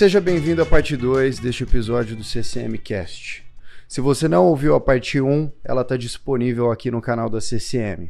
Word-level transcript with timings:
Seja 0.00 0.18
bem-vindo 0.18 0.62
à 0.62 0.64
parte 0.64 0.96
2 0.96 1.40
deste 1.40 1.62
episódio 1.62 2.16
do 2.16 2.24
CCM 2.24 2.78
Cast. 2.78 3.44
Se 3.86 4.00
você 4.00 4.26
não 4.28 4.46
ouviu 4.46 4.74
a 4.74 4.80
parte 4.80 5.20
1, 5.20 5.52
ela 5.62 5.82
está 5.82 5.94
disponível 5.94 6.72
aqui 6.72 6.90
no 6.90 7.02
canal 7.02 7.28
da 7.28 7.38
CCM. 7.38 8.08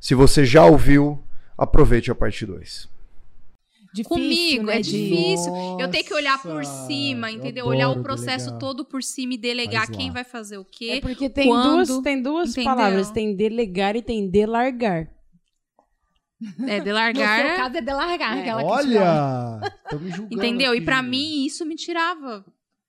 Se 0.00 0.14
você 0.14 0.46
já 0.46 0.64
ouviu, 0.64 1.22
aproveite 1.58 2.10
a 2.10 2.14
parte 2.14 2.46
2. 2.46 2.88
Difícil, 3.92 4.04
Comigo 4.08 4.64
né, 4.64 4.78
é 4.78 4.80
difícil. 4.80 5.52
eu 5.78 5.90
tenho 5.90 6.04
que 6.04 6.14
olhar 6.14 6.40
por 6.40 6.54
Nossa, 6.54 6.86
cima, 6.86 7.30
eu 7.30 7.36
entendeu? 7.36 7.66
Olhar 7.66 7.90
o 7.90 8.02
processo 8.02 8.46
delegar. 8.46 8.58
todo 8.58 8.82
por 8.82 9.02
cima 9.02 9.34
e 9.34 9.36
delegar 9.36 9.90
quem 9.90 10.10
vai 10.10 10.24
fazer 10.24 10.56
o 10.56 10.64
quê. 10.64 10.92
É 10.92 11.00
porque 11.02 11.28
tem 11.28 11.48
quando, 11.48 11.86
duas, 11.86 12.02
tem 12.02 12.22
duas 12.22 12.50
entendeu? 12.52 12.64
palavras. 12.64 13.10
Tem 13.10 13.36
delegar 13.36 13.94
e 13.94 14.00
tem 14.00 14.26
delargar. 14.26 15.06
É, 16.66 16.80
de 16.80 16.88
No 16.90 16.94
largar. 16.94 17.46
seu 17.46 17.56
caso 17.56 17.76
é 17.76 17.80
de 17.80 17.92
largar. 17.92 18.38
É. 18.38 18.44
dá. 18.46 18.56
Olha! 18.64 19.60
Tô 19.90 19.98
me 19.98 20.10
julgando. 20.10 20.34
Entendeu? 20.34 20.72
E 20.74 20.76
aqui, 20.78 20.84
pra 20.84 20.96
gente. 21.02 21.10
mim, 21.10 21.44
isso 21.46 21.64
me 21.66 21.74
tirava, 21.76 22.44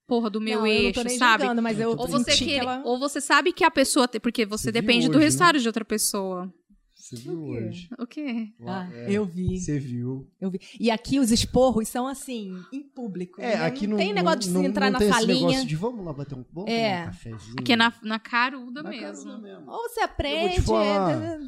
porra, 0.07 0.29
do 0.29 0.39
meu 0.41 0.59
Não, 0.61 0.67
eu 0.67 0.83
não 0.85 0.91
tô 0.93 1.01
eixo, 1.01 1.17
sabe? 1.17 1.43
julgando, 1.43 1.61
mas 1.61 1.79
eu 1.79 1.89
Ou 1.91 2.07
você, 2.07 2.31
que 2.33 2.53
ela... 2.53 2.81
ou 2.85 2.97
você 2.99 3.19
sabe 3.21 3.51
que 3.53 3.63
a 3.63 3.71
pessoa. 3.71 4.07
tem- 4.07 4.21
Porque 4.21 4.45
você, 4.45 4.65
Você 4.65 4.71
depende 4.71 5.07
do 5.07 5.11
hoje, 5.11 5.19
né? 5.19 5.23
resultado 5.25 5.59
de 5.59 5.67
outra 5.67 5.83
pessoa. 5.85 6.53
Você 6.95 7.15
viu 7.15 7.33
O 7.33 7.49
hoje. 7.49 7.89
O 7.99 8.07
quê? 8.07 8.47
Lá, 8.59 8.87
Ah, 8.89 8.95
é, 8.95 9.07
eu 9.11 9.25
vi, 9.25 9.59
Você 9.59 9.77
viu. 9.79 10.29
eu 10.39 10.49
vi. 10.51 10.59
E 10.79 10.89
aqui 10.89 11.19
os 11.19 11.29
esporros 11.31 11.89
são 11.89 12.07
assim, 12.07 12.53
em 12.71 12.81
público. 12.83 13.41
É, 13.41 13.57
né? 13.57 13.65
aqui 13.65 13.85
não 13.85 13.97
tem 13.97 14.13
negócio 14.13 14.39
de 14.39 14.45
se 14.45 14.51
não, 14.51 14.63
entrar 14.63 14.85
não 14.85 14.93
na 14.93 14.99
tem 14.99 15.09
esse 15.09 15.19
salinha. 15.19 15.47
negócio 15.47 15.67
de 15.67 15.75
vamos 15.75 16.05
lá 16.05 16.13
bater 16.13 16.35
um, 16.37 16.45
vamos 16.53 16.69
É. 16.71 17.01
um 17.01 17.05
cafezinho. 17.07 17.55
Aqui 17.59 17.73
é 17.73 17.75
na, 17.75 17.91
na 18.03 18.17
caruda 18.19 18.81
Na 18.83 18.89
mesmo. 18.89 19.25
caruda 19.25 19.37
mesmo. 19.39 19.69
Ou 19.69 19.89
você 19.89 19.99
aprende, 20.01 20.61
falar. 20.61 21.11
é, 21.21 21.39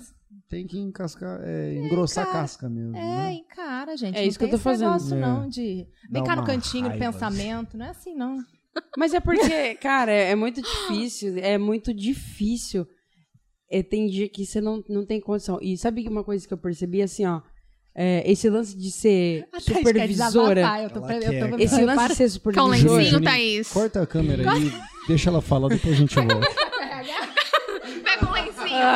Tem 0.49 0.67
que 0.67 0.77
encascar, 0.77 1.39
é, 1.43 1.73
engrossar 1.75 2.23
a 2.23 2.27
cara. 2.27 2.39
casca 2.39 2.69
mesmo. 2.69 2.95
é, 2.95 2.99
né? 2.99 3.33
encara, 3.33 3.97
gente. 3.97 4.15
É 4.15 4.21
não 4.21 4.27
isso 4.27 4.37
que 4.37 4.45
eu 4.45 4.49
tô 4.49 4.57
fazendo. 4.59 4.87
negócio 4.89 5.15
É. 5.15 5.19
não 5.19 5.47
de 5.49 5.87
vem 6.11 6.23
cá 6.23 6.35
no 6.35 6.43
cantinho 6.43 6.83
do 6.83 6.89
raiva, 6.89 7.05
pensamento, 7.05 7.77
não 7.77 7.85
é 7.85 7.89
assim 7.89 8.13
não. 8.13 8.37
Mas 8.97 9.13
é 9.13 9.19
porque, 9.19 9.75
cara, 9.75 10.11
é 10.11 10.35
muito 10.35 10.61
difícil. 10.61 11.37
É 11.37 11.57
muito 11.57 11.93
difícil. 11.93 12.87
É, 13.71 13.81
tem 13.81 14.07
dia 14.07 14.29
que 14.29 14.45
você 14.45 14.61
não, 14.61 14.83
não 14.87 15.05
tem 15.05 15.19
condição. 15.19 15.57
E 15.61 15.77
sabe 15.77 16.03
que 16.03 16.09
uma 16.09 16.23
coisa 16.23 16.47
que 16.47 16.53
eu 16.53 16.57
percebi, 16.57 17.01
assim, 17.01 17.25
ó. 17.25 17.41
é, 17.95 18.23
esse 18.31 18.49
lance 18.49 18.77
de 18.77 18.91
ser 18.91 19.47
A 19.51 19.59
Thaís 19.59 19.65
quer 19.65 19.77
supervisora. 19.77 20.55
desabafar, 20.55 20.83
eu 20.83 20.89
tô, 20.89 20.99
eu. 21.09 21.59
Esse 21.59 21.81
lance 21.83 22.07
de 22.09 22.15
ser 22.15 22.29
supervisora. 22.29 22.71
lencinho, 22.71 23.01
Juninho, 23.11 23.21
Thaís? 23.23 23.69
Corta 23.71 24.01
a 24.01 24.07
câmera 24.07 24.51
aí, 24.51 24.71
deixa 25.07 25.29
ela 25.29 25.41
falar, 25.41 25.69
depois 25.69 25.93
a 25.93 25.97
gente 25.97 26.15
volta. 26.21 26.47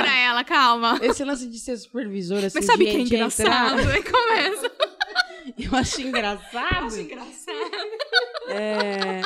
Pra 0.02 0.18
ela, 0.20 0.44
calma. 0.44 1.00
Esse 1.02 1.24
lance 1.24 1.48
de 1.48 1.60
ser 1.60 1.78
supervisora, 1.78 2.48
assim, 2.48 2.58
Mas 2.60 2.66
sabe 2.66 2.86
que 2.86 2.92
é 2.98 3.00
engraçado? 3.00 3.80
entrar- 3.80 3.94
Aí 3.96 4.04
começa. 4.04 4.72
eu 5.60 5.76
acho 5.78 6.02
engraçado. 6.02 7.00
engraçado. 7.00 7.58
É... 8.50 9.22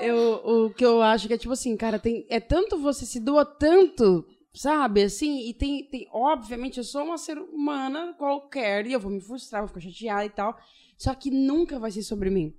eu, 0.00 0.16
o 0.44 0.70
que 0.70 0.84
eu 0.84 1.02
acho 1.02 1.28
que 1.28 1.34
é 1.34 1.38
tipo 1.38 1.52
assim, 1.52 1.76
cara, 1.76 1.98
tem, 1.98 2.26
é 2.28 2.40
tanto 2.40 2.78
você 2.78 3.04
se 3.04 3.20
doa 3.20 3.44
tanto, 3.44 4.24
sabe? 4.54 5.02
Assim, 5.02 5.48
e 5.48 5.54
tem, 5.54 5.84
tem. 5.84 6.08
Obviamente, 6.12 6.78
eu 6.78 6.84
sou 6.84 7.04
uma 7.04 7.18
ser 7.18 7.38
humana 7.38 8.14
qualquer 8.18 8.86
e 8.86 8.92
eu 8.92 9.00
vou 9.00 9.10
me 9.10 9.20
frustrar, 9.20 9.62
vou 9.62 9.68
ficar 9.68 9.80
chateada 9.80 10.24
e 10.24 10.30
tal. 10.30 10.56
Só 10.96 11.14
que 11.14 11.30
nunca 11.30 11.78
vai 11.78 11.90
ser 11.90 12.02
sobre 12.02 12.30
mim. 12.30 12.54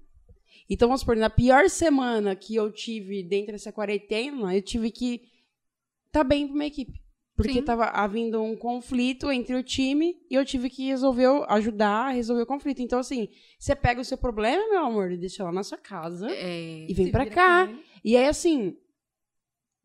Então, 0.69 0.88
vamos 0.88 1.02
supor, 1.02 1.16
na 1.17 1.30
pior 1.30 1.69
semana 1.69 2.36
que 2.36 2.56
eu 2.56 2.72
tive 2.72 3.22
dentro 3.23 3.52
dessa 3.52 3.72
quarentena, 3.72 4.56
eu 4.56 4.62
tive 4.62 4.89
que 4.89 5.22
tá 6.12 6.23
bem 6.23 6.48
pra 6.48 6.56
minha 6.56 6.67
equipe. 6.67 7.00
Porque 7.36 7.54
Sim. 7.54 7.62
tava 7.64 7.86
havendo 7.86 8.44
um 8.44 8.56
conflito 8.56 9.31
entre 9.31 9.56
o 9.56 9.64
time 9.64 10.16
e 10.30 10.36
eu 10.36 10.46
tive 10.46 10.69
que 10.69 10.85
resolver, 10.88 11.25
ajudar 11.47 12.08
a 12.08 12.12
resolver 12.12 12.44
o 12.44 12.46
conflito. 12.46 12.81
Então, 12.81 13.00
assim, 13.00 13.30
você 13.58 13.74
pega 13.75 14.02
o 14.02 14.06
seu 14.06 14.18
problema, 14.18 14.68
meu 14.69 14.85
amor, 14.85 15.12
e 15.12 15.18
deixa 15.18 15.44
lá 15.44 15.52
na 15.52 15.63
sua 15.63 15.78
casa 15.78 16.30
É. 16.30 16.85
e 16.88 16.94
vem 16.94 17.06
vira 17.06 17.25
cá. 17.25 17.69
E 18.03 18.16
aí, 18.18 18.28
assim, 18.28 18.75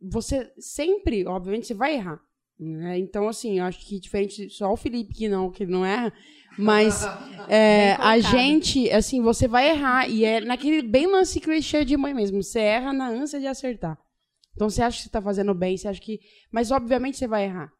você 0.00 0.52
sempre, 0.58 1.26
obviamente, 1.26 1.66
você 1.66 1.74
vai 1.74 1.94
errar. 1.94 2.20
né? 2.58 2.98
Então, 2.98 3.28
assim, 3.28 3.58
eu 3.58 3.64
acho 3.64 3.78
que 3.86 4.00
diferente, 4.00 4.50
só 4.50 4.72
o 4.72 4.76
Felipe 4.76 5.14
que 5.14 5.28
não, 5.28 5.50
que 5.50 5.62
ele 5.62 5.72
não 5.72 5.84
erra, 5.84 6.12
mas 6.58 7.04
é, 7.48 7.92
a 7.94 8.18
gente, 8.18 8.90
assim, 8.90 9.22
você 9.22 9.46
vai 9.46 9.70
errar. 9.70 10.08
E 10.10 10.24
é 10.24 10.40
naquele 10.40 10.82
bem 10.82 11.06
lance 11.06 11.38
clichê 11.40 11.84
de 11.84 11.96
mãe 11.96 12.12
mesmo. 12.12 12.42
Você 12.42 12.58
erra 12.60 12.92
na 12.92 13.08
ânsia 13.08 13.38
de 13.38 13.46
acertar. 13.46 13.98
Então, 14.56 14.68
você 14.68 14.82
acha 14.82 14.96
que 14.96 15.04
você 15.04 15.10
tá 15.10 15.22
fazendo 15.22 15.54
bem, 15.54 15.76
você 15.76 15.86
acha 15.86 16.00
que. 16.00 16.18
Mas, 16.50 16.72
obviamente, 16.72 17.16
você 17.16 17.28
vai 17.28 17.44
errar. 17.44 17.70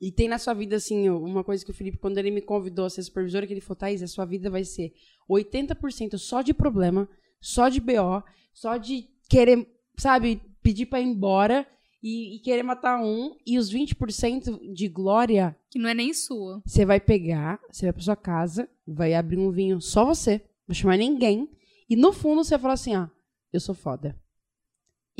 E 0.00 0.10
tem 0.10 0.26
na 0.28 0.38
sua 0.38 0.54
vida, 0.54 0.76
assim, 0.76 1.10
uma 1.10 1.44
coisa 1.44 1.62
que 1.62 1.70
o 1.70 1.74
Felipe, 1.74 1.98
quando 1.98 2.16
ele 2.16 2.30
me 2.30 2.40
convidou 2.40 2.86
a 2.86 2.90
ser 2.90 3.02
supervisora, 3.02 3.46
que 3.46 3.52
ele 3.52 3.60
falou, 3.60 3.76
Thaís, 3.76 4.02
a 4.02 4.06
sua 4.06 4.24
vida 4.24 4.48
vai 4.48 4.64
ser 4.64 4.92
80% 5.30 6.16
só 6.16 6.40
de 6.40 6.54
problema, 6.54 7.06
só 7.38 7.68
de 7.68 7.80
BO, 7.80 8.22
só 8.54 8.78
de 8.78 9.06
querer, 9.28 9.68
sabe, 9.98 10.40
pedir 10.62 10.86
pra 10.86 11.00
ir 11.00 11.04
embora 11.04 11.66
e, 12.02 12.36
e 12.36 12.38
querer 12.40 12.62
matar 12.62 12.98
um, 12.98 13.36
e 13.46 13.58
os 13.58 13.70
20% 13.70 14.72
de 14.72 14.88
glória, 14.88 15.54
Que 15.70 15.78
não 15.78 15.90
é 15.90 15.94
nem 15.94 16.14
sua. 16.14 16.62
você 16.64 16.86
vai 16.86 16.98
pegar, 16.98 17.60
você 17.70 17.84
vai 17.86 17.92
pra 17.92 18.02
sua 18.02 18.16
casa, 18.16 18.66
vai 18.86 19.12
abrir 19.12 19.36
um 19.38 19.50
vinho 19.50 19.82
só 19.82 20.06
você, 20.06 20.38
não 20.38 20.68
vai 20.68 20.76
chamar 20.76 20.96
ninguém, 20.96 21.46
e 21.90 21.94
no 21.94 22.10
fundo 22.10 22.42
você 22.42 22.54
vai 22.54 22.60
falar 22.60 22.74
assim, 22.74 22.96
ó, 22.96 23.06
eu 23.52 23.60
sou 23.60 23.74
foda. 23.74 24.18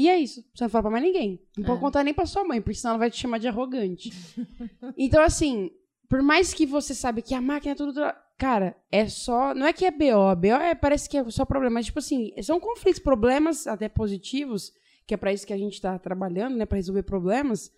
E 0.01 0.09
é 0.09 0.19
isso, 0.19 0.43
você 0.55 0.65
não 0.65 0.71
fala 0.71 0.83
pra 0.85 0.91
mais 0.93 1.05
ninguém. 1.05 1.39
Não 1.59 1.65
pode 1.65 1.79
É. 1.79 1.81
contar 1.81 2.03
nem 2.05 2.15
pra 2.15 2.25
sua 2.25 2.43
mãe, 2.43 2.61
porque 2.63 2.79
senão 2.79 2.93
ela 2.93 2.99
vai 3.01 3.11
te 3.11 3.19
chamar 3.19 3.37
de 3.39 3.47
arrogante. 3.49 4.11
então, 4.97 5.23
assim, 5.23 5.71
por 6.09 6.23
mais 6.23 6.55
que 6.55 6.65
você 6.65 6.95
sabe 6.95 7.21
que 7.21 7.35
a 7.35 7.41
máquina 7.41 7.73
é 7.73 7.75
tudo. 7.75 8.01
Cara, 8.39 8.75
é 8.91 9.07
só. 9.07 9.55
Não 9.55 9.67
é 9.67 9.73
que 9.75 9.85
é 9.85 9.91
BO. 9.91 10.35
BO 10.37 10.47
é, 10.47 10.75
parece 10.75 11.07
que 11.07 11.19
é 11.19 11.31
só 11.31 11.45
problema. 11.45 11.75
Mas, 11.75 11.87
tipo 11.87 11.99
assim, 11.99 12.33
são 12.43 12.59
conflitos, 12.59 12.99
problemas 13.01 13.67
até 13.67 13.89
positivos, 13.91 14.73
que 15.07 15.13
é 15.13 15.17
pra 15.19 15.33
isso 15.35 15.47
que 15.47 15.53
a 15.53 15.59
gente 15.59 15.79
tá 15.81 15.99
trabalhando, 15.99 16.57
né? 16.57 16.65
Pra 16.65 16.77
resolver 16.77 17.03
problemas. 17.03 17.71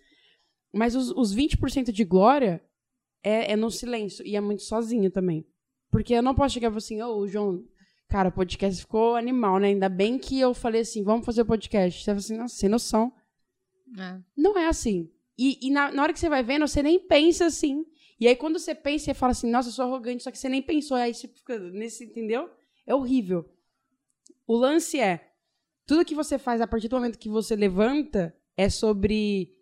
Mas 0.73 0.95
os, 0.95 1.11
os 1.11 1.35
20% 1.35 1.91
de 1.91 2.05
glória 2.05 2.63
é, 3.21 3.51
é 3.51 3.55
no 3.57 3.69
silêncio. 3.69 4.25
E 4.25 4.37
é 4.37 4.41
muito 4.41 4.63
sozinho 4.63 5.11
também. 5.11 5.45
Porque 5.91 6.13
eu 6.13 6.23
não 6.23 6.33
posso 6.33 6.53
chegar 6.53 6.67
e 6.69 6.71
falar 6.71 6.77
assim, 6.77 7.01
ô, 7.01 7.27
João, 7.27 7.63
cara, 8.07 8.29
o 8.29 8.31
podcast 8.31 8.79
ficou 8.81 9.15
animal, 9.15 9.59
né? 9.59 9.69
Ainda 9.69 9.89
bem 9.89 10.17
que 10.17 10.39
eu 10.39 10.53
falei 10.53 10.81
assim, 10.81 11.03
vamos 11.03 11.25
fazer 11.25 11.41
o 11.41 11.45
podcast. 11.45 11.99
Você 11.99 12.05
fala 12.05 12.17
assim, 12.17 12.37
nossa, 12.37 12.55
sem 12.55 12.69
noção. 12.69 13.13
É. 13.97 14.19
Não 14.35 14.57
é 14.57 14.67
assim. 14.67 15.09
E, 15.37 15.59
e 15.67 15.71
na, 15.71 15.91
na 15.91 16.03
hora 16.03 16.13
que 16.13 16.19
você 16.19 16.29
vai 16.29 16.43
vendo, 16.43 16.67
você 16.67 16.83
nem 16.83 16.99
pensa 16.99 17.45
assim. 17.45 17.85
E 18.19 18.27
aí, 18.27 18.35
quando 18.35 18.59
você 18.59 18.75
pensa, 18.75 19.05
você 19.05 19.13
fala 19.13 19.31
assim, 19.31 19.49
nossa, 19.49 19.69
eu 19.69 19.73
sou 19.73 19.85
arrogante, 19.85 20.23
só 20.23 20.31
que 20.31 20.37
você 20.37 20.47
nem 20.47 20.61
pensou. 20.61 20.95
Aí 20.95 21.13
você 21.13 21.27
fica 21.27 21.57
nesse, 21.57 22.05
entendeu? 22.05 22.49
É 22.85 22.93
horrível. 22.93 23.49
O 24.45 24.55
lance 24.55 24.99
é, 24.99 25.31
tudo 25.85 26.05
que 26.05 26.15
você 26.15 26.37
faz 26.37 26.61
a 26.61 26.67
partir 26.67 26.87
do 26.87 26.95
momento 26.95 27.19
que 27.19 27.29
você 27.29 27.55
levanta 27.55 28.35
é 28.55 28.69
sobre 28.69 29.53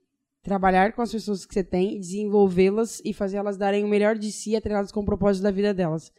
trabalhar 0.44 0.94
com 0.94 1.02
as 1.02 1.12
pessoas 1.12 1.46
que 1.46 1.53
você 1.53 1.63
tem, 1.63 2.00
desenvolvê-las 2.00 3.02
e 3.06 3.13
fazer 3.13 3.38
elas 3.38 3.58
darem 3.58 3.84
o 3.84 3.88
melhor 3.88 4.18
de 4.18 4.31
si, 4.31 4.56
atrelas 4.56 4.91
com 4.91 5.02
o 5.02 5.06
propósito 5.06 5.44
da 5.44 5.52
vida 5.52 5.73
delas. 5.73 6.12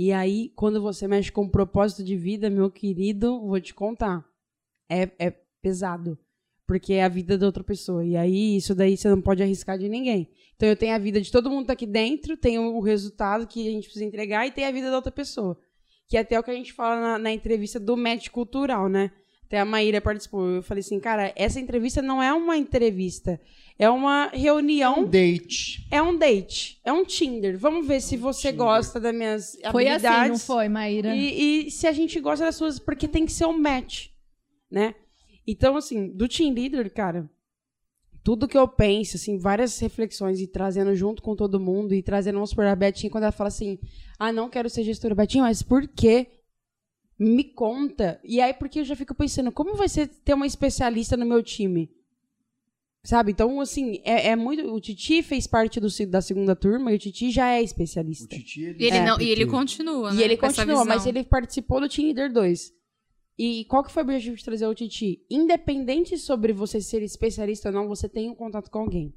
E 0.00 0.12
aí, 0.12 0.52
quando 0.54 0.80
você 0.80 1.08
mexe 1.08 1.32
com 1.32 1.48
propósito 1.48 2.04
de 2.04 2.14
vida, 2.14 2.48
meu 2.48 2.70
querido, 2.70 3.40
vou 3.40 3.60
te 3.60 3.74
contar. 3.74 4.24
É, 4.88 5.10
é 5.18 5.34
pesado. 5.60 6.16
Porque 6.64 6.92
é 6.92 7.02
a 7.02 7.08
vida 7.08 7.36
da 7.36 7.44
outra 7.44 7.64
pessoa. 7.64 8.04
E 8.04 8.16
aí, 8.16 8.58
isso 8.58 8.76
daí 8.76 8.96
você 8.96 9.08
não 9.08 9.20
pode 9.20 9.42
arriscar 9.42 9.76
de 9.76 9.88
ninguém. 9.88 10.30
Então, 10.54 10.68
eu 10.68 10.76
tenho 10.76 10.94
a 10.94 10.98
vida 10.98 11.20
de 11.20 11.32
todo 11.32 11.50
mundo 11.50 11.66
que 11.66 11.72
aqui 11.72 11.84
dentro, 11.84 12.36
tenho 12.36 12.76
o 12.76 12.80
resultado 12.80 13.44
que 13.44 13.66
a 13.66 13.72
gente 13.72 13.86
precisa 13.86 14.04
entregar 14.04 14.46
e 14.46 14.52
tem 14.52 14.66
a 14.66 14.70
vida 14.70 14.88
da 14.88 14.94
outra 14.94 15.10
pessoa. 15.10 15.58
Que 16.06 16.16
é 16.16 16.20
até 16.20 16.38
o 16.38 16.44
que 16.44 16.52
a 16.52 16.54
gente 16.54 16.72
fala 16.72 17.00
na, 17.00 17.18
na 17.18 17.32
entrevista 17.32 17.80
do 17.80 17.96
match 17.96 18.28
cultural, 18.28 18.88
né? 18.88 19.10
Até 19.48 19.58
a 19.60 19.64
Maíra 19.64 20.00
participou. 20.00 20.46
Eu 20.46 20.62
falei 20.62 20.80
assim, 20.80 21.00
cara, 21.00 21.32
essa 21.34 21.58
entrevista 21.58 22.02
não 22.02 22.22
é 22.22 22.30
uma 22.32 22.56
entrevista. 22.56 23.40
É 23.78 23.88
uma 23.88 24.26
reunião 24.28 25.00
Um 25.00 25.08
date. 25.08 25.86
é 25.90 26.02
um 26.02 26.16
date, 26.18 26.78
é 26.84 26.92
um 26.92 27.04
Tinder. 27.04 27.56
Vamos 27.58 27.86
ver 27.86 28.00
se 28.02 28.16
você 28.16 28.50
Tinder. 28.50 28.56
gosta 28.66 29.00
das 29.00 29.14
minhas 29.14 29.56
Foi 29.72 29.88
assim, 29.88 30.04
não 30.04 30.10
habilidades. 30.12 30.44
foi, 30.46 30.68
Maíra? 30.68 31.14
E, 31.16 31.66
e 31.66 31.70
se 31.70 31.86
a 31.86 31.92
gente 31.92 32.20
gosta 32.20 32.44
das 32.44 32.56
suas, 32.56 32.78
porque 32.78 33.08
tem 33.08 33.24
que 33.24 33.32
ser 33.32 33.46
um 33.46 33.56
match, 33.56 34.08
né? 34.70 34.94
Então, 35.46 35.76
assim, 35.76 36.08
do 36.10 36.28
Team 36.28 36.52
Leader, 36.52 36.92
cara, 36.92 37.30
tudo 38.22 38.48
que 38.48 38.58
eu 38.58 38.68
penso, 38.68 39.16
assim, 39.16 39.38
várias 39.38 39.78
reflexões 39.78 40.40
e 40.40 40.46
trazendo 40.46 40.94
junto 40.94 41.22
com 41.22 41.34
todo 41.34 41.58
mundo 41.60 41.94
e 41.94 42.02
trazendo, 42.02 42.34
vamos 42.34 42.50
supor, 42.50 42.66
a 42.66 42.76
Betinha, 42.76 43.10
quando 43.10 43.22
ela 43.24 43.32
fala 43.32 43.48
assim, 43.48 43.78
ah, 44.18 44.30
não 44.32 44.50
quero 44.50 44.68
ser 44.68 44.82
gestora, 44.82 45.14
Betinha, 45.14 45.44
mas 45.44 45.62
por 45.62 45.86
quê? 45.88 46.26
Me 47.18 47.44
conta. 47.44 48.20
E 48.22 48.40
aí, 48.40 48.54
porque 48.54 48.80
eu 48.80 48.84
já 48.84 48.94
fico 48.94 49.14
pensando, 49.14 49.50
como 49.50 49.74
vai 49.74 49.88
ser 49.88 50.06
ter 50.06 50.34
uma 50.34 50.46
especialista 50.46 51.16
no 51.16 51.26
meu 51.26 51.42
time? 51.42 51.90
Sabe? 53.04 53.32
Então, 53.32 53.60
assim, 53.60 54.00
é, 54.04 54.28
é 54.28 54.36
muito. 54.36 54.72
O 54.72 54.80
Titi 54.80 55.22
fez 55.22 55.46
parte 55.46 55.80
do, 55.80 55.88
da 56.06 56.20
segunda 56.20 56.54
turma 56.54 56.92
e 56.92 56.96
o 56.96 56.98
Titi 56.98 57.30
já 57.30 57.48
é 57.48 57.60
O 57.60 57.64
especialista. 57.64 58.26
Titi, 58.36 58.60
E 58.60 58.84
ele, 58.84 58.96
É, 58.96 59.04
não, 59.04 59.20
e 59.20 59.30
ele 59.30 59.46
continua, 59.46 60.12
E 60.12 60.16
né? 60.16 60.22
ele 60.22 60.36
com 60.36 60.46
essa 60.46 60.62
continua, 60.62 60.84
mas 60.84 61.06
ele 61.06 61.24
participou 61.24 61.80
do 61.80 61.88
Team 61.88 62.06
Leader 62.06 62.32
2. 62.32 62.72
E 63.38 63.64
qual 63.66 63.84
que 63.84 63.92
foi 63.92 64.02
o 64.02 64.06
objetivo 64.06 64.36
de 64.36 64.44
trazer 64.44 64.66
o 64.66 64.74
Titi? 64.74 65.24
Independente 65.30 66.18
sobre 66.18 66.52
você 66.52 66.80
ser 66.80 67.02
especialista 67.02 67.68
ou 67.68 67.74
não, 67.74 67.88
você 67.88 68.08
tem 68.08 68.28
um 68.28 68.34
contato 68.34 68.68
com 68.70 68.80
alguém. 68.80 69.14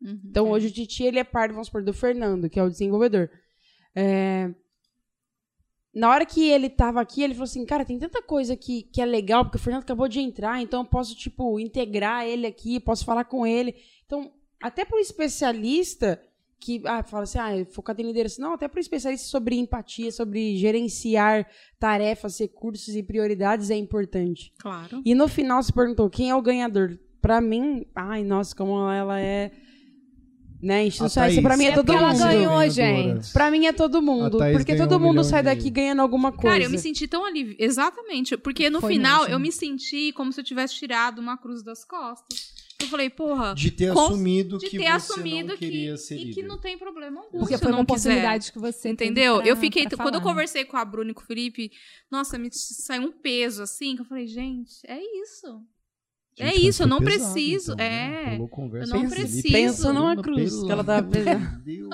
Uhum. 0.00 0.20
Então, 0.24 0.50
hoje 0.50 0.68
o 0.68 0.70
Titi, 0.70 1.02
ele 1.02 1.18
é 1.18 1.24
par, 1.24 1.50
vamos 1.50 1.66
supor, 1.66 1.82
do 1.82 1.92
Fernando, 1.92 2.48
que 2.48 2.60
é 2.60 2.62
o 2.62 2.70
desenvolvedor. 2.70 3.28
É, 3.94 4.54
na 5.96 6.10
hora 6.10 6.26
que 6.26 6.46
ele 6.46 6.68
tava 6.68 7.00
aqui, 7.00 7.22
ele 7.22 7.32
falou 7.32 7.44
assim, 7.44 7.64
cara, 7.64 7.82
tem 7.82 7.98
tanta 7.98 8.20
coisa 8.20 8.54
que, 8.54 8.82
que 8.82 9.00
é 9.00 9.06
legal, 9.06 9.44
porque 9.44 9.56
o 9.56 9.60
Fernando 9.60 9.82
acabou 9.82 10.06
de 10.06 10.20
entrar, 10.20 10.60
então 10.60 10.82
eu 10.82 10.84
posso, 10.84 11.16
tipo, 11.16 11.58
integrar 11.58 12.26
ele 12.26 12.46
aqui, 12.46 12.78
posso 12.78 13.02
falar 13.02 13.24
com 13.24 13.46
ele. 13.46 13.74
Então, 14.04 14.30
até 14.60 14.84
pro 14.84 14.98
especialista 14.98 16.20
que 16.60 16.82
ah, 16.84 17.02
fala 17.02 17.22
assim, 17.22 17.38
ah, 17.38 17.64
focado 17.70 18.02
em 18.02 18.06
liderança. 18.06 18.42
Não, 18.42 18.52
até 18.52 18.68
pro 18.68 18.78
especialista 18.78 19.26
sobre 19.26 19.56
empatia, 19.56 20.12
sobre 20.12 20.58
gerenciar 20.58 21.48
tarefas, 21.78 22.38
recursos 22.38 22.94
e 22.94 23.02
prioridades 23.02 23.70
é 23.70 23.76
importante. 23.76 24.52
Claro. 24.58 25.00
E 25.02 25.14
no 25.14 25.28
final 25.28 25.62
se 25.62 25.72
perguntou 25.72 26.10
quem 26.10 26.28
é 26.28 26.34
o 26.34 26.42
ganhador. 26.42 26.98
Pra 27.22 27.40
mim, 27.40 27.86
ai, 27.94 28.22
nossa, 28.22 28.54
como 28.54 28.90
ela 28.90 29.18
é. 29.18 29.50
Né, 30.66 30.86
institucional. 30.86 31.30
Isso 31.30 31.42
pra 31.42 31.56
mim 31.56 31.64
é, 31.64 31.68
É 31.68 31.74
todo 31.74 31.86
porque 31.86 31.98
ela 32.02 32.12
mundo. 32.12 32.22
ganhou, 32.22 32.68
gente. 32.70 33.32
Pra 33.32 33.50
mim 33.52 33.66
é 33.66 33.72
todo 33.72 34.02
mundo. 34.02 34.38
Porque 34.52 34.74
todo 34.74 34.96
um 34.96 34.98
mundo 34.98 35.22
sai 35.22 35.42
daqui 35.42 35.70
ganhando 35.70 36.02
alguma 36.02 36.32
coisa. 36.32 36.48
Cara, 36.56 36.64
eu 36.64 36.70
me 36.70 36.78
senti 36.78 37.06
tão 37.06 37.24
aliviada. 37.24 37.62
Exatamente. 37.62 38.36
Porque 38.36 38.68
no 38.68 38.80
Foi 38.80 38.94
final 38.94 39.20
mesmo. 39.20 39.34
eu 39.34 39.38
me 39.38 39.52
senti 39.52 40.12
como 40.12 40.32
se 40.32 40.40
eu 40.40 40.44
tivesse 40.44 40.74
tirado 40.74 41.20
uma 41.20 41.36
cruz 41.38 41.62
das 41.62 41.84
costas. 41.84 42.56
Eu 42.80 42.88
falei, 42.88 43.08
porra, 43.08 43.54
De 43.54 43.70
ter 43.70 43.94
Com- 43.94 44.06
assumido 44.06 44.58
de 44.58 44.68
que 44.68 44.76
ter 44.76 44.84
você 44.84 44.90
assumido 44.90 45.48
não 45.50 45.56
que, 45.56 45.64
queria 45.64 45.96
ser 45.96 46.16
e 46.18 46.30
que 46.34 46.42
não 46.42 46.58
tem 46.58 46.76
problema 46.76 47.20
algum. 47.22 47.38
Porque 47.38 47.56
se 47.56 47.62
foi 47.62 47.70
eu 47.72 47.76
uma 47.76 47.86
quiser. 47.86 48.10
oportunidade 48.10 48.52
que 48.52 48.58
você 48.58 48.88
Entendeu? 48.90 49.36
pra- 49.38 49.46
eu 49.46 49.56
fiquei. 49.56 49.86
Quando 49.88 50.16
eu 50.16 50.20
conversei 50.20 50.64
com 50.64 50.76
a 50.76 50.84
Bruna 50.84 51.12
e 51.12 51.14
com 51.14 51.22
o 51.22 51.24
Felipe, 51.24 51.70
nossa, 52.10 52.36
me 52.36 52.48
saiu 52.52 53.02
um 53.04 53.12
peso 53.12 53.62
assim, 53.62 53.94
que 53.94 54.02
eu 54.02 54.04
falei, 54.04 54.26
gente, 54.26 54.72
é 54.86 54.98
isso. 55.22 55.62
É 56.38 56.46
Gente, 56.48 56.54
mas 56.56 56.64
isso, 56.68 56.82
eu 56.82 56.86
não 56.86 56.98
pesado, 57.00 57.32
preciso, 57.32 57.72
então, 57.72 57.86
né? 57.86 58.34
é. 58.36 58.48
Conversa 58.48 58.94
Eu 58.96 59.00
não 59.02 59.08
Felipe. 59.10 59.22
preciso. 59.30 59.52
Pensa 59.52 59.92
numa 59.92 60.16
cruz 60.22 60.50
pelo 60.54 60.66
que 60.66 60.72
ela 60.72 60.82
de 60.82 61.08
pesando. 61.10 61.58
Deus. 61.64 61.88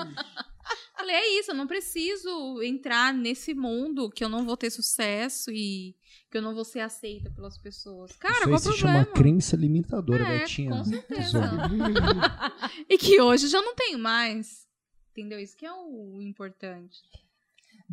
Falei, 0.97 1.15
é 1.15 1.39
isso, 1.39 1.51
eu 1.51 1.55
não 1.55 1.67
preciso 1.67 2.61
entrar 2.61 3.13
nesse 3.13 3.53
mundo 3.53 4.09
que 4.09 4.23
eu 4.23 4.29
não 4.29 4.45
vou 4.45 4.55
ter 4.55 4.69
sucesso 4.69 5.51
e 5.51 5.95
que 6.31 6.37
eu 6.37 6.41
não 6.41 6.53
vou 6.55 6.63
ser 6.65 6.79
aceita 6.79 7.29
pelas 7.29 7.57
pessoas. 7.57 8.11
Cara, 8.13 8.33
Isso 8.35 8.43
qual 8.43 8.49
aí 8.51 8.55
o 8.55 8.59
se 8.59 8.69
problema? 8.69 9.03
chama 9.03 9.05
crença 9.13 9.55
limitadora, 9.55 10.23
É, 10.23 10.39
Betinha. 10.39 10.71
com 10.71 10.83
certeza. 10.83 11.39
E 12.89 12.97
que 12.97 13.19
hoje 13.21 13.47
já 13.47 13.61
não 13.61 13.75
tenho 13.75 13.99
mais. 13.99 14.65
Entendeu? 15.11 15.39
Isso 15.39 15.55
que 15.57 15.65
é 15.65 15.71
o 15.73 16.19
importante. 16.21 16.97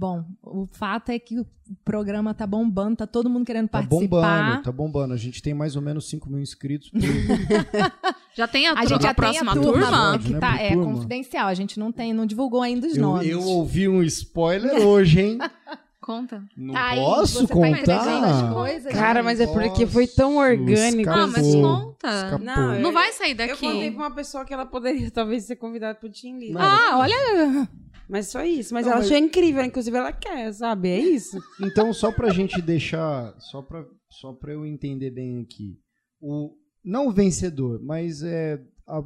Bom, 0.01 0.25
o 0.43 0.67
fato 0.73 1.11
é 1.11 1.19
que 1.19 1.39
o 1.39 1.47
programa 1.85 2.33
tá 2.33 2.47
bombando, 2.47 2.97
tá 2.97 3.07
todo 3.07 3.29
mundo 3.29 3.45
querendo 3.45 3.69
Tá 3.69 3.83
participar. 3.83 4.07
bombando, 4.09 4.63
tá 4.63 4.73
bombando. 4.73 5.13
A 5.13 5.17
gente 5.19 5.43
tem 5.43 5.53
mais 5.53 5.77
ou 5.77 5.83
menos 5.83 6.09
5 6.09 6.31
mil 6.31 6.41
inscritos. 6.41 6.89
Por... 6.89 7.01
Já 8.35 8.49
tem 8.49 8.67
a, 8.67 8.73
A 8.73 8.87
gente 8.87 9.03
já 9.03 9.11
a 9.11 9.15
próxima 9.15 9.53
tem 9.53 9.61
a 9.61 9.65
turma, 9.67 9.87
turma? 9.87 10.19
que 10.19 10.33
Né, 10.33 10.41
tá, 10.41 10.57
é 10.59 10.71
turma. 10.73 10.95
confidencial. 10.95 11.49
A 11.49 11.53
gente 11.55 11.79
não 11.79 11.93
tem, 11.93 12.15
não 12.15 12.25
divulgou 12.25 12.63
ainda 12.63 12.87
os 12.87 12.97
eu, 12.97 13.03
nomes. 13.03 13.29
eu 13.29 13.43
ouvi 13.43 13.89
um 13.91 14.03
spoiler 14.05 14.87
hoje, 14.87 15.21
hein? 15.21 15.39
Conta. 16.01 16.43
Não 16.57 16.75
Aí, 16.75 16.99
posso 16.99 17.47
você 17.47 17.47
tá 17.47 17.67
as 17.69 17.79
contar? 17.81 18.55
coisas, 18.55 18.93
Cara, 18.95 19.15
né? 19.21 19.23
mas 19.23 19.39
é 19.39 19.47
porque 19.47 19.87
foi 19.87 20.07
tão 20.07 20.39
orgânico. 20.39 21.11
Ah, 21.11 21.27
mas 21.27 21.55
conta. 21.55 22.09
Escapou. 22.09 22.39
Não, 22.47 22.75
eu- 22.75 22.81
Não 22.81 22.91
vai 22.93 23.13
sair 23.13 23.33
Eu 23.33 23.37
daqui. 23.37 23.67
contei 23.67 23.91
pra 23.91 24.01
uma 24.07 24.11
pessoa 24.15 24.47
que 24.47 24.55
ela 24.55 24.65
poderia 24.65 25.11
talvez 25.11 25.45
ser 25.45 25.57
convidada 25.57 25.97
pro 25.97 26.09
Team 26.09 26.39
Leader. 26.39 26.55
Não. 26.55 26.63
Ah, 26.63 26.99
olha, 27.01 27.69
Mas 28.11 28.27
só 28.29 28.45
isso. 28.45 28.75
Mas 28.75 28.85
Não, 28.85 28.93
ela 28.93 29.01
mas- 29.03 29.11
achou 29.11 29.19
incrível, 29.25 29.63
inclusive 29.65 29.97
ela 29.97 30.13
quer, 30.13 30.53
sabe? 30.53 30.89
É 30.89 30.99
isso. 31.01 31.39
Então, 31.63 31.93
só 31.93 32.11
pra 32.11 32.31
gente 32.31 32.61
deixar, 32.61 33.35
só 33.41 33.63
pra, 33.63 33.87
só 34.11 34.33
pra 34.33 34.53
eu 34.53 34.67
entender 34.67 35.11
bem 35.11 35.41
aqui. 35.41 35.79
O, 36.21 36.53
não 36.85 37.07
o 37.07 37.13
vencedor, 37.13 37.81
mas 37.83 38.23
é 38.23 38.61
a- 38.87 39.05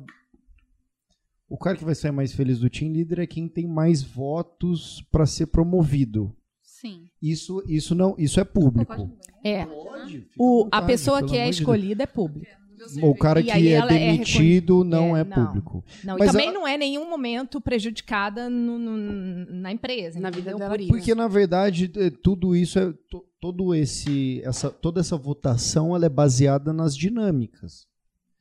o 1.48 1.58
cara 1.58 1.76
que 1.76 1.84
vai 1.84 1.94
sair 1.94 2.12
mais 2.12 2.32
feliz 2.32 2.58
do 2.58 2.70
team 2.70 2.92
leader 2.92 3.20
é 3.20 3.26
quem 3.26 3.46
tem 3.48 3.66
mais 3.66 4.02
votos 4.02 5.02
pra 5.12 5.26
ser 5.26 5.46
promovido. 5.46 6.34
Sim. 6.62 7.08
Isso, 7.20 7.62
isso 7.68 7.94
não, 7.94 8.14
isso 8.18 8.40
é 8.40 8.44
público. 8.44 9.10
é. 9.44 9.64
Pode, 9.66 10.26
O, 10.38 10.68
a 10.72 10.82
pessoa 10.82 11.22
que 11.26 11.36
é 11.36 11.48
escolhida 11.48 12.02
é 12.02 12.06
pública. 12.06 12.56
O 13.02 13.14
cara 13.14 13.40
E 13.40 13.44
que 13.44 13.50
é 13.50 13.69
ela 13.72 13.92
é 13.92 13.98
demitido 14.12 14.84
não 14.84 15.16
É, 15.16 15.20
é, 15.20 15.25
não. 15.25 15.46
público. 15.46 15.84
Não, 16.04 16.16
Mas 16.19 16.28
e 16.28 16.32
também 16.32 16.48
a- 16.48 16.52
não 16.52 16.66
é 16.66 16.75
em 16.75 16.78
nenhum 16.78 17.08
momento 17.08 17.60
prejudicada 17.60 18.48
no- 18.50 18.78
no- 18.78 19.46
na 19.52 19.72
empresa. 19.72 20.20
Na 20.20 20.31
vida 20.31 20.54
dela 20.54 20.76
Por. 20.76 20.86
Porque 20.88 21.14
na 21.14 21.28
verdade 21.28 21.90
eh, 21.96 22.10
tudo 22.10 22.54
isso 22.56 22.78
é 22.78 22.92
to- 23.10 23.25
todo 23.40 23.75
esse 23.75 24.40
essa 24.44 24.70
toda 24.70 25.00
essa 25.00 25.16
votação 25.16 25.94
ela 25.94 26.06
é 26.06 26.08
baseada 26.08 26.72
nas 26.72 26.96
dinâmicas. 26.96 27.86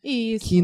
Isso. 0.05 0.45
que 0.49 0.57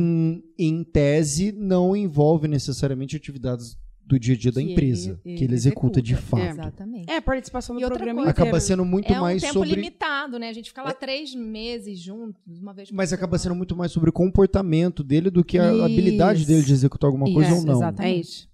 em 0.58 0.84
tese 0.84 1.54
não 1.54 1.96
envolve 1.96 2.46
necessariamente 2.46 3.16
atividades 3.16 3.78
do 4.10 4.20
dia 4.20 4.34
a 4.34 4.38
dia 4.38 4.52
da 4.52 4.60
Que 4.62 4.72
empresa, 4.72 5.22
ele- 5.24 5.38
que 5.38 5.44
ele 5.44 5.54
executa 5.54 6.02
de 6.02 6.14
executa. 6.14 6.38
fato. 6.44 6.50
Exatamente. 6.60 7.10
É 7.12 7.18
a 7.18 7.22
participação 7.22 7.76
do 7.76 7.82
E 7.82 7.84
outra 7.84 7.98
programa 8.00 8.22
coisa-. 8.24 8.32
Acaba 8.32 8.60
sendo 8.60 8.84
muito 8.84 9.14
é 9.14 9.18
um 9.18 9.22
mais 9.22 9.42
tempo 9.42 9.54
sobre 9.54 9.70
limitado, 9.70 10.40
né? 10.40 10.50
A 10.50 10.54
gente 10.54 10.70
fica 10.70 10.82
lá 10.82 10.94
três 10.94 11.36
meses 11.36 12.00
juntos, 12.00 12.60
uma 12.60 12.74
vez 12.74 12.90
por 12.90 12.96
mas 12.96 13.14
acaba 13.14 13.38
sendo 13.38 13.54
muito 13.56 13.76
mais 13.78 13.92
sobre 13.92 14.10
o 14.10 14.14
comportamento 14.14 15.04
dele 15.04 15.30
do 15.30 15.44
que 15.46 15.60
a 15.60 15.72
Isso. 15.72 15.84
habilidade 15.84 16.46
dele 16.46 16.64
de 16.64 16.74
executar 16.74 17.08
alguma 17.08 17.32
coisa 17.32 17.52
Isso, 17.52 17.60
ou 17.60 17.66
não. 17.66 17.76
exatamente. 17.76 18.18
É 18.18 18.20
isso. 18.20 18.50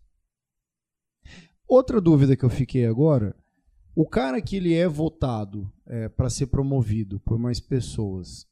Outra 1.67 1.99
dúvida 1.99 2.35
que 2.35 2.43
eu 2.43 2.49
fiquei 2.49 2.85
agora, 2.85 3.35
o 3.95 4.05
cara 4.07 4.41
que 4.41 4.57
ele 4.57 4.73
é 4.73 4.87
votado 4.87 5.71
para 6.15 6.29
ser 6.29 6.47
promovido 6.47 7.19
por 7.21 7.39
mais 7.39 7.59
pessoas, 7.59 8.45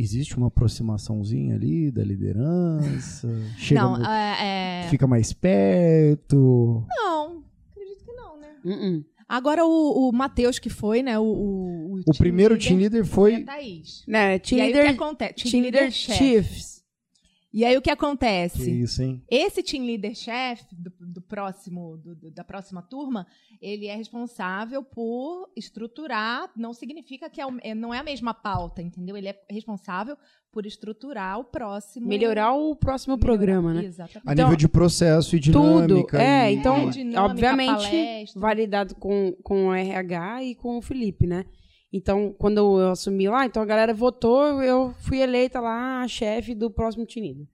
existe 0.00 0.36
uma 0.36 0.46
aproximaçãozinha 0.46 1.54
ali 1.56 1.90
da 1.90 2.04
liderança? 2.04 3.28
Chega 3.58 3.80
Não, 3.82 4.06
é, 4.06 4.84
é- 4.84 4.88
fica 4.88 5.06
mais 5.06 5.32
perto? 5.32 6.84
não, 6.88 7.42
acredito 7.72 8.04
que 8.04 8.12
não, 8.12 8.38
né? 8.38 8.48
Uh-uh. 8.64 9.04
Agora 9.28 9.64
o, 9.66 10.08
o 10.08 10.12
Matheus 10.12 10.58
que 10.58 10.70
foi, 10.70 11.02
né? 11.02 11.18
O, 11.18 11.24
o, 11.24 12.00
O 12.06 12.16
primeiro 12.16 12.56
team 12.58 12.78
leader 12.78 13.00
e 13.00 13.02
a 13.02 13.04
foi 13.06 13.44
Thaís. 13.44 14.02
Né, 14.06 14.38
team 14.38 14.58
e 14.58 14.62
aí 14.62 14.70
o 14.70 14.74
leader, 14.74 14.90
que 14.96 15.02
acontece? 15.02 15.50
team 15.50 15.62
leader 15.64 15.90
chefe. 15.90 16.18
Chiefs. 16.18 16.77
E 17.50 17.64
aí 17.64 17.74
o 17.76 17.80
que 17.80 17.84
que 17.88 17.90
acontece? 17.90 18.70
isso, 18.70 19.02
hein? 19.02 19.22
Esse 19.30 19.62
team 19.62 19.84
leader 19.86 20.14
chefe 20.14 20.66
do, 20.76 20.92
do 21.00 21.22
próximo 21.22 21.96
do- 21.96 22.14
do- 22.14 22.30
da 22.30 22.44
próxima 22.44 22.82
turma, 22.82 23.26
ele 23.60 23.86
é 23.86 23.96
responsável 23.96 24.82
por 24.84 25.48
estruturar. 25.56 26.50
Não 26.56 26.74
significa 26.74 27.30
que 27.30 27.40
é, 27.40 27.46
o- 27.46 27.58
é- 27.62 27.74
não 27.74 27.92
é 27.94 27.98
a 27.98 28.02
mesma 28.02 28.34
pauta, 28.34 28.82
entendeu? 28.82 29.16
Ele 29.16 29.28
é 29.28 29.40
responsável 29.50 30.16
por 30.52 30.66
estruturar 30.66 31.38
o 31.38 31.44
próximo. 31.44 32.06
Melhorar 32.06 32.52
o 32.52 32.76
próximo 32.76 33.16
melhorar- 33.16 33.26
programa, 33.38 33.74
né? 33.74 33.84
Exatamente. 33.84 34.28
A 34.28 34.32
Então, 34.32 34.44
nível 34.44 34.56
de 34.56 34.68
processo 34.68 35.34
e 35.36 35.40
Tudo. 35.40 35.86
dinâmica. 35.86 36.22
É, 36.22 36.52
e- 36.52 36.56
então, 36.56 36.76
É, 36.88 36.90
dinâmica, 36.90 37.22
obviamente, 37.22 37.70
palestra. 37.90 38.40
validado 38.40 38.94
com, 38.96 39.32
com 39.42 39.68
o 39.68 39.74
RH 39.74 40.42
e 40.44 40.54
com 40.54 40.76
o 40.78 40.82
Felipe, 40.82 41.26
né? 41.26 41.46
Então, 41.92 42.34
quando 42.38 42.58
eu 42.58 42.90
assumi 42.90 43.28
lá, 43.28 43.46
então 43.46 43.62
a 43.62 43.66
galera 43.66 43.94
votou, 43.94 44.62
eu 44.62 44.92
fui 45.00 45.20
eleita 45.20 45.60
lá 45.60 46.02
a 46.02 46.08
chefe 46.08 46.54
do 46.54 46.70
próximo 46.70 47.06
Tinido. 47.06 47.48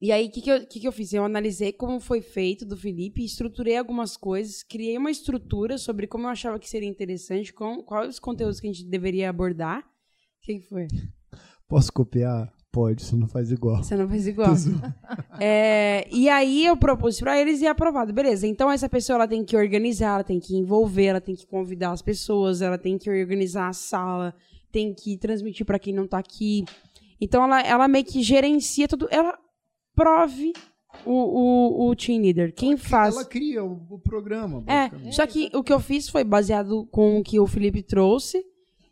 E 0.00 0.12
aí, 0.12 0.26
o 0.26 0.30
que, 0.30 0.40
que, 0.40 0.50
eu, 0.50 0.66
que, 0.66 0.78
que 0.80 0.86
eu 0.86 0.92
fiz? 0.92 1.12
Eu 1.12 1.24
analisei 1.24 1.72
como 1.72 1.98
foi 1.98 2.20
feito 2.20 2.64
do 2.64 2.76
Felipe, 2.76 3.24
estruturei 3.24 3.76
algumas 3.76 4.16
coisas, 4.16 4.62
criei 4.62 4.96
uma 4.96 5.10
estrutura 5.10 5.76
sobre 5.76 6.06
como 6.06 6.26
eu 6.26 6.30
achava 6.30 6.58
que 6.58 6.68
seria 6.68 6.88
interessante, 6.88 7.52
com, 7.52 7.82
quais 7.82 8.10
os 8.10 8.18
conteúdos 8.20 8.60
que 8.60 8.68
a 8.68 8.72
gente 8.72 8.84
deveria 8.84 9.28
abordar. 9.28 9.80
O 9.80 9.84
que, 10.42 10.60
que 10.60 10.68
foi? 10.68 10.86
Posso 11.66 11.92
copiar? 11.92 12.52
Pode, 12.70 13.02
você 13.02 13.16
não 13.16 13.26
faz 13.26 13.50
igual. 13.50 13.82
Você 13.82 13.96
não 13.96 14.08
faz 14.08 14.26
igual. 14.28 14.54
É, 15.40 16.06
e 16.10 16.28
aí 16.28 16.66
eu 16.66 16.76
propus 16.76 17.18
pra 17.20 17.40
eles 17.40 17.60
e 17.60 17.66
é 17.66 17.68
aprovado. 17.68 18.12
Beleza, 18.12 18.46
então 18.46 18.70
essa 18.70 18.88
pessoa 18.88 19.16
ela 19.16 19.28
tem 19.28 19.44
que 19.44 19.56
organizar, 19.56 20.14
ela 20.14 20.24
tem 20.24 20.40
que 20.40 20.56
envolver, 20.56 21.04
ela 21.04 21.20
tem 21.20 21.34
que 21.34 21.46
convidar 21.46 21.92
as 21.92 22.02
pessoas, 22.02 22.62
ela 22.62 22.78
tem 22.78 22.98
que 22.98 23.10
organizar 23.10 23.68
a 23.68 23.72
sala, 23.72 24.34
tem 24.72 24.94
que 24.94 25.16
transmitir 25.16 25.64
pra 25.64 25.78
quem 25.78 25.94
não 25.94 26.06
tá 26.06 26.18
aqui. 26.18 26.64
Então 27.20 27.42
ela, 27.44 27.60
ela 27.62 27.88
meio 27.88 28.04
que 28.04 28.22
gerencia 28.22 28.86
tudo. 28.86 29.08
Ela 29.10 29.36
prove 29.94 30.52
o, 31.04 31.12
o, 31.12 31.88
o 31.90 31.96
team 31.96 32.22
leader. 32.22 32.54
Quem 32.54 32.76
faz. 32.76 33.14
Ela 33.14 33.24
cria 33.24 33.64
o, 33.64 33.80
o 33.90 33.98
programa. 33.98 34.62
É, 34.66 35.10
só 35.10 35.26
que 35.26 35.50
o 35.54 35.62
que 35.62 35.72
eu 35.72 35.80
fiz 35.80 36.08
foi 36.08 36.24
baseado 36.24 36.86
com 36.90 37.18
o 37.18 37.22
que 37.22 37.40
o 37.40 37.46
Felipe 37.46 37.82
trouxe. 37.82 38.44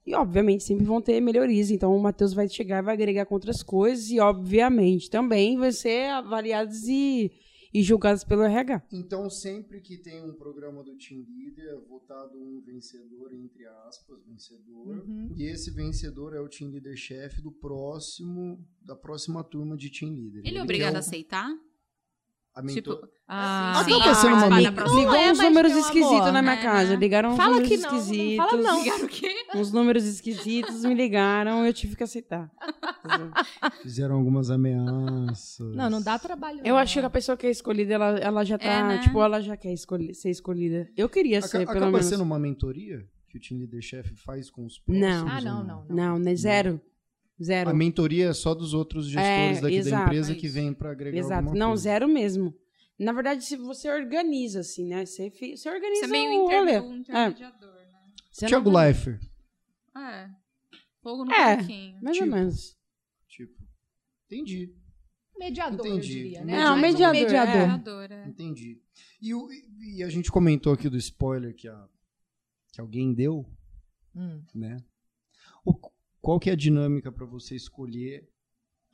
E, 0.06 0.14
obviamente, 0.14 0.62
sempre 0.62 0.84
vão 0.84 1.02
ter 1.02 1.20
melhorias. 1.20 1.70
Então, 1.70 1.94
o 1.96 2.00
Matheus 2.00 2.32
vai 2.32 2.48
chegar 2.48 2.78
e 2.78 2.82
vai 2.86 2.94
agregar 2.94 3.26
com 3.26 3.34
outras 3.34 3.62
coisas. 3.62 4.08
E, 4.10 4.20
obviamente, 4.20 5.10
também 5.10 5.56
vai 5.58 5.72
ser 5.72 6.10
avaliados 6.10 6.84
e, 6.86 7.32
e 7.74 7.82
julgados 7.82 8.22
pelo 8.22 8.42
RH. 8.42 8.82
Então, 8.92 9.28
sempre 9.28 9.80
que 9.80 9.98
tem 9.98 10.22
um 10.22 10.32
programa 10.32 10.84
do 10.84 10.94
Team 10.96 11.26
Leader, 11.36 11.66
é 11.74 11.88
votado 11.88 12.38
um 12.38 12.62
vencedor, 12.64 13.34
entre 13.34 13.66
aspas, 13.88 14.18
vencedor. 14.24 14.86
Uhum. 15.04 15.32
E 15.36 15.42
esse 15.44 15.72
vencedor 15.72 16.34
é 16.34 16.40
o 16.40 16.48
Team 16.48 16.70
Leader 16.70 16.96
chefe 16.96 17.42
do 17.42 17.50
próximo, 17.50 18.64
da 18.80 18.94
próxima 18.94 19.42
turma 19.42 19.76
de 19.76 19.90
Team 19.90 20.12
Leader. 20.12 20.42
Ele 20.44 20.58
é 20.58 20.62
obrigado 20.62 20.94
a 20.94 20.98
o- 20.98 21.00
aceitar? 21.00 21.48
A 22.56 22.62
mentor... 22.62 22.94
Tipo, 22.96 23.08
Ah, 23.28 23.82
Sim, 23.84 23.92
Acaba 24.00 24.14
sendo 24.14 24.34
uma 24.36 24.72
próxima. 24.72 24.98
Ligou 25.00 25.12
Não 25.12 25.20
é, 25.20 25.30
uns 25.32 25.38
números 25.40 25.72
esquisitos 25.76 26.32
na 26.32 26.40
minha 26.42 26.54
É, 26.54 26.62
casa. 26.62 26.90
né? 26.90 26.96
Ligaram 26.96 27.30
uns 27.32 27.36
Fala 27.36 27.50
números 27.60 27.68
que 27.68 27.76
não, 27.76 27.90
não 27.90 27.98
esquisitos. 27.98 28.36
fala 28.46 28.62
não. 28.62 28.82
Ligaram 28.82 29.04
o 29.04 29.08
quê? 29.08 29.34
Uns 29.54 29.72
números 29.72 30.04
esquisitos 30.04 30.84
me 30.84 30.94
ligaram 30.94 31.66
eu 31.66 31.72
tive 31.74 31.94
que 31.96 32.02
aceitar. 32.02 32.50
Fizeram 33.82 34.14
algumas 34.16 34.50
ameaças. 34.50 35.74
Não, 35.74 35.90
não 35.90 36.00
dá 36.02 36.18
trabalho. 36.18 36.60
Eu 36.64 36.74
não. 36.74 36.78
acho 36.78 36.98
que 36.98 37.04
a 37.06 37.10
pessoa 37.10 37.36
que 37.36 37.46
é 37.46 37.50
escolhida, 37.50 37.94
ela, 37.94 38.18
ela 38.18 38.44
já 38.44 38.56
tá. 38.58 38.64
É, 38.64 38.82
né? 38.82 38.98
Tipo, 39.02 39.20
ela 39.22 39.40
já 39.40 39.56
quer 39.56 39.72
escolher, 39.72 40.14
ser 40.14 40.30
escolhida. 40.30 40.88
Eu 40.96 41.08
queria 41.08 41.38
Aca- 41.38 41.48
ser, 41.48 41.58
pelo 41.58 41.70
acaba 41.70 41.86
menos. 41.90 42.06
sendo 42.06 42.22
uma 42.22 42.38
mentoria 42.38 43.04
que 43.28 43.38
o 43.38 43.40
Team 43.40 43.58
Leader 43.60 43.82
Chef 43.82 44.14
faz 44.16 44.50
com 44.50 44.64
os 44.64 44.80
Não. 44.88 45.24
próximos? 45.26 45.32
Ah, 45.32 45.36
ou 45.36 45.42
não, 45.42 45.64
não, 45.64 45.84
não. 45.88 45.96
Não, 46.12 46.18
né? 46.18 46.34
Zero. 46.34 46.80
Zero. 47.42 47.70
A 47.70 47.74
mentoria 47.74 48.28
é 48.28 48.32
só 48.32 48.54
dos 48.54 48.72
outros 48.72 49.06
gestores 49.06 49.58
É, 49.58 49.60
daqui 49.60 49.74
da 49.74 49.80
exato. 49.88 50.04
empresa 50.06 50.32
É 50.32 50.34
que 50.34 50.48
vem 50.48 50.72
pra 50.72 50.90
agregar 50.92 51.18
Exato. 51.18 51.34
alguma 51.34 51.54
Não, 51.56 51.68
coisa. 51.68 51.82
zero 51.82 52.08
mesmo. 52.08 52.54
Na 52.98 53.12
verdade, 53.12 53.44
se 53.44 53.56
você 53.56 53.90
organiza, 53.90 54.60
assim, 54.60 54.86
né? 54.88 55.04
Você, 55.04 55.30
você 55.30 55.68
organiza 55.68 56.00
Você 56.00 56.04
é 56.06 56.08
meio 56.08 56.42
rolê. 56.46 56.60
inter... 56.78 56.82
um 56.82 56.96
intermediador, 56.96 57.74
né? 57.74 58.00
Você 58.32 58.46
Tiago 58.46 58.70
não- 58.70 58.80
Leifert. 58.80 59.20
É. 59.94 60.30
Fogo 61.02 61.24
no 61.26 61.32
É. 61.32 61.56
parquinho. 61.56 61.98
Mais 62.02 62.16
Tipo, 62.16 62.28
ou 62.30 62.34
menos. 62.36 62.76
Tipo, 63.28 63.54
entendi, 64.26 64.74
Mediador, 65.38 65.86
Entendi. 65.86 65.96
eu 66.18 66.22
diria, 66.22 66.44
né? 66.46 66.54
É, 66.62 66.70
um 66.70 66.78
Mais 66.78 66.94
mediador, 66.98 68.10
é. 68.10 68.24
É. 68.24 68.26
entendi. 68.28 68.80
E, 69.20 69.34
o- 69.34 69.46
e 69.52 70.02
a 70.02 70.08
gente 70.08 70.30
comentou 70.32 70.72
aqui 70.72 70.88
do 70.88 70.96
spoiler 70.96 71.54
que, 71.54 71.68
a, 71.68 71.88
que 72.72 72.80
alguém 72.80 73.12
deu, 73.12 73.44
Hum. 74.14 74.42
né? 74.54 74.78
O- 75.62 75.78
qual 76.26 76.40
que 76.40 76.50
é 76.50 76.54
a 76.54 76.56
dinâmica 76.56 77.12
pra 77.12 77.24
você 77.24 77.54
escolher? 77.54 78.24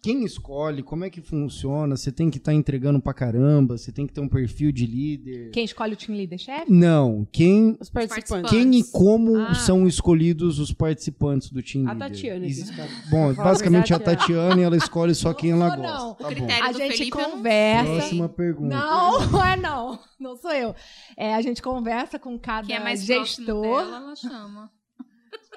Quem 0.04 0.24
escolhe? 0.24 0.82
Como 0.82 1.04
é 1.04 1.08
que 1.10 1.20
funciona? 1.22 1.96
Você 1.96 2.10
tem 2.10 2.28
que 2.28 2.38
estar 2.38 2.52
entregando 2.52 3.00
pra 3.00 3.14
caramba? 3.14 3.78
Você 3.78 3.92
tem 3.92 4.04
que 4.04 4.12
ter 4.12 4.20
um 4.20 4.28
perfil 4.28 4.72
de 4.72 4.84
líder? 4.84 5.50
Quem 5.52 5.64
escolhe 5.64 5.94
o 5.94 5.96
team 5.96 6.16
leader 6.18 6.36
chefe? 6.40 6.72
Não, 6.72 7.24
quem, 7.30 7.76
Os 7.80 7.88
participantes. 7.88 8.50
quem 8.50 8.74
e 8.80 8.82
como 8.90 9.36
Ah. 9.38 9.54
são 9.54 9.86
escolhidos 9.86 10.58
os 10.58 10.72
participantes 10.72 11.50
do 11.50 11.62
time 11.62 11.88
A 11.88 11.92
líder? 11.94 12.04
Tatiana. 12.08 12.46
Exi- 12.46 12.62
esses 12.62 12.76
caras. 12.76 12.92
Bom, 13.08 13.30
a 13.30 13.32
basicamente 13.34 13.94
a. 13.94 13.98
Tatiana 14.00 14.60
e 14.60 14.64
ela 14.64 14.76
escolhe 14.76 15.14
só 15.14 15.32
quem 15.32 15.52
ela 15.52 15.68
gosta. 15.76 15.82
não. 15.82 16.10
O 16.10 16.14
Tá 16.16 16.24
bom. 16.24 16.34
critério 16.34 16.64
A 16.64 16.72
do 16.72 16.78
gente 16.78 16.96
Felipe 16.98 17.16
eu 17.16 17.22
não 17.22 17.30
conversa. 17.36 17.92
Próxima 17.94 18.28
pergunta. 18.28 18.76
Não, 18.76 19.30
não 19.30 19.44
é 19.46 19.56
não. 19.56 19.98
Não 20.18 20.36
sou 20.36 20.50
eu. 20.52 20.74
É, 21.16 21.32
a 21.32 21.40
gente 21.40 21.62
conversa 21.62 22.18
com 22.18 22.36
cada 22.36 22.66
Quem 22.66 22.74
é 22.74 22.80
mais 22.80 23.04
gestor. 23.04 23.62
dela, 23.62 23.96
ela 23.98 24.16
chama. 24.16 24.68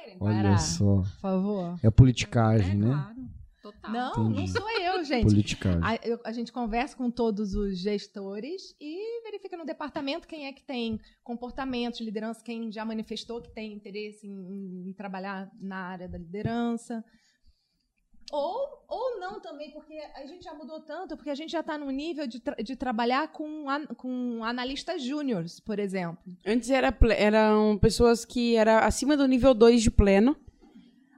Querem 0.06 0.18
Olha 0.22 0.58
só. 0.58 0.98
Por 0.98 1.20
favor. 1.20 1.80
É 1.84 1.90
politicagem, 1.90 2.72
é, 2.72 2.76
né? 2.76 2.88
claro. 2.88 3.36
Total. 3.62 3.92
Não, 3.92 4.12
Entendi. 4.30 4.40
não 4.42 4.48
sou 4.48 4.70
eu, 4.80 5.04
gente. 5.04 5.24
Politicagem. 5.24 5.82
A, 5.84 5.96
eu- 6.04 6.20
a 6.24 6.32
gente 6.32 6.52
conversa 6.52 6.96
com 6.96 7.10
todos 7.10 7.56
os 7.56 7.80
gestores 7.80 8.76
e 8.80 9.24
verifica 9.24 9.58
no 9.58 9.66
departamento 9.66 10.28
quem 10.28 10.46
é 10.46 10.54
que 10.54 10.64
tem 10.64 11.00
comportamento 11.24 11.98
de 11.98 12.04
liderança, 12.04 12.44
quem 12.44 12.72
já 12.72 12.86
manifestou 12.86 13.42
que 13.42 13.50
tem 13.50 13.74
interesse 13.74 14.28
em, 14.28 14.90
em 14.90 14.94
trabalhar 14.94 15.50
na 15.60 15.78
área 15.78 16.08
da 16.08 16.20
liderança. 16.20 17.04
Ou, 18.32 18.84
ou 18.90 19.20
não 19.20 19.40
também, 19.40 19.70
porque 19.72 19.94
a 20.16 20.26
gente 20.26 20.44
já 20.44 20.54
mudou 20.54 20.80
tanto, 20.82 21.16
porque 21.16 21.30
a 21.30 21.36
gente 21.36 21.52
já 21.52 21.60
está 21.60 21.78
no 21.78 21.90
nível 21.92 22.26
de, 22.26 22.40
tra- 22.40 22.56
de 22.56 22.76
trabalhar 22.76 23.28
com, 23.32 23.70
an- 23.70 23.86
com 23.96 24.44
analistas 24.44 25.02
júniores, 25.04 25.60
por 25.60 25.78
exemplo. 25.80 26.18
Antes 26.46 26.70
era, 26.70 26.96
eram 27.18 27.78
pessoas 27.78 28.26
que 28.26 28.56
eram 28.56 28.80
acima 28.80 29.16
do 29.16 29.28
nível 29.28 29.54
2 29.54 29.82
de 29.84 29.92
pleno. 29.92 30.36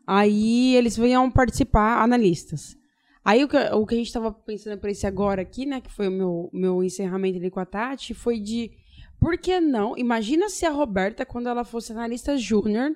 Aí 0.06 0.76
eles 0.76 0.96
vinham 0.96 1.30
participar, 1.30 2.02
analistas. 2.02 2.78
Aí 3.24 3.44
o 3.44 3.48
que, 3.48 3.58
o 3.58 3.86
que 3.86 3.96
a 3.96 3.98
gente 3.98 4.08
estava 4.08 4.32
pensando 4.32 4.78
para 4.80 4.92
esse 4.92 5.06
agora 5.06 5.42
aqui, 5.42 5.66
né? 5.66 5.82
Que 5.82 5.92
foi 5.92 6.08
o 6.08 6.12
meu, 6.12 6.50
meu 6.54 6.84
encerramento 6.84 7.38
ali 7.38 7.50
com 7.50 7.60
a 7.60 7.66
Tati, 7.66 8.14
foi 8.14 8.40
de 8.40 8.72
por 9.20 9.38
que 9.38 9.60
não? 9.60 9.98
Imagina 9.98 10.48
se 10.50 10.66
a 10.66 10.70
Roberta, 10.72 11.26
quando 11.26 11.48
ela 11.50 11.66
fosse 11.66 11.92
analista 11.92 12.38
júnior, 12.38 12.96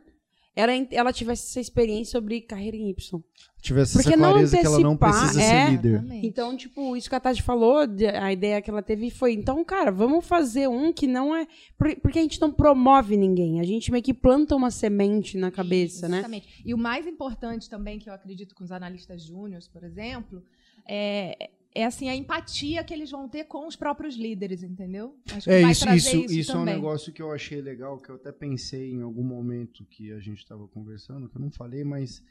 ela, 0.55 0.72
ela 0.91 1.13
tivesse 1.13 1.48
essa 1.48 1.60
experiência 1.62 2.12
sobre 2.20 2.41
carreira 2.41 2.75
em 2.75 2.89
Y. 2.89 3.22
Tivesse 3.62 3.93
Porque 3.93 4.10
essa 4.10 4.17
não 4.17 4.31
clareza 4.31 4.58
que 4.58 4.65
ela 4.65 4.79
não 4.79 4.98
precisa 4.98 5.41
é. 5.41 5.65
ser 5.65 5.72
líder. 5.72 5.89
Exatamente. 5.93 6.27
Então, 6.27 6.58
tipo, 6.58 6.98
isso 6.98 7.08
que 7.10 7.15
a 7.15 7.20
Tati 7.20 7.41
falou, 7.43 7.77
a 8.20 8.34
ideia 8.34 8.62
que 8.62 8.70
ela 8.70 8.81
teve 8.81 9.10
foi, 9.12 9.34
então, 9.34 9.63
cara, 9.63 9.91
vamos 9.91 10.25
fazer 10.25 10.67
um 10.67 10.91
que 10.91 11.05
não 11.08 11.36
é. 11.36 11.48
por- 11.77 11.96
Porque 12.01 12.20
a 12.20 12.22
gente 12.24 12.41
não 12.41 12.51
promove 12.51 13.15
ninguém, 13.15 13.60
a 13.60 13.63
gente 13.63 13.91
meio 13.91 14.03
que 14.03 14.13
planta 14.13 14.55
uma 14.55 14.72
semente 14.72 15.38
na 15.38 15.51
cabeça, 15.51 16.10
né? 16.10 16.17
Exatamente. 16.17 16.62
E 16.65 16.74
o 16.74 16.77
mais 16.77 17.05
importante 17.08 17.70
também, 17.70 18.00
que 18.00 18.10
eu 18.10 18.13
acredito 18.13 18.55
com 18.55 18.63
os 18.63 18.72
analistas 18.72 19.24
júniores, 19.24 19.67
por 19.67 19.84
exemplo, 19.84 20.43
é, 20.89 21.50
é 21.73 21.85
assim, 21.85 22.09
a 22.09 22.15
empatia 22.15 22.83
que 22.83 22.93
eles 22.93 23.11
vão 23.11 23.27
ter 23.29 23.45
com 23.45 23.67
os 23.67 23.75
próprios 23.75 24.15
líderes, 24.15 24.63
entendeu? 24.63 25.15
Acho 25.31 25.45
que 25.47 25.49
É, 25.53 25.61
vai 25.61 25.71
isso, 25.71 25.83
trazer 25.85 25.97
isso, 26.25 26.33
isso 26.39 26.51
é 26.51 26.55
um 26.59 26.65
negócio 26.65 27.13
que 27.13 27.21
eu 27.21 27.31
achei 27.31 27.61
legal, 27.61 27.97
que 27.97 28.09
eu 28.09 28.15
até 28.15 28.31
pensei 28.31 28.91
em 28.91 29.01
algum 29.01 29.23
momento 29.23 29.85
que 29.85 30.11
a 30.11 30.19
gente 30.19 30.39
estava 30.39 30.67
conversando, 30.67 31.29
que 31.29 31.37
eu 31.37 31.41
não 31.41 31.51
falei, 31.51 31.83
mas 31.83 32.21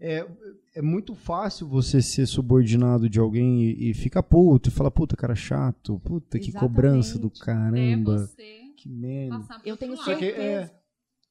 é, 0.00 0.26
é 0.74 0.82
muito 0.82 1.14
fácil 1.14 1.66
você 1.68 2.00
ser 2.00 2.26
subordinado 2.26 3.08
de 3.08 3.18
alguém 3.18 3.62
e, 3.64 3.90
e 3.90 3.94
ficar 3.94 4.22
puto, 4.22 4.68
e 4.68 4.72
falar, 4.72 4.90
puta, 4.90 5.16
cara 5.16 5.34
chato, 5.34 6.00
puta, 6.04 6.38
que 6.38 6.48
Exatamente. 6.48 6.72
cobrança 6.72 7.18
do 7.18 7.26
É 7.28 7.44
caramba, 7.44 8.18
você 8.18 8.60
que 8.76 8.88
merda. 8.88 9.40
Eu 9.64 9.76
tenho 9.76 9.96
que 9.96 10.04
certeza. 10.04 10.40
é. 10.40 10.74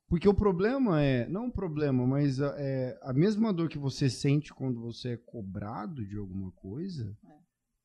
Porque 0.09 0.27
o 0.27 0.33
problema 0.33 1.01
é, 1.01 1.27
não 1.27 1.47
o 1.47 1.51
problema, 1.51 2.07
mas 2.07 2.39
a- 2.41 2.55
é, 2.57 2.97
a 3.01 3.11
mesma 3.11 3.51
dor 3.51 3.67
que 3.67 3.77
você 3.77 4.09
sente 4.09 4.53
quando 4.53 4.79
você 4.79 5.09
é 5.09 5.17
cobrado 5.17 6.05
de 6.05 6.15
alguma 6.15 6.49
coisa, 6.51 7.13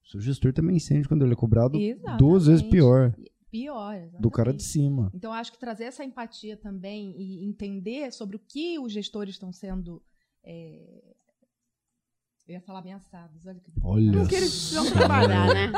o 0.04 0.08
seu 0.10 0.20
gestor 0.20 0.52
também 0.52 0.78
sente 0.78 1.08
quando 1.08 1.24
ele 1.24 1.32
é 1.32 1.36
cobrado 1.36 1.78
duas 2.18 2.46
vezes 2.46 2.62
Exatamente. 2.62 2.70
pior 2.70 3.14
Pior, 3.50 3.94
do 4.18 4.30
cara 4.30 4.50
de 4.52 4.62
exatamente. 4.62 4.64
cima. 4.64 5.10
Então, 5.14 5.30
acho 5.32 5.52
que 5.52 5.58
trazer 5.60 5.84
essa 5.84 6.02
empatia 6.04 6.56
também 6.56 7.14
e 7.18 7.46
entender 7.46 8.10
sobre 8.12 8.36
o 8.36 8.38
que 8.38 8.78
os 8.78 8.90
gestores 8.92 9.34
estão 9.34 9.52
sendo. 9.52 10.02
é, 10.42 11.02
Eu 12.48 12.54
ia 12.54 12.60
falar 12.62 12.78
ameaçados, 12.80 13.44
olha 13.46 13.60
que 13.60 13.70
Olha 13.82 14.22
O 14.22 14.26
que 14.26 14.34
eles 14.36 14.48
precisam 14.50 14.90
trabalhar, 14.90 15.48
né? 15.54 15.70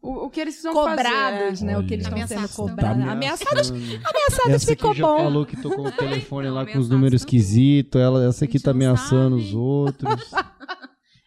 O, 0.00 0.24
o 0.26 0.30
que 0.30 0.40
eles 0.40 0.54
precisam 0.54 0.72
cobrados, 0.72 1.60
fazer. 1.60 1.64
né? 1.64 1.74
O 1.76 1.78
Olha. 1.78 1.86
que 1.86 1.94
eles 1.94 2.06
estão 2.06 2.26
sendo 2.26 2.48
cobrados. 2.48 3.04
Tá 3.04 3.12
Ameaçados, 3.12 3.70
ameaçados 3.70 4.52
Essa 4.54 4.66
ficou 4.66 4.92
já 4.94 5.06
bom. 5.06 5.16
falou 5.18 5.46
que 5.46 5.56
tocou 5.62 5.86
o 5.86 5.92
telefone 5.92 6.46
então, 6.48 6.56
lá 6.56 6.66
com 6.66 6.78
os 6.78 6.88
números 6.88 7.20
esquisitos. 7.20 8.00
Ela, 8.00 8.24
essa 8.26 8.44
aqui 8.46 8.58
tá 8.58 8.72
ameaçando 8.72 9.36
sabe. 9.38 9.48
os 9.48 9.54
outros. 9.54 10.30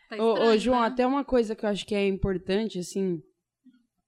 Tá 0.09 0.17
Ô, 0.17 0.27
ô, 0.27 0.33
estranho, 0.33 0.59
João, 0.59 0.81
né? 0.81 0.87
até 0.87 1.05
uma 1.05 1.23
coisa 1.23 1.55
que 1.55 1.65
eu 1.65 1.69
acho 1.69 1.85
que 1.85 1.95
é 1.95 2.07
importante, 2.07 2.79
assim, 2.79 3.21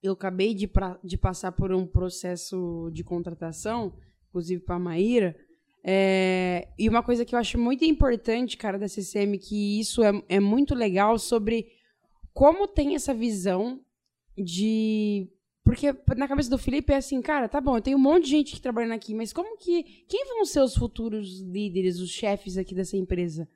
eu 0.01 0.13
acabei 0.13 0.53
de, 0.53 0.67
pra- 0.67 0.99
de 1.03 1.17
passar 1.17 1.51
por 1.51 1.71
um 1.71 1.85
processo 1.85 2.89
de 2.93 3.03
contratação, 3.03 3.93
inclusive 4.29 4.61
para 4.61 4.75
a 4.75 4.79
Maíra, 4.79 5.35
é, 5.83 6.67
e 6.77 6.89
uma 6.89 7.01
coisa 7.01 7.23
que 7.23 7.33
eu 7.33 7.39
acho 7.39 7.57
muito 7.57 7.85
importante, 7.85 8.57
cara, 8.57 8.77
da 8.77 8.87
CCM, 8.87 9.37
que 9.37 9.79
isso 9.79 10.03
é, 10.03 10.11
é 10.27 10.39
muito 10.39 10.75
legal 10.75 11.17
sobre 11.17 11.67
como 12.33 12.67
tem 12.67 12.93
essa 12.95 13.13
visão 13.13 13.79
de... 14.37 15.29
Porque 15.63 15.87
na 16.15 16.27
cabeça 16.27 16.49
do 16.49 16.57
Felipe 16.57 16.93
é 16.93 16.97
assim, 16.97 17.21
cara, 17.21 17.49
tá 17.49 17.59
bom, 17.59 17.77
eu 17.77 17.81
tenho 17.81 17.97
um 17.97 18.01
monte 18.01 18.25
de 18.25 18.29
gente 18.31 18.55
que 18.55 18.61
trabalhando 18.61 18.93
aqui, 18.93 19.13
mas 19.13 19.33
como 19.33 19.57
que... 19.57 19.83
Quem 20.07 20.25
vão 20.27 20.45
ser 20.45 20.61
os 20.61 20.75
futuros 20.75 21.41
líderes, 21.41 21.99
os 21.99 22.09
chefes 22.09 22.57
aqui 22.57 22.75
dessa 22.75 22.95
empresa? 22.95 23.49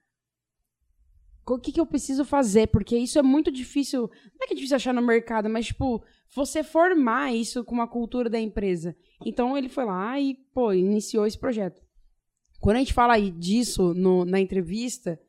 O 1.48 1.58
que, 1.60 1.72
que 1.72 1.80
eu 1.80 1.86
preciso 1.86 2.24
fazer? 2.24 2.68
Porque 2.68 2.98
isso 2.98 3.18
é 3.20 3.22
muito 3.24 3.52
difícil. 3.52 4.02
Não 4.02 4.44
é 4.44 4.48
que 4.48 4.54
é 4.54 4.56
difícil 4.56 4.76
achar 4.76 4.94
no 4.94 5.02
mercado, 5.02 5.50
mas, 5.50 5.68
tipo, 5.68 6.04
você 6.34 6.64
formar 6.64 7.34
isso 7.34 7.64
com 7.64 7.74
uma 7.76 7.88
cultura 7.88 8.30
da 8.30 8.40
empresa. 8.40 8.96
Então 9.26 9.58
ele 9.58 9.68
foi 9.70 9.86
lá 9.86 10.20
e, 10.20 10.36
pô, 10.54 10.72
iniciou 10.74 11.26
esse 11.26 11.38
projeto. 11.38 11.82
Quando 12.60 12.76
a 12.78 12.80
gente 12.80 12.94
fala 12.94 13.14
aí 13.16 13.32
disso 13.32 13.94
no- 13.94 14.24
na 14.24 14.40
entrevista, 14.40 15.20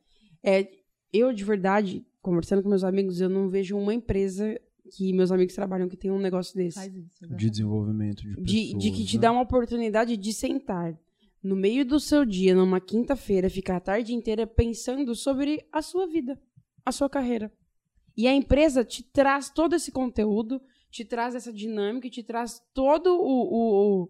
é, 0.43 0.69
eu, 1.11 1.33
de 1.33 1.43
verdade, 1.43 2.05
conversando 2.21 2.61
com 2.63 2.69
meus 2.69 2.83
amigos, 2.83 3.19
eu 3.19 3.27
não 3.29 3.49
vejo 3.49 3.75
uma 3.77 3.93
empresa 3.93 4.59
que 4.95 5.11
meus 5.13 5.31
amigos 5.31 5.55
trabalham 5.55 5.89
que 5.89 5.97
tem 5.97 6.11
um 6.11 6.19
negócio 6.19 6.55
desse 6.55 6.75
Faz 6.77 6.95
isso. 6.95 7.27
De 7.35 7.49
desenvolvimento 7.49 8.21
de 8.21 8.29
pessoas. 8.29 8.45
de, 8.45 8.73
de 8.77 8.91
que 8.91 9.03
te 9.05 9.15
né? 9.17 9.21
dá 9.23 9.31
uma 9.31 9.41
oportunidade 9.41 10.15
de 10.15 10.33
sentar 10.33 10.95
no 11.43 11.55
meio 11.55 11.85
do 11.85 11.99
seu 11.99 12.23
dia, 12.23 12.55
numa 12.55 12.79
quinta-feira, 12.79 13.49
ficar 13.49 13.75
a 13.77 13.81
tarde 13.81 14.13
inteira 14.13 14.47
pensando 14.47 15.13
sobre 15.13 15.67
a 15.71 15.81
sua 15.81 16.07
vida, 16.07 16.41
a 16.85 16.91
sua 16.91 17.09
carreira. 17.09 17.51
E 18.15 18.27
a 18.27 18.33
empresa 18.33 18.83
te 18.85 19.03
traz 19.03 19.49
todo 19.49 19.75
esse 19.75 19.91
conteúdo, 19.91 20.61
te 20.89 21.03
traz 21.03 21.35
essa 21.35 21.51
dinâmica, 21.51 22.09
te 22.09 22.23
traz 22.23 22.61
todo 22.73 23.07
o, 23.19 23.25
o- 23.25 24.03
o- 24.03 24.09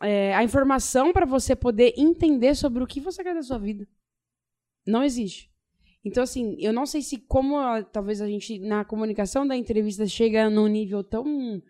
é, 0.00 0.34
a 0.34 0.44
informação 0.44 1.12
para 1.12 1.26
você 1.26 1.56
poder 1.56 1.92
entender 1.96 2.54
sobre 2.54 2.82
o 2.82 2.86
que 2.86 3.00
você 3.00 3.22
quer 3.22 3.34
da 3.34 3.42
sua 3.42 3.58
vida. 3.58 3.86
Não 4.86 5.02
existe. 5.02 5.50
Então, 6.04 6.22
assim, 6.22 6.56
eu 6.60 6.72
não 6.72 6.86
sei 6.86 7.02
se 7.02 7.18
como 7.18 7.56
talvez 7.92 8.20
a 8.22 8.28
gente, 8.28 8.58
na 8.60 8.84
comunicação 8.84 9.46
da 9.46 9.56
entrevista, 9.56 10.06
chega 10.06 10.48
num 10.48 10.68
nível 10.68 11.02
tão 11.02 11.60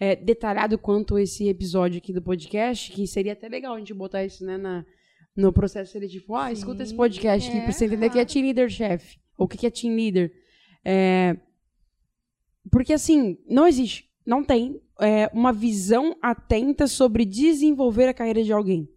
é, 0.00 0.16
detalhado 0.16 0.78
quanto 0.78 1.18
esse 1.18 1.46
episódio 1.46 1.98
aqui 1.98 2.10
do 2.10 2.22
podcast, 2.22 2.90
que 2.90 3.06
seria 3.06 3.34
até 3.34 3.48
legal 3.48 3.74
a 3.74 3.78
gente 3.78 3.92
botar 3.92 4.24
isso 4.24 4.44
né, 4.46 4.56
na, 4.56 4.84
no 5.36 5.52
processo 5.52 5.92
seletivo. 5.92 6.34
Ah, 6.34 6.50
escuta 6.50 6.82
esse 6.82 6.92
Sim, 6.92 6.96
podcast 6.96 7.50
aqui 7.50 7.58
é, 7.58 7.62
pra 7.62 7.72
você 7.72 7.84
entender 7.84 8.06
o 8.06 8.10
que 8.10 8.18
é 8.18 8.24
team 8.24 8.46
leader 8.46 8.70
chef, 8.70 9.18
ou 9.36 9.44
o 9.44 9.48
que 9.48 9.58
que 9.58 9.66
é 9.66 9.70
team 9.70 9.94
leader. 9.94 10.32
É, 10.82 11.36
Porque 12.72 12.94
assim, 12.94 13.36
não 13.46 13.66
existe, 13.66 14.08
não 14.26 14.42
tem 14.42 14.80
é, 14.98 15.30
uma 15.34 15.52
visão 15.52 16.16
atenta 16.22 16.86
sobre 16.86 17.26
desenvolver 17.26 18.08
a 18.08 18.14
carreira 18.14 18.42
de 18.42 18.54
alguém. 18.54 18.88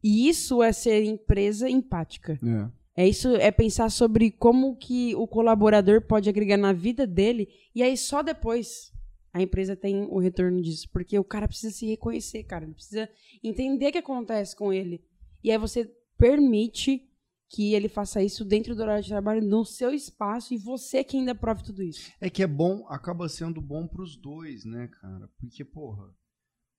E 0.00 0.28
isso 0.28 0.62
é 0.62 0.70
ser 0.70 1.02
empresa 1.02 1.68
empática. 1.68 2.38
É. 2.40 2.76
É 2.98 3.06
isso, 3.06 3.36
é 3.36 3.50
pensar 3.50 3.90
sobre 3.90 4.30
como 4.30 4.76
que 4.76 5.14
o 5.16 5.26
colaborador 5.26 6.00
pode 6.00 6.30
agregar 6.30 6.56
na 6.56 6.72
vida 6.72 7.06
dele 7.06 7.46
e 7.74 7.82
aí 7.82 7.94
só 7.94 8.22
depois 8.22 8.90
a 9.36 9.42
empresa 9.42 9.76
tem 9.76 10.04
o 10.04 10.18
retorno 10.18 10.62
disso, 10.62 10.88
porque 10.90 11.18
o 11.18 11.24
cara 11.24 11.46
precisa 11.46 11.70
se 11.70 11.86
reconhecer, 11.86 12.42
cara, 12.44 12.64
ele 12.64 12.72
precisa 12.72 13.06
entender 13.44 13.88
o 13.88 13.92
que 13.92 13.98
acontece 13.98 14.56
com 14.56 14.72
ele. 14.72 15.04
E 15.44 15.50
aí 15.50 15.58
você 15.58 15.84
permite 16.16 17.06
que 17.50 17.74
ele 17.74 17.86
faça 17.86 18.22
isso 18.22 18.46
dentro 18.46 18.74
do 18.74 18.80
horário 18.80 19.02
de 19.02 19.10
trabalho, 19.10 19.46
no 19.46 19.62
seu 19.62 19.92
espaço 19.92 20.54
e 20.54 20.56
você 20.56 21.04
que 21.04 21.18
ainda 21.18 21.34
prove 21.34 21.62
tudo 21.62 21.82
isso. 21.82 22.10
É 22.18 22.30
que 22.30 22.42
é 22.42 22.46
bom, 22.46 22.86
acaba 22.88 23.28
sendo 23.28 23.60
bom 23.60 23.86
pros 23.86 24.16
dois, 24.16 24.64
né, 24.64 24.88
cara? 24.88 25.28
Porque, 25.38 25.62
porra, 25.62 26.10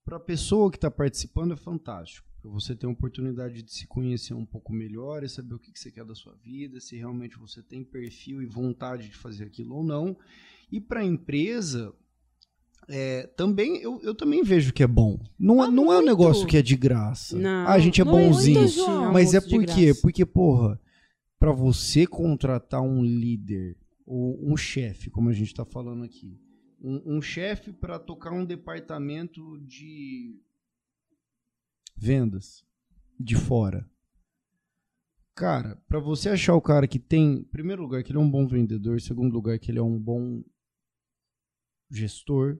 pra 0.03 0.19
pessoa 0.19 0.71
que 0.71 0.79
tá 0.79 0.89
participando 0.89 1.53
é 1.53 1.57
fantástico. 1.57 2.27
Você 2.43 2.75
tem 2.75 2.89
a 2.89 2.93
oportunidade 2.93 3.61
de 3.61 3.71
se 3.71 3.85
conhecer 3.85 4.33
um 4.33 4.45
pouco 4.45 4.73
melhor 4.73 5.23
e 5.23 5.29
saber 5.29 5.53
o 5.53 5.59
que, 5.59 5.71
que 5.71 5.79
você 5.79 5.91
quer 5.91 6.05
da 6.05 6.15
sua 6.15 6.35
vida, 6.37 6.79
se 6.79 6.97
realmente 6.97 7.37
você 7.37 7.61
tem 7.61 7.83
perfil 7.83 8.41
e 8.41 8.47
vontade 8.47 9.09
de 9.09 9.15
fazer 9.15 9.43
aquilo 9.43 9.75
ou 9.75 9.83
não. 9.83 10.17
E 10.71 10.81
pra 10.81 11.03
empresa, 11.03 11.93
é, 12.89 13.27
também 13.35 13.77
eu, 13.81 13.99
eu 14.01 14.15
também 14.15 14.43
vejo 14.43 14.71
que 14.73 14.83
é 14.83 14.87
bom. 14.87 15.19
Não, 15.37 15.63
é- 15.63 15.67
Ah, 15.67 15.71
não 15.71 15.91
é 15.91 15.99
um 15.99 16.05
negócio 16.05 16.47
que 16.47 16.57
é 16.57 16.61
de 16.61 16.75
graça. 16.75 17.37
Não, 17.37 17.67
ah, 17.67 17.73
a 17.73 17.79
gente 17.79 17.99
é 18.01 18.03
é 18.03 18.05
bonzinho. 18.05 18.67
João. 18.67 19.11
Mas 19.11 19.33
é 19.33 19.41
por 19.41 19.65
quê? 19.65 19.93
Porque, 20.01 20.25
porra, 20.25 20.79
pra 21.39 21.51
você 21.51 22.07
contratar 22.07 22.81
um 22.81 23.03
líder 23.03 23.77
ou 24.05 24.39
um 24.41 24.55
chefe, 24.55 25.09
como 25.09 25.29
a 25.29 25.33
gente 25.33 25.53
tá 25.53 25.65
falando 25.65 26.03
aqui, 26.03 26.39
um, 26.81 27.17
um 27.17 27.21
chefe 27.21 27.73
pra 27.73 27.99
tocar 27.99 28.31
um 28.31 28.45
departamento 28.45 29.59
de 29.65 30.39
vendas 31.95 32.63
de 33.19 33.35
fora. 33.35 33.89
Cara, 35.35 35.75
pra 35.87 35.99
você 35.99 36.29
achar 36.29 36.55
o 36.55 36.61
cara 36.61 36.87
que 36.87 36.97
tem, 36.99 37.33
em 37.35 37.43
primeiro 37.43 37.81
lugar, 37.81 38.01
que 38.03 38.11
ele 38.11 38.17
é 38.17 38.21
um 38.21 38.29
bom 38.29 38.47
vendedor, 38.47 38.95
em 38.95 38.99
segundo 39.01 39.33
lugar, 39.33 39.59
que 39.59 39.69
ele 39.69 39.77
é 39.79 39.83
um 39.83 39.99
bom 39.99 40.41
gestor, 41.91 42.59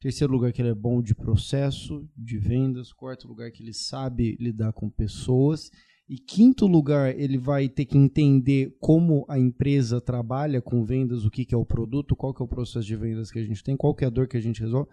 terceiro 0.00 0.32
lugar, 0.32 0.52
que 0.52 0.60
ele 0.62 0.68
é 0.70 0.74
bom 0.74 1.00
de 1.02 1.14
processo, 1.14 2.08
de 2.16 2.38
vendas, 2.38 2.92
quarto 2.92 3.26
lugar, 3.26 3.50
que 3.50 3.62
ele 3.62 3.72
sabe 3.72 4.36
lidar 4.40 4.72
com 4.72 4.88
pessoas, 4.90 5.70
e 6.08 6.18
quinto 6.18 6.66
lugar, 6.66 7.18
ele 7.18 7.36
vai 7.38 7.68
ter 7.68 7.84
que 7.84 7.98
entender 7.98 8.76
como 8.80 9.24
a 9.28 9.38
empresa 9.38 10.00
trabalha 10.00 10.62
com 10.62 10.84
vendas, 10.84 11.24
o 11.24 11.30
que, 11.30 11.44
que 11.44 11.54
é 11.54 11.58
o 11.58 11.64
produto, 11.64 12.14
qual 12.14 12.32
que 12.32 12.40
é 12.40 12.44
o 12.44 12.48
processo 12.48 12.86
de 12.86 12.94
vendas 12.94 13.30
que 13.30 13.38
a 13.40 13.44
gente 13.44 13.64
tem, 13.64 13.76
qual 13.76 13.94
que 13.94 14.04
é 14.04 14.06
a 14.06 14.10
dor 14.10 14.28
que 14.28 14.36
a 14.36 14.40
gente 14.40 14.60
resolve. 14.60 14.88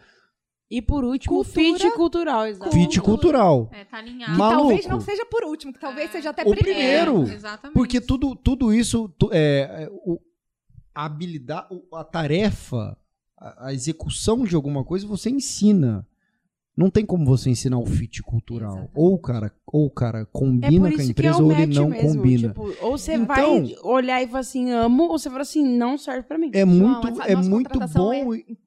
E 0.72 0.82
por 0.82 1.04
último, 1.04 1.40
o 1.40 1.44
Cultura. 1.44 1.78
fit 1.78 1.92
cultural, 1.92 2.48
exato. 2.48 2.72
Fit 2.72 3.00
cultural. 3.00 3.70
É, 3.72 3.84
tá 3.86 4.02
Que 4.02 4.10
alinhado. 4.10 4.38
Maluco. 4.40 4.60
talvez 4.70 4.88
não 4.88 5.00
seja 5.02 5.24
por 5.26 5.44
último, 5.44 5.72
que 5.72 5.80
talvez 5.80 6.10
É. 6.10 6.14
seja 6.14 6.32
até 6.32 6.42
O 6.42 6.50
primeiro. 6.56 7.12
primeiro. 7.12 7.32
É, 7.32 7.36
exatamente. 7.36 7.76
Porque 7.76 8.02
tudo, 8.02 8.36
tudo 8.36 8.74
isso, 8.74 9.08
tu- 9.20 9.30
é, 9.32 9.84
é, 9.84 9.90
o- 9.92 10.20
a 10.96 11.06
habilidade, 11.06 11.68
a 11.94 12.04
tarefa, 12.04 12.98
a, 13.44 13.68
a 13.68 13.74
execução 13.74 14.44
de 14.46 14.56
alguma 14.56 14.84
coisa, 14.84 15.06
você 15.08 15.30
ensina. 15.30 16.08
Não 16.76 16.90
tem 16.90 17.06
como 17.06 17.24
você 17.24 17.52
ensinar 17.52 17.78
o 17.78 17.86
fit 17.86 18.24
cultural. 18.24 18.72
Exatamente. 18.72 18.92
Ou 18.96 19.14
o 19.14 19.20
cara, 19.20 19.52
ou 19.68 19.90
cara 19.92 20.22
É 20.22 20.26
combina 20.26 20.90
por 20.90 20.96
com 20.96 21.02
a 21.02 21.04
é 21.04 21.08
empresa 21.08 21.38
o 21.44 21.46
ou 21.46 21.52
ele 21.52 21.68
não 21.76 21.90
mesmo. 21.90 22.10
combina. 22.16 22.48
Tipo, 22.48 22.74
ou 22.82 22.98
você 22.98 23.14
Então- 23.14 23.28
vai 23.28 23.76
olhar 23.84 24.24
e 24.24 24.28
falar 24.28 24.40
assim, 24.40 24.72
amo, 24.72 25.04
ou 25.04 25.20
você 25.20 25.30
fala 25.30 25.44
assim, 25.44 25.64
não 25.64 26.00
serve 26.00 26.24
pra 26.24 26.38
mim. 26.38 26.50
É 26.52 26.66
João, 26.66 26.76
muito, 26.76 27.08
essa 27.22 27.24
é 27.32 27.36
muito 27.36 27.70
contratação 27.70 28.06
bom. 28.10 28.34
é 28.34 28.38
e- 28.40 28.58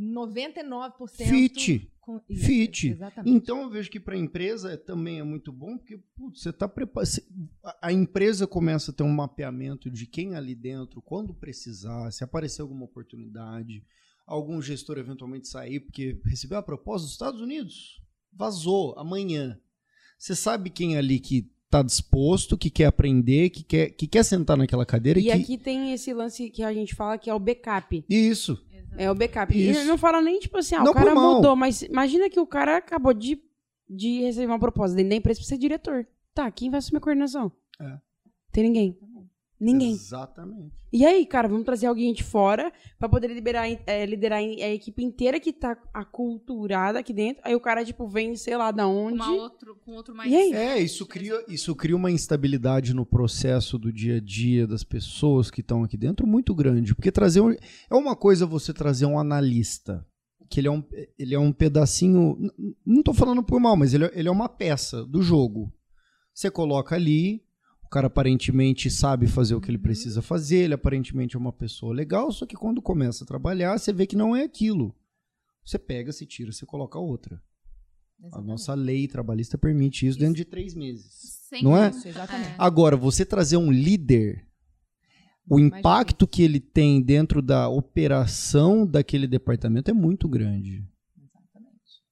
99% 0.00 1.24
Fit. 1.28 1.90
Com- 2.04 2.20
isso, 2.28 2.44
Fit. 2.46 2.88
Exatamente. 2.90 3.36
Então 3.36 3.62
eu 3.62 3.70
vejo 3.70 3.90
que 3.90 3.98
para 3.98 4.14
a 4.14 4.18
empresa 4.18 4.72
é- 4.72 4.76
também 4.76 5.18
é 5.18 5.22
muito 5.22 5.50
bom, 5.52 5.78
porque 5.78 5.98
putz, 6.16 6.42
você 6.42 6.50
está 6.50 6.68
preparado. 6.68 7.08
A 7.80 7.92
empresa 7.92 8.46
começa 8.46 8.90
a 8.90 8.94
ter 8.94 9.02
um 9.02 9.12
mapeamento 9.12 9.90
de 9.90 10.06
quem 10.06 10.34
ali 10.34 10.54
dentro, 10.54 11.00
quando 11.02 11.32
precisar, 11.34 12.10
se 12.10 12.22
aparecer 12.22 12.62
alguma 12.62 12.84
oportunidade, 12.84 13.82
algum 14.26 14.60
gestor 14.60 14.98
eventualmente 14.98 15.48
sair, 15.48 15.80
porque 15.80 16.20
recebeu 16.24 16.58
a 16.58 16.62
proposta 16.62 17.04
dos 17.04 17.12
Estados 17.12 17.40
Unidos, 17.40 18.00
vazou 18.32 18.94
amanhã. 18.98 19.58
Você 20.18 20.34
sabe 20.34 20.70
quem 20.70 20.96
ali 20.96 21.18
que 21.18 21.50
está 21.64 21.82
disposto, 21.82 22.56
que 22.56 22.70
quer 22.70 22.86
aprender, 22.86 23.50
que 23.50 23.64
quer, 23.64 23.90
que 23.90 24.06
quer 24.06 24.24
sentar 24.24 24.56
naquela 24.56 24.86
cadeira 24.86 25.18
E 25.18 25.22
e 25.22 25.26
que. 25.26 25.32
aqui 25.32 25.58
tem 25.58 25.92
esse 25.92 26.12
lance 26.14 26.48
que 26.48 26.62
a 26.62 26.72
gente 26.72 26.94
fala 26.94 27.18
que 27.18 27.28
é 27.28 27.34
o 27.34 27.38
backup. 27.40 28.04
Isso. 28.08 28.64
É 28.96 29.10
o 29.10 29.14
backup. 29.14 29.56
Isso. 29.56 29.80
E 29.80 29.84
não 29.84 29.98
fala 29.98 30.20
nem, 30.20 30.38
tipo 30.38 30.56
assim, 30.58 30.74
ah, 30.74 30.82
Não 30.82 30.92
o 30.92 30.94
cara 30.94 31.14
mudou, 31.14 31.56
mas 31.56 31.82
imagina 31.82 32.30
que 32.30 32.38
o 32.38 32.46
cara 32.46 32.76
acabou 32.76 33.12
de, 33.12 33.40
de 33.88 34.22
receber 34.22 34.46
uma 34.46 34.58
proposta 34.58 34.96
dentro 34.96 35.10
da 35.10 35.16
empresa 35.16 35.40
pra 35.40 35.48
ser 35.48 35.58
diretor. 35.58 36.06
Tá, 36.32 36.50
quem 36.50 36.70
vai 36.70 36.78
assumir 36.78 36.98
a 36.98 37.00
coordenação? 37.00 37.52
É. 37.80 37.98
Tem 38.52 38.64
ninguém. 38.64 38.98
Ninguém. 39.60 39.92
Exatamente. 39.92 40.72
E 40.92 41.04
aí, 41.04 41.24
cara, 41.26 41.48
vamos 41.48 41.64
trazer 41.64 41.86
alguém 41.86 42.12
de 42.12 42.22
fora 42.22 42.72
pra 42.98 43.08
poder 43.08 43.28
liberar, 43.32 43.66
é, 43.86 44.04
liderar 44.06 44.38
a 44.38 44.42
equipe 44.42 45.02
inteira 45.02 45.40
que 45.40 45.52
tá 45.52 45.76
aculturada 45.92 46.98
aqui 46.98 47.12
dentro. 47.12 47.42
Aí 47.44 47.54
o 47.54 47.60
cara, 47.60 47.84
tipo, 47.84 48.06
vem, 48.08 48.36
sei 48.36 48.56
lá, 48.56 48.70
da 48.70 48.86
onde. 48.86 49.14
Uma 49.16 49.32
outro, 49.32 49.76
com 49.84 49.92
outro 49.92 50.14
mais. 50.14 50.30
E 50.30 50.36
aí? 50.36 50.52
É, 50.52 50.78
isso 50.80 51.06
cria, 51.06 51.44
isso 51.48 51.74
cria 51.74 51.96
uma 51.96 52.10
instabilidade 52.10 52.94
no 52.94 53.04
processo 53.04 53.78
do 53.78 53.92
dia 53.92 54.16
a 54.16 54.20
dia 54.20 54.66
das 54.66 54.84
pessoas 54.84 55.50
que 55.50 55.60
estão 55.60 55.82
aqui 55.82 55.96
dentro 55.96 56.26
muito 56.26 56.54
grande. 56.54 56.94
Porque 56.94 57.10
trazer 57.12 57.40
um, 57.40 57.50
é 57.52 57.94
uma 57.94 58.14
coisa 58.16 58.46
você 58.46 58.72
trazer 58.72 59.06
um 59.06 59.18
analista, 59.18 60.06
que 60.48 60.60
ele 60.60 60.68
é 60.68 60.70
um, 60.70 60.82
ele 61.18 61.34
é 61.34 61.38
um 61.38 61.52
pedacinho. 61.52 62.36
Não 62.86 63.00
estou 63.00 63.14
falando 63.14 63.42
por 63.42 63.58
mal, 63.60 63.76
mas 63.76 63.94
ele, 63.94 64.04
é- 64.04 64.12
ele 64.14 64.28
é 64.28 64.32
uma 64.32 64.48
peça 64.48 65.04
do 65.04 65.22
jogo. 65.22 65.72
Você 66.32 66.50
coloca 66.50 66.94
ali, 66.96 67.43
cara 67.94 68.08
aparentemente 68.08 68.90
sabe 68.90 69.28
fazer 69.28 69.54
o 69.54 69.60
que 69.60 69.70
ele 69.70 69.78
precisa 69.78 70.20
fazer, 70.20 70.64
ele 70.64 70.74
aparentemente 70.74 71.36
é 71.36 71.38
uma 71.38 71.52
pessoa 71.52 71.94
legal, 71.94 72.32
só 72.32 72.44
que 72.44 72.56
quando 72.56 72.82
começa 72.82 73.22
a 73.22 73.26
trabalhar, 73.26 73.78
você 73.78 73.92
vê 73.92 74.04
que 74.04 74.16
não 74.16 74.34
é 74.34 74.42
aquilo. 74.42 74.92
Você 75.64 75.78
pega, 75.78 76.10
se 76.10 76.26
tira, 76.26 76.50
você 76.50 76.66
coloca 76.66 76.98
outra. 76.98 77.40
A 78.18 78.26
Exatamente. 78.26 78.48
nossa 78.48 78.74
lei 78.74 79.06
trabalhista 79.06 79.56
permite 79.56 80.08
isso 80.08 80.18
dentro 80.18 80.34
de 80.34 80.44
três 80.44 80.74
meses. 80.74 81.06
Sem 81.48 81.62
Não 81.62 81.76
é? 81.76 81.86
Exatamente. 81.86 82.54
Agora, 82.58 82.96
você 82.96 83.24
trazer 83.24 83.58
um 83.58 83.70
líder, 83.70 84.44
o 85.48 85.60
impacto 85.60 86.26
que 86.26 86.42
ele 86.42 86.58
tem 86.58 87.00
dentro 87.00 87.40
da 87.40 87.68
operação 87.68 88.84
daquele 88.84 89.28
departamento 89.28 89.92
é 89.92 89.94
muito 89.94 90.28
grande. 90.28 90.84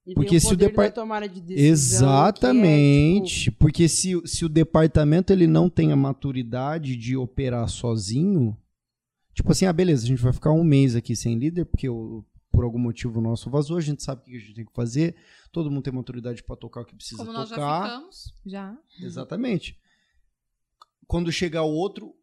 E 0.05 0.15
Porque 0.15 0.31
tem 0.31 0.41
se 0.41 0.47
o 0.47 0.51
poder 0.51 0.67
depar- 0.69 0.87
da 0.87 0.93
tomada 0.93 1.29
de 1.29 1.41
decisão, 1.41 2.09
Exatamente. 2.09 3.41
é, 3.41 3.45
tipo, 3.45 3.59
Porque 3.59 3.89
se, 3.89 4.21
se 4.27 4.45
o 4.45 4.49
departamento 4.49 5.33
ele 5.33 5.47
não 5.47 5.71
tem 5.71 5.93
a 5.93 5.97
maturidade 5.97 6.97
de 6.97 7.17
operar 7.17 7.69
sozinho, 7.69 8.57
tipo 9.33 9.53
assim, 9.53 9.65
ah, 9.67 9.73
beleza, 9.73 10.05
a 10.05 10.09
gente 10.09 10.21
vai 10.23 10.33
ficar 10.33 10.51
um 10.51 10.65
mês 10.65 10.97
aqui 10.97 11.15
sem 11.15 11.39
líder, 11.39 11.67
porque 11.67 11.89
o- 11.89 12.25
por 12.51 12.65
algum 12.65 12.79
motivo 12.81 13.21
o 13.21 13.23
nosso 13.23 13.49
vazou, 13.49 13.77
a 13.77 13.81
gente 13.81 14.03
sabe 14.03 14.23
o 14.23 14.25
que 14.25 14.37
a 14.37 14.41
gente 14.41 14.55
tem 14.55 14.65
que 14.65 14.73
fazer, 14.75 15.15
todo 15.53 15.71
mundo 15.71 15.83
tem 15.85 15.93
maturidade 15.93 16.43
para 16.43 16.57
tocar 16.57 16.81
o 16.81 16.85
que 16.85 16.95
precisa 16.97 17.19
Como 17.19 17.33
nós 17.33 17.49
já 17.49 17.55
tocar. 17.55 17.85
ficamos. 17.95 18.35
Já. 18.45 18.77
Exatamente. 19.01 19.79
Quando 21.07 21.31
chegar 21.31 21.63
o 21.63 21.73
outro, 21.73 22.15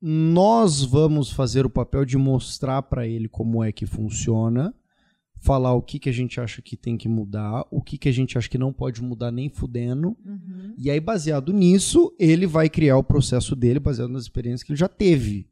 nós 0.00 0.82
vamos 0.82 1.30
fazer 1.30 1.64
o 1.66 1.70
papel 1.70 2.04
de 2.04 2.16
mostrar 2.16 2.82
para 2.82 3.06
ele 3.06 3.28
como 3.28 3.62
é 3.62 3.70
que 3.72 3.86
funciona, 3.86 4.74
falar 5.40 5.72
o 5.74 5.82
que, 5.82 5.98
que 5.98 6.08
a 6.08 6.12
gente 6.12 6.40
acha 6.40 6.60
que 6.60 6.76
tem 6.76 6.96
que 6.96 7.08
mudar, 7.08 7.64
o 7.70 7.80
que, 7.80 7.96
que 7.96 8.08
a 8.08 8.12
gente 8.12 8.36
acha 8.36 8.48
que 8.48 8.58
não 8.58 8.72
pode 8.72 9.02
mudar 9.02 9.30
nem 9.30 9.48
fudendo. 9.48 10.16
Uhum. 10.24 10.74
E 10.76 10.90
aí, 10.90 11.00
baseado 11.00 11.52
nisso, 11.52 12.14
ele 12.18 12.46
vai 12.46 12.68
criar 12.68 12.96
o 12.96 13.04
processo 13.04 13.54
dele, 13.54 13.78
baseado 13.78 14.10
nas 14.10 14.22
experiências 14.22 14.62
que 14.62 14.72
ele 14.72 14.78
já 14.78 14.88
teve. 14.88 15.48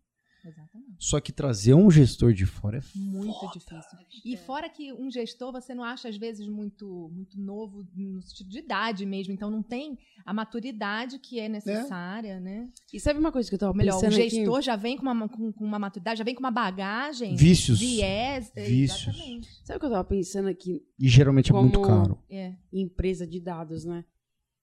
Só 0.99 1.21
que 1.21 1.31
trazer 1.33 1.75
um 1.75 1.91
gestor 1.91 2.33
de 2.33 2.47
fora 2.47 2.79
é 2.79 2.83
Muito 2.95 3.51
difícil. 3.53 3.99
E 4.25 4.37
fora 4.37 4.69
que 4.69 4.93
um 4.93 5.11
gestor 5.11 5.53
você 5.53 5.75
não 5.75 5.85
acha, 5.85 6.09
às 6.09 6.17
vezes, 6.17 6.47
muito, 6.49 7.11
muito 7.13 7.39
novo 7.39 7.87
no 7.95 8.23
sentido 8.23 8.49
de 8.51 8.59
idade 8.61 9.05
mesmo. 9.05 9.33
Então 9.33 9.51
não 9.51 9.63
tem 9.63 9.99
a 10.25 10.33
maturidade 10.33 11.19
que 11.19 11.39
é 11.39 11.49
necessária, 11.49 12.41
né? 12.41 12.69
E 12.93 12.99
sabe 12.99 13.19
uma 13.21 13.31
coisa 13.31 13.49
que 13.49 13.55
eu 13.55 13.59
tava 13.59 13.75
melhor, 13.75 13.97
o 13.99 14.01
pensando 14.01 14.21
aqui? 14.21 14.31
gestor 14.31 14.63
já 14.63 14.75
vem 14.77 14.97
com 14.97 15.03
uma, 15.03 15.29
com, 15.29 15.53
com 15.53 15.65
uma 15.65 15.79
maturidade, 15.79 16.19
já 16.19 16.25
vem 16.25 16.35
com 16.35 16.41
uma 16.41 16.51
bagagem. 16.51 17.37
vícios. 17.37 17.79
Viés. 17.79 18.51
é, 18.57 18.65
Vícios. 18.65 19.09
Exatamente. 19.15 19.49
Sabe 19.65 19.77
o 19.77 19.81
que 19.81 19.87
eu 19.87 19.91
tava 19.91 20.05
pensando 20.05 20.49
aqui? 20.49 20.83
E 20.99 21.09
geralmente 21.09 21.51
é 21.53 21.55
muito 21.55 21.81
Como- 21.81 21.87
caro. 21.87 22.19
É. 22.31 22.55
empresa 22.73 23.27
de 23.27 23.39
dados, 23.41 23.85
né? 23.85 24.05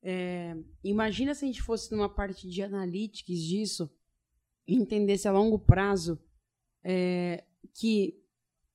É, 0.02 0.58
imagina 0.84 1.34
se 1.34 1.46
a 1.46 1.48
gente 1.48 1.62
fosse 1.62 1.92
numa 1.96 2.10
parte 2.10 2.50
de 2.50 2.62
analytics 2.62 3.40
disso 3.40 3.90
entendesse 4.68 5.28
a 5.28 5.32
longo 5.32 5.58
prazo 5.60 6.18
é, 6.84 7.44
que 7.74 8.16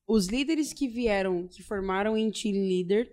os 0.07 0.27
líderes 0.27 0.73
que 0.73 0.89
vieram, 0.89 1.47
que 1.47 1.63
formaram 1.63 2.17
em 2.17 2.31
team 2.31 2.55
leader, 2.55 3.11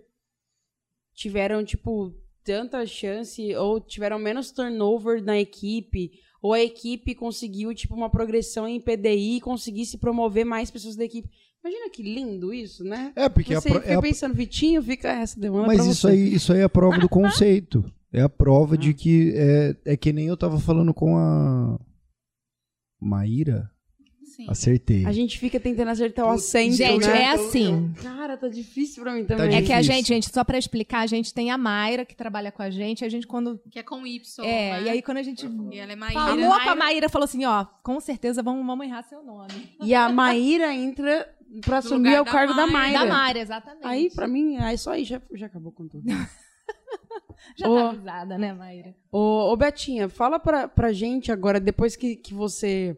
tiveram, 1.14 1.64
tipo, 1.64 2.14
tanta 2.44 2.84
chance 2.86 3.54
ou 3.56 3.80
tiveram 3.80 4.18
menos 4.18 4.50
turnover 4.50 5.22
na 5.22 5.38
equipe, 5.38 6.12
ou 6.42 6.52
a 6.52 6.60
equipe 6.62 7.14
conseguiu, 7.14 7.74
tipo, 7.74 7.94
uma 7.94 8.10
progressão 8.10 8.68
em 8.68 8.80
PDI 8.80 9.36
e 9.36 9.40
conseguisse 9.40 9.98
promover 9.98 10.44
mais 10.44 10.70
pessoas 10.70 10.96
da 10.96 11.04
equipe. 11.04 11.28
Imagina 11.64 11.90
que 11.90 12.02
lindo 12.02 12.54
isso, 12.54 12.84
né? 12.84 13.12
É, 13.16 13.28
porque 13.28 13.54
a 13.54 13.60
Você 13.60 13.68
pro- 13.70 13.80
fica 13.80 13.92
é 13.92 13.96
a- 13.96 14.00
pensando, 14.02 14.34
Vitinho, 14.34 14.82
fica 14.82 15.08
essa 15.08 15.38
demanda 15.40 15.66
Mas 15.66 15.84
isso 15.84 16.02
você. 16.02 16.08
aí, 16.08 16.34
isso 16.34 16.52
aí 16.52 16.60
é 16.60 16.64
a 16.64 16.68
prova 16.68 16.98
do 16.98 17.08
conceito. 17.10 17.84
É 18.12 18.22
a 18.22 18.28
prova 18.28 18.78
de 18.78 18.94
que 18.94 19.32
é, 19.34 19.76
é 19.84 19.96
que 19.96 20.12
nem 20.12 20.28
eu 20.28 20.36
tava 20.36 20.60
falando 20.60 20.94
com 20.94 21.16
a 21.16 21.78
Maíra. 23.00 23.70
Sim. 24.24 24.46
Acertei. 24.50 25.06
A 25.06 25.12
gente 25.12 25.38
fica 25.38 25.58
tentando 25.58 25.88
acertar 25.88 26.26
o 26.26 26.30
acento, 26.30 26.76
Gente, 26.76 27.06
né? 27.06 27.22
é 27.22 27.28
assim. 27.30 27.92
Cara, 28.02 28.36
tá 28.36 28.48
difícil 28.48 29.02
pra 29.02 29.14
mim 29.14 29.24
Tá 29.24 29.34
também. 29.36 29.56
É 29.56 29.62
que 29.62 29.72
a 29.72 29.80
gente, 29.80 30.08
gente, 30.08 30.28
só 30.30 30.44
pra 30.44 30.58
explicar, 30.58 31.00
a 31.00 31.06
gente 31.06 31.32
tem 31.32 31.50
a 31.50 31.56
Mayra 31.56 32.04
que 32.04 32.14
trabalha 32.14 32.52
com 32.52 32.60
a 32.62 32.68
gente, 32.68 33.02
a 33.02 33.08
gente 33.08 33.26
quando 33.26 33.58
Que 33.70 33.78
é 33.78 33.82
com 33.82 34.06
Y. 34.06 34.44
é, 34.44 34.72
né? 34.72 34.82
e 34.82 34.88
aí 34.90 35.00
quando 35.00 35.18
a 35.18 35.22
gente 35.22 35.46
E 35.72 35.78
ela 35.78 35.92
é 35.92 35.96
Maíra. 35.96 36.20
falou 36.20 36.60
com 36.60 36.68
a 36.70 36.76
Maíra, 36.76 37.08
falou 37.08 37.24
assim, 37.24 37.46
ó, 37.46 37.64
com 37.82 37.98
certeza 37.98 38.42
vamos, 38.42 38.66
vamos 38.66 38.84
errar 38.84 39.02
seu 39.04 39.22
nome. 39.22 39.70
E 39.80 39.94
a 39.94 40.08
Maíra 40.10 40.74
entra 40.74 41.34
pra 41.64 41.78
assumir 41.78 42.20
o 42.20 42.24
cargo 42.24 42.52
da 42.52 42.66
Mayra. 42.66 42.98
Mayra. 42.98 42.98
Da 42.98 43.06
Mayra, 43.18 43.38
exatamente. 43.38 43.86
Aí, 43.86 44.10
pra 44.10 44.28
mim, 44.28 44.56
é 44.56 44.76
só 44.76 44.90
aí, 44.90 45.04
já, 45.04 45.22
já 45.32 45.46
acabou 45.46 45.72
com 45.72 45.88
tudo. 45.88 46.04
Já 47.56 47.68
Ô. 47.68 47.74
tá 47.74 47.90
avisada, 47.90 48.38
né, 48.38 48.52
Mayra? 48.52 48.94
Ô, 49.12 49.52
ô 49.52 49.56
Betinha, 49.56 50.08
fala 50.08 50.38
pra, 50.38 50.66
pra 50.68 50.92
gente 50.92 51.30
agora, 51.32 51.60
depois 51.60 51.96
que, 51.96 52.16
que 52.16 52.32
você 52.34 52.96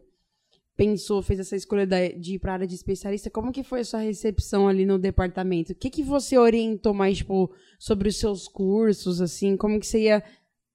pensou, 0.75 1.21
fez 1.21 1.39
essa 1.39 1.55
escolha 1.55 1.85
da- 1.85 2.07
de 2.07 2.35
ir 2.35 2.39
pra 2.39 2.53
área 2.53 2.67
de 2.67 2.73
especialista, 2.75 3.29
como 3.29 3.51
que 3.51 3.63
foi 3.63 3.81
a 3.81 3.85
sua 3.85 3.99
recepção 3.99 4.67
ali 4.67 4.85
no 4.85 4.97
departamento? 4.97 5.73
O 5.73 5.75
que 5.75 5.89
que 5.89 6.01
você 6.03 6.37
orientou 6.37 6.93
mais, 6.93 7.17
tipo, 7.17 7.53
sobre 7.77 8.07
os 8.09 8.15
seus 8.17 8.47
cursos, 8.47 9.19
assim? 9.21 9.57
Como 9.57 9.79
que 9.79 9.85
você 9.85 10.03
ia 10.03 10.23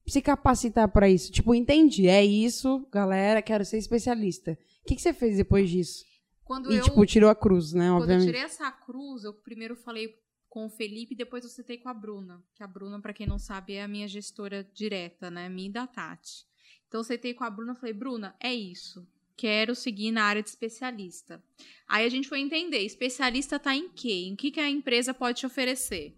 se 0.06 0.20
capacitar 0.20 0.88
pra 0.88 1.08
isso? 1.08 1.32
Tipo, 1.32 1.54
entendi, 1.54 2.06
é 2.06 2.22
isso, 2.22 2.86
galera, 2.92 3.40
quero 3.40 3.64
ser 3.64 3.78
especialista. 3.78 4.52
O 4.82 4.86
que 4.86 4.94
que 4.94 5.00
você 5.00 5.14
fez 5.14 5.38
depois 5.38 5.70
disso? 5.70 6.04
Quando 6.44 6.70
E, 6.70 6.76
eu, 6.76 6.82
tipo, 6.84 7.06
tirou 7.06 7.30
a 7.30 7.34
cruz, 7.34 7.72
né, 7.72 7.86
quando 7.86 7.92
eu 7.94 8.00
obviamente. 8.02 8.26
tirei 8.26 8.42
essa 8.42 8.70
cruz, 8.70 9.24
eu 9.24 9.32
primeiro 9.32 9.74
falei 9.74 10.14
com 10.54 10.66
o 10.66 10.70
Felipe 10.70 11.14
e 11.14 11.16
depois 11.16 11.42
eu 11.42 11.50
citei 11.50 11.76
com 11.78 11.88
a 11.88 11.92
Bruna. 11.92 12.40
Que 12.54 12.62
a 12.62 12.66
Bruna, 12.68 13.00
pra 13.00 13.12
quem 13.12 13.26
não 13.26 13.40
sabe, 13.40 13.72
é 13.72 13.82
a 13.82 13.88
minha 13.88 14.06
gestora 14.06 14.62
direta, 14.72 15.28
né? 15.28 15.48
Minha 15.48 15.68
e 15.68 15.72
da 15.72 15.84
Tati. 15.84 16.46
Então 16.86 17.00
eu 17.00 17.04
citei 17.04 17.34
com 17.34 17.42
a 17.42 17.50
Bruna 17.50 17.72
e 17.72 17.74
falei, 17.74 17.92
Bruna, 17.92 18.36
é 18.38 18.54
isso. 18.54 19.04
Quero 19.36 19.74
seguir 19.74 20.12
na 20.12 20.22
área 20.22 20.40
de 20.40 20.48
especialista. 20.48 21.42
Aí 21.88 22.06
a 22.06 22.08
gente 22.08 22.28
foi 22.28 22.38
entender, 22.38 22.78
especialista 22.78 23.58
tá 23.58 23.74
em 23.74 23.88
quê? 23.88 24.26
Em 24.28 24.36
que, 24.36 24.52
que 24.52 24.60
a 24.60 24.70
empresa 24.70 25.12
pode 25.12 25.40
te 25.40 25.46
oferecer? 25.46 26.16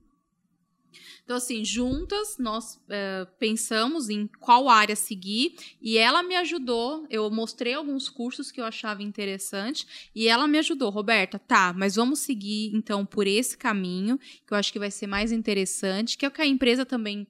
Então, 1.25 1.37
assim, 1.37 1.65
juntas 1.65 2.37
nós 2.39 2.79
eh, 2.89 3.27
pensamos 3.39 4.09
em 4.09 4.27
qual 4.41 4.69
área 4.69 4.95
seguir 4.97 5.55
e 5.81 5.99
ela 5.99 6.23
me 6.23 6.37
ajudou. 6.37 7.07
Eu 7.11 7.31
mostrei 7.31 7.75
alguns 7.75 8.09
cursos 8.09 8.51
que 8.51 8.61
eu 8.61 8.65
achava 8.65 9.03
interessante 9.03 9.87
e 10.15 10.29
ela 10.29 10.47
me 10.47 10.59
ajudou. 10.59 10.91
Roberta, 10.91 11.39
tá, 11.39 11.73
mas 11.77 11.97
vamos 11.97 12.21
seguir 12.21 12.71
então 12.75 13.05
por 13.05 13.27
esse 13.27 13.57
caminho 13.57 14.19
que 14.47 14.53
eu 14.53 14.57
acho 14.57 14.73
que 14.73 14.79
vai 14.79 14.91
ser 14.91 15.07
mais 15.07 15.33
interessante, 15.33 16.17
que 16.17 16.25
é 16.25 16.29
o 16.29 16.33
que 16.33 16.43
a 16.43 16.47
empresa 16.47 16.87
também 16.87 17.27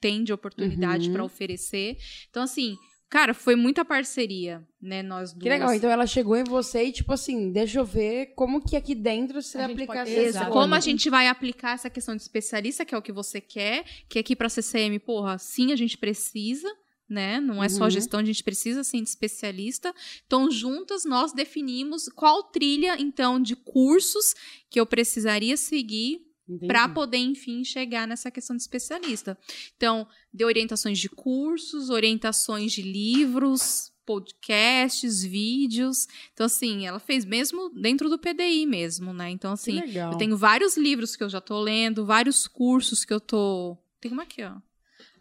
tem 0.00 0.22
de 0.22 0.32
oportunidade 0.32 1.06
Uhum. 1.08 1.14
para 1.14 1.24
oferecer. 1.24 1.96
Então, 2.28 2.42
assim, 2.42 2.76
cara, 3.08 3.32
foi 3.34 3.54
muita 3.56 3.84
parceria, 3.84 4.66
né? 4.80 5.02
Nós 5.02 5.32
duas. 5.32 5.42
Que 5.42 5.48
legal, 5.48 5.72
então 5.74 5.90
ela 5.90 6.06
chegou 6.06 6.36
em 6.36 6.44
você 6.44 6.84
e, 6.84 6.92
tipo 6.92 7.12
assim, 7.12 7.50
deixa 7.52 7.78
eu 7.78 7.84
ver 7.84 8.34
como 8.34 8.60
que 8.60 8.76
aqui 8.76 8.94
dentro 8.94 9.40
você 9.40 9.58
A 9.58 9.60
vai 9.62 9.68
gente 9.70 9.82
aplicar 9.82 10.04
pode- 10.04 10.10
essa 10.16 10.28
Exato. 10.28 10.50
Como 10.52 10.74
a 10.74 10.80
gente 10.80 11.08
vai 11.10 11.28
aplicar 11.28 11.74
essa 11.74 11.88
questão 11.90 12.16
de 12.16 12.22
especialista, 12.22 12.84
que 12.84 12.94
é 12.94 12.98
o 12.98 13.02
que 13.02 13.12
você 13.12 13.40
quer, 13.40 13.84
que 14.08 14.18
aqui 14.18 14.34
para 14.36 14.48
CCM, 14.48 14.98
porra, 15.00 15.38
sim, 15.38 15.72
a 15.72 15.76
gente 15.76 15.96
precisa, 15.96 16.68
né? 17.08 17.38
Não 17.38 17.62
é 17.62 17.68
só 17.68 17.84
Uhum. 17.84 17.90
gestão, 17.90 18.18
a 18.20 18.24
gente 18.24 18.42
precisa 18.42 18.82
sim 18.82 19.00
de 19.02 19.08
especialista. 19.08 19.94
Então, 20.26 20.50
juntas 20.50 21.04
nós 21.04 21.32
definimos 21.32 22.08
qual 22.08 22.42
trilha 22.42 22.96
então 23.00 23.40
de 23.40 23.54
cursos 23.54 24.34
que 24.68 24.80
eu 24.80 24.84
precisaria 24.86 25.56
seguir. 25.56 26.25
Para 26.66 26.88
poder, 26.88 27.18
enfim, 27.18 27.64
chegar 27.64 28.06
nessa 28.06 28.30
questão 28.30 28.56
de 28.56 28.62
especialista. 28.62 29.36
Então, 29.76 30.06
deu 30.32 30.46
orientações 30.46 30.98
de 30.98 31.08
cursos, 31.08 31.90
orientações 31.90 32.72
de 32.72 32.82
livros, 32.82 33.92
podcasts, 34.06 35.24
vídeos. 35.24 36.06
Então, 36.32 36.46
assim, 36.46 36.86
ela 36.86 37.00
fez 37.00 37.24
mesmo 37.24 37.68
dentro 37.70 38.08
do 38.08 38.18
PDI 38.18 38.64
mesmo, 38.64 39.12
né? 39.12 39.30
Então, 39.30 39.52
assim, 39.52 39.80
eu 39.80 40.16
tenho 40.16 40.36
vários 40.36 40.76
livros 40.76 41.16
que 41.16 41.24
eu 41.24 41.28
já 41.28 41.40
tô 41.40 41.60
lendo, 41.60 42.06
vários 42.06 42.46
cursos 42.46 43.04
que 43.04 43.12
eu 43.12 43.20
tô. 43.20 43.76
Tem 44.00 44.12
uma 44.12 44.22
aqui, 44.22 44.42
ó. 44.44 44.54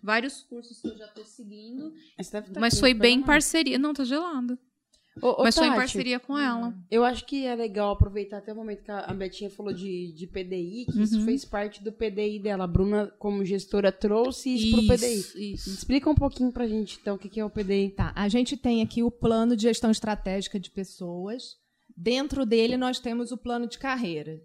Vários 0.01 0.43
cursos 0.43 0.79
que 0.79 0.87
eu 0.87 0.95
já 0.95 1.07
tô 1.07 1.25
seguindo. 1.25 1.91
Mas, 2.15 2.29
tá 2.29 2.43
Mas 2.59 2.73
aqui, 2.73 2.79
foi 2.79 2.93
bem 2.93 3.23
parceria. 3.23 3.79
Não, 3.79 3.91
tá 3.91 4.03
gelado. 4.03 4.57
Ô, 5.21 5.39
ô, 5.39 5.43
Mas 5.43 5.55
foi 5.55 5.65
em 5.65 5.69
Tati, 5.69 5.79
parceria 5.79 6.19
com 6.19 6.37
ela. 6.37 6.73
Eu 6.91 7.05
acho 7.05 7.25
que 7.25 7.45
é 7.45 7.55
legal 7.55 7.91
aproveitar 7.91 8.37
até 8.39 8.51
o 8.51 8.55
momento 8.55 8.83
que 8.83 8.91
a 8.91 9.13
Betinha 9.13 9.49
falou 9.49 9.71
de, 9.73 10.11
de 10.11 10.27
PDI, 10.27 10.85
que 10.91 11.01
isso 11.01 11.17
Uhum. 11.19 11.25
fez 11.25 11.45
parte 11.45 11.81
do 11.81 11.91
PDI 11.91 12.37
dela. 12.39 12.65
A 12.65 12.67
Bruna, 12.67 13.07
como 13.17 13.43
gestora, 13.45 13.91
trouxe 13.93 14.53
isso, 14.53 14.71
pro 14.75 14.87
PDI. 14.95 15.13
Isso, 15.19 15.37
isso. 15.39 15.69
Explica 15.69 16.09
um 16.09 16.15
pouquinho 16.15 16.51
pra 16.51 16.67
gente, 16.67 16.97
então, 17.01 17.15
o 17.15 17.17
que 17.17 17.29
que 17.29 17.39
é 17.39 17.45
o 17.45 17.49
PDI. 17.49 17.91
Tá, 17.91 18.11
a 18.13 18.27
gente 18.27 18.57
tem 18.57 18.81
aqui 18.81 19.01
o 19.03 19.09
plano 19.09 19.55
de 19.55 19.63
gestão 19.63 19.89
estratégica 19.89 20.59
de 20.59 20.69
pessoas. 20.69 21.55
Dentro 21.95 22.45
dele, 22.45 22.75
nós 22.75 22.99
temos 22.99 23.31
o 23.31 23.37
plano 23.37 23.67
de 23.67 23.77
carreira. 23.77 24.41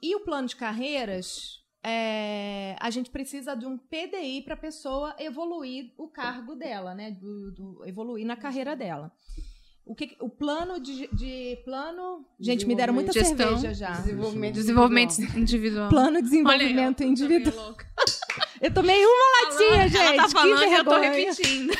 E 0.00 0.14
o 0.14 0.20
plano 0.20 0.46
de 0.46 0.54
carreiras, 0.54 1.64
é, 1.86 2.74
a 2.80 2.90
gente 2.90 3.10
precisa 3.10 3.54
de 3.54 3.64
um 3.64 3.78
PDI 3.78 4.42
para 4.44 4.54
a 4.54 4.56
pessoa 4.56 5.14
evoluir 5.20 5.92
o 5.96 6.08
cargo 6.08 6.56
dela, 6.56 6.94
né? 6.94 7.12
Do, 7.12 7.52
do- 7.52 7.82
evoluir 7.86 8.26
na 8.26 8.34
carreira 8.36 8.74
dela. 8.74 9.12
O, 9.84 9.94
que, 9.94 10.16
o 10.20 10.28
plano 10.28 10.80
de, 10.80 11.06
de 11.14 11.58
plano. 11.64 12.26
Gente, 12.40 12.66
me 12.66 12.74
deram 12.74 12.92
muita 12.92 13.12
Gestão. 13.12 13.36
cerveja 13.60 13.72
já. 13.72 13.92
Desenvolvimento, 13.92 14.54
Desenvolvimento 14.54 15.12
individual. 15.12 15.38
individual. 15.40 15.88
Plano 15.88 16.10
de 16.10 16.16
Olha 16.16 16.22
desenvolvimento 16.24 17.00
eu, 17.02 17.08
individual. 17.08 17.76
Eu 18.60 18.72
tomei 18.74 19.04
uma 19.04 19.50
latinha, 19.50 19.82
gente. 19.88 19.96
Ela 19.98 20.16
tá 20.16 20.24
que 20.26 20.32
falando 20.32 20.62
e 20.62 20.74
eu 20.74 20.84
tô 20.84 20.90
vergonha. 20.98 21.12
repetindo. 21.12 21.72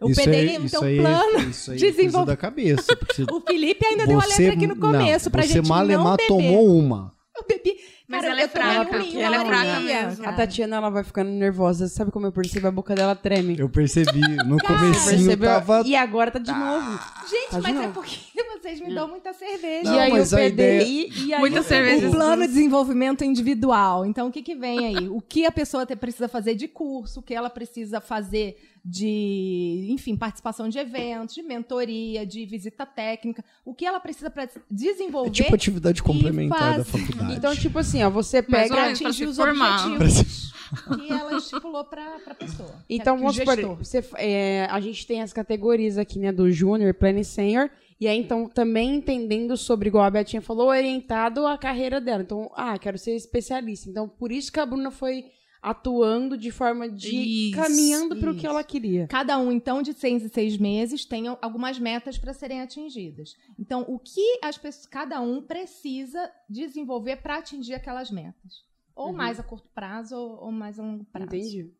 O 0.00 0.10
Isso 0.10 0.20
PDI, 0.22 0.30
aí- 0.36 0.46
então, 0.54 0.64
isso 0.64 0.84
aí, 0.84 0.96
plano. 1.00 1.38
Isso 1.50 1.70
aí 1.72 1.76
é 1.76 1.80
desenvolve- 1.80 2.26
da 2.28 2.36
cabeça. 2.36 2.96
porque 2.96 3.22
O 3.30 3.40
Felipe 3.40 3.84
ainda 3.84 4.06
deu 4.06 4.18
a 4.18 4.22
você- 4.22 4.42
letra 4.42 4.56
aqui 4.56 4.66
no 4.68 4.76
começo 4.76 5.24
não, 5.26 5.32
pra 5.32 5.42
você 5.42 5.48
gente 5.54 5.62
não 5.68 5.76
malemar 5.76 6.16
beber. 6.16 6.28
tomou 6.28 6.76
uma. 6.78 7.12
Eu 7.36 7.44
bebi. 7.48 7.76
Mas 8.08 8.22
Cara, 8.22 8.32
ela 8.32 8.40
é 8.42 8.48
fraca, 8.48 8.98
em 9.00 9.20
ela 9.20 9.36
é 9.36 9.44
fraca 9.44 9.80
mesmo. 9.80 10.26
A. 10.26 10.32
Tatiana, 10.32 10.76
ela 10.76 10.88
vai 10.88 11.04
ficando 11.04 11.30
nervosa. 11.30 11.88
Sabe 11.88 12.10
como 12.10 12.24
eu 12.26 12.32
percebo? 12.32 12.66
A 12.66 12.70
boca 12.70 12.94
dela 12.94 13.14
treme. 13.14 13.56
Eu 13.58 13.68
percebi. 13.68 14.18
No 14.46 14.56
Percebeu? 14.56 15.46
tava. 15.50 15.82
E 15.84 15.94
agora 15.94 16.30
tá 16.30 16.38
de 16.38 16.50
novo. 16.50 16.90
Gente, 17.28 17.50
Tá 17.50 17.60
mas 17.60 17.66
é 17.66 17.72
novo. 17.82 17.92
porque 17.92 18.16
vocês 18.62 18.80
me 18.80 18.94
dão 18.94 19.08
muita 19.08 19.32
cerveja. 19.34 19.84
Não, 19.90 19.94
e 19.94 19.98
aí 20.00 20.10
mas 20.10 20.32
o 20.32 20.36
a 20.36 20.38
PDI... 20.38 20.48
ideia- 20.48 20.82
E 20.84 21.34
aí 21.34 21.40
Muita 21.40 21.60
o 21.60 21.62
cerveja. 21.62 22.08
O 22.08 22.10
plano 22.10 22.42
de 22.42 22.48
desenvolvimento 22.48 23.24
individual. 23.24 24.06
Então, 24.06 24.28
o 24.28 24.32
que, 24.32 24.42
que 24.42 24.54
vem 24.54 24.86
aí? 24.96 25.08
O 25.08 25.20
que 25.20 25.44
a 25.44 25.52
pessoa 25.52 25.84
precisa 25.86 26.28
fazer 26.28 26.54
de 26.54 26.66
curso, 26.66 27.20
o 27.20 27.22
que 27.22 27.34
ela 27.34 27.50
precisa 27.50 28.00
fazer 28.00 28.56
de, 28.84 29.86
enfim, 29.90 30.16
participação 30.16 30.68
de 30.68 30.78
eventos, 30.78 31.34
de 31.34 31.42
mentoria, 31.42 32.24
de 32.26 32.46
visita 32.46 32.86
técnica. 32.86 33.44
O 33.64 33.74
que 33.74 33.84
ela 33.84 34.00
precisa 34.00 34.30
para 34.30 34.44
É 34.44 34.48
desenvolver 34.70 35.30
tipo 35.30 35.54
atividade 35.54 36.02
complementar 36.02 36.58
faz- 36.58 36.76
da 36.78 36.84
faculdade. 36.84 37.34
Então, 37.36 37.54
tipo 37.54 37.78
assim, 37.78 37.97
ó, 38.04 38.10
você 38.10 38.42
pega... 38.42 38.74
pra 38.74 38.90
atingir 38.90 39.26
os 39.26 39.36
formar. 39.36 39.86
objetivos 39.86 40.52
que 40.96 41.12
ela 41.12 41.36
estipulou 41.36 41.84
para 41.84 42.16
a 42.26 42.34
pessoa. 42.34 42.74
Então, 42.88 43.16
vamos 43.18 43.36
supor, 43.36 43.76
você, 43.76 44.04
é, 44.16 44.66
a 44.70 44.80
gente 44.80 45.06
tem 45.06 45.22
as 45.22 45.32
categorias 45.32 45.96
aqui, 45.96 46.18
né, 46.18 46.30
do 46.30 46.50
Júnior, 46.50 46.92
Plano 46.94 47.18
e 47.18 47.24
Senior, 47.24 47.70
e 48.00 48.06
aí, 48.06 48.18
então, 48.18 48.48
também 48.48 48.96
entendendo 48.96 49.56
sobre, 49.56 49.88
igual 49.88 50.04
a 50.04 50.10
Betinha 50.10 50.40
falou, 50.40 50.68
orientado 50.68 51.46
à 51.46 51.58
carreira 51.58 52.00
dela. 52.00 52.22
Então, 52.22 52.48
ah, 52.54 52.78
quero 52.78 52.96
ser 52.96 53.16
especialista. 53.16 53.90
Então, 53.90 54.08
por 54.08 54.30
isso 54.30 54.52
que 54.52 54.60
a 54.60 54.66
Bruna 54.66 54.92
foi 54.92 55.24
atuando 55.62 56.36
de 56.36 56.50
forma 56.50 56.88
de 56.88 57.48
Isso, 57.50 57.56
caminhando 57.56 58.16
para 58.16 58.30
o 58.30 58.34
que 58.34 58.46
ela 58.46 58.62
queria. 58.62 59.06
Cada 59.08 59.38
um, 59.38 59.50
então, 59.50 59.82
de 59.82 59.92
seis 59.92 60.22
em 60.22 60.28
seis 60.28 60.56
meses, 60.56 61.04
tem 61.04 61.26
algumas 61.40 61.78
metas 61.78 62.16
para 62.16 62.32
serem 62.32 62.60
atingidas. 62.60 63.34
Então, 63.58 63.84
o 63.88 63.98
que 63.98 64.38
as 64.42 64.56
pessoas, 64.56 64.86
cada 64.86 65.20
um 65.20 65.42
precisa 65.42 66.30
desenvolver 66.48 67.16
para 67.16 67.38
atingir 67.38 67.74
aquelas 67.74 68.10
metas? 68.10 68.66
Ou 68.94 69.08
Uhum. 69.08 69.12
mais 69.16 69.38
a 69.38 69.42
curto 69.42 69.68
prazo, 69.74 70.16
ou, 70.16 70.44
ou 70.46 70.52
mais 70.52 70.78
a 70.78 70.82
longo 70.82 71.04
prazo. 71.04 71.26
Entendi. 71.34 71.70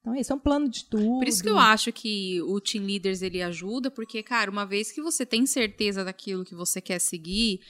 Então, 0.00 0.14
esse 0.14 0.30
é 0.30 0.34
um 0.34 0.38
plano 0.38 0.68
de 0.68 0.78
estudo. 0.78 1.18
Por 1.18 1.26
isso 1.26 1.42
que 1.42 1.48
eu 1.48 1.58
acho 1.58 1.90
que 1.90 2.42
o 2.42 2.60
Team 2.60 2.84
Leaders 2.84 3.22
ele 3.22 3.40
ajuda, 3.42 3.90
porque, 3.90 4.22
cara, 4.22 4.50
uma 4.50 4.66
vez 4.66 4.92
que 4.92 5.00
você 5.00 5.24
tem 5.24 5.46
certeza 5.46 6.04
daquilo 6.04 6.44
que 6.44 6.54
você 6.54 6.78
quer 6.80 6.98
seguir, 6.98 7.60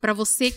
pra 0.00 0.12
você 0.12 0.52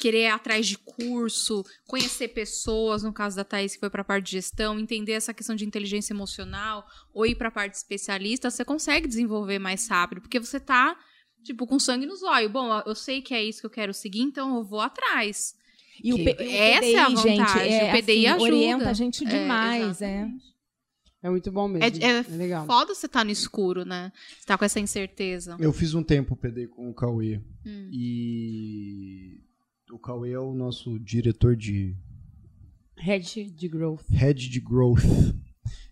querer 0.00 0.22
ir 0.24 0.30
atrás 0.30 0.66
de 0.66 0.78
curso, 0.78 1.64
conhecer 1.86 2.28
pessoas, 2.28 3.02
no 3.02 3.12
caso 3.12 3.36
da 3.36 3.44
Thaís, 3.44 3.74
que 3.74 3.80
foi 3.80 3.90
pra 3.90 4.02
parte 4.04 4.26
de 4.26 4.32
gestão, 4.32 4.78
entender 4.78 5.12
essa 5.12 5.34
questão 5.34 5.54
de 5.54 5.64
inteligência 5.64 6.12
emocional, 6.12 6.86
ou 7.12 7.26
ir 7.26 7.34
pra 7.34 7.50
parte 7.50 7.74
especialista, 7.74 8.50
você 8.50 8.64
consegue 8.64 9.06
desenvolver 9.06 9.58
mais 9.58 9.86
rápido, 9.88 10.20
porque 10.20 10.40
você 10.40 10.58
tá, 10.58 10.96
tipo, 11.44 11.66
com 11.66 11.78
sangue 11.78 12.06
nos 12.06 12.22
olhos. 12.22 12.50
Bom, 12.50 12.82
eu 12.86 12.94
sei 12.94 13.20
que 13.22 13.34
é 13.34 13.44
isso 13.44 13.60
que 13.60 13.66
eu 13.66 13.70
quero 13.70 13.92
seguir, 13.94 14.20
então 14.22 14.56
eu 14.56 14.64
vou 14.64 14.80
atrás. 14.80 15.54
E 16.02 16.12
o, 16.12 16.16
Que- 16.16 16.34
P- 16.34 16.42
o 16.42 16.50
essa 16.50 16.80
PDI, 16.80 16.94
é 16.94 16.98
a 17.00 17.08
gente, 17.10 17.22
vantagem, 17.38 17.72
é, 17.74 17.84
o 17.94 17.96
PDI 18.02 18.26
assim, 18.26 18.26
ajuda. 18.28 18.42
orienta 18.42 18.90
a 18.90 18.94
gente 18.94 19.24
É, 19.24 19.28
demais, 19.28 20.02
é. 20.02 20.26
É 21.24 21.30
muito 21.30 21.52
bom 21.52 21.68
mesmo. 21.68 22.02
É, 22.02 22.18
é 22.18 22.22
legal. 22.36 22.66
foda 22.66 22.92
você 22.94 23.06
estar 23.06 23.24
no 23.24 23.30
escuro, 23.30 23.84
né? 23.84 24.10
Você 24.40 24.44
tá 24.46 24.58
com 24.58 24.64
essa 24.64 24.80
incerteza. 24.80 25.56
Eu 25.60 25.72
fiz 25.72 25.94
um 25.94 26.02
tempo 26.02 26.34
PD 26.34 26.66
com 26.66 26.90
o 26.90 26.94
Cauê. 26.94 27.40
Hum. 27.64 27.88
E 27.92 29.38
o 29.92 29.98
Cauê 29.98 30.32
é 30.32 30.38
o 30.38 30.54
nosso 30.54 30.98
diretor 30.98 31.54
de 31.56 31.96
Head 32.96 33.50
de 33.50 33.68
growth. 33.68 34.02
Head 34.10 34.48
de 34.48 34.60
Growth. 34.60 35.04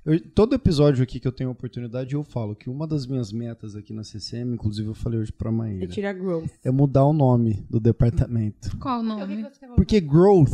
Eu- 0.04 0.20
todo 0.30 0.54
episódio 0.54 1.02
aqui 1.02 1.20
que 1.20 1.28
eu 1.28 1.32
tenho 1.32 1.50
a 1.50 1.52
oportunidade, 1.52 2.14
eu 2.14 2.24
falo 2.24 2.54
que 2.54 2.70
uma 2.70 2.86
das 2.86 3.06
minhas 3.06 3.32
metas 3.32 3.76
aqui 3.76 3.92
na 3.92 4.02
CCM, 4.02 4.54
inclusive 4.54 4.88
eu 4.88 4.94
falei 4.94 5.18
hoje 5.20 5.32
pra 5.32 5.50
É 5.50 5.52
Maíra, 5.52 5.86
tirar 5.88 6.12
growth. 6.14 6.50
é 6.64 6.70
mudar 6.70 7.04
o 7.04 7.12
nome 7.12 7.66
do 7.68 7.78
departamento. 7.80 8.76
Qual 8.78 9.00
o 9.00 9.02
nome? 9.02 9.44
Porque 9.76 10.00
growth. 10.00 10.50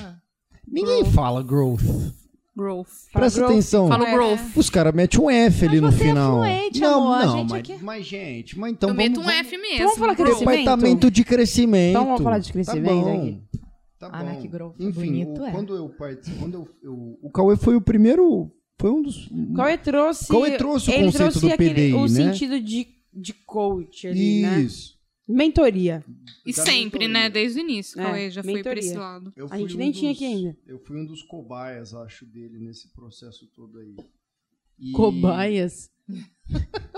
Ah. 0.00 0.18
Ninguém 0.66 1.04
fala 1.04 1.42
growth. 1.42 1.82
Growth. 2.60 2.88
Presta 3.12 3.38
growth, 3.38 3.50
atenção. 3.52 3.88
Fala 3.88 4.04
o 4.04 4.06
É. 4.06 4.12
growth. 4.12 4.56
Os 4.56 4.68
caras 4.70 4.94
metem 4.94 5.18
um 5.20 5.30
F 5.30 5.64
ali 5.66 5.80
no 5.80 5.90
você 5.90 6.02
é 6.04 6.06
final. 6.08 6.36
fluente, 6.36 6.80
não, 6.80 7.12
amor, 7.14 7.26
não, 7.26 7.44
mas, 7.44 7.52
aqui- 7.52 7.78
mas, 7.82 8.06
gente, 8.06 8.58
mas 8.58 8.72
então 8.72 8.90
eu 8.90 8.94
vamos, 8.94 9.08
meto 9.10 9.20
um 9.20 9.24
vamos- 9.24 9.40
F 9.40 9.56
mesmo. 9.58 9.78
Vamos 9.78 9.98
falar 9.98 10.14
growth. 10.14 10.28
crescimento? 10.28 10.58
Departamento 10.58 11.10
de 11.10 11.24
crescimento. 11.24 11.90
Então 11.90 12.04
vamos 12.04 12.22
falar 12.22 12.38
de 12.38 12.52
crescimento 12.52 12.84
tá 12.86 12.92
bom. 12.94 13.18
aqui. 13.18 13.42
Tá 13.98 14.08
Ah, 14.12 14.18
bom. 14.18 14.24
né, 14.26 14.38
que 14.40 14.48
growth 14.48 14.74
Enfim, 14.78 14.92
bonito, 14.92 15.40
o- 15.40 15.46
é. 15.46 15.50
quando 15.50 15.74
eu 15.76 15.88
participei, 15.90 16.38
quando 16.38 16.54
eu, 16.54 16.68
eu- 16.82 17.18
o 17.22 17.30
Cauê 17.30 17.56
foi 17.56 17.76
o 17.76 17.80
primeiro, 17.80 18.50
foi 18.78 18.90
um 18.90 19.02
dos 19.02 19.28
Cauê 19.56 19.76
trouxe. 19.78 20.28
Cauê 20.28 20.50
trouxe 20.56 20.90
o 20.90 20.92
ele 20.94 21.04
conceito 21.06 21.18
trouxe 21.18 21.40
do 21.40 21.52
aquele, 21.52 21.70
PDI, 21.74 21.94
o 21.94 22.02
né? 22.02 22.08
sentido 22.08 22.60
de, 22.60 22.86
de 23.12 23.32
coach 23.46 24.06
ali, 24.06 24.42
né? 24.42 24.66
Mentoria. 25.30 26.04
E 26.46 26.52
Da 26.52 26.64
sempre, 26.64 27.06
mentoria. 27.06 27.08
né? 27.08 27.30
Desde 27.30 27.60
o 27.60 27.62
início. 27.62 28.00
É, 28.00 28.04
Cauê 28.04 28.30
já 28.30 28.42
foi 28.42 28.52
pra 28.62 28.72
mentoria. 28.72 28.80
esse 28.80 28.96
lado. 28.98 29.32
Eu 29.36 29.46
A 29.46 29.48
fui 29.50 29.58
gente 29.60 29.74
um 29.74 29.78
nem 29.78 29.92
tinha 29.92 30.12
dos- 30.12 30.22
aqui 30.22 30.26
ainda. 30.32 30.56
Eu 30.66 30.78
fui 30.80 31.00
um 31.00 31.06
dos 31.06 31.22
cobaias, 31.22 31.94
acho, 31.94 32.26
dele 32.26 32.58
nesse 32.58 32.92
processo 32.92 33.46
todo 33.54 33.78
aí. 33.78 33.94
E- 34.78 34.92
Cobaias. 34.92 35.90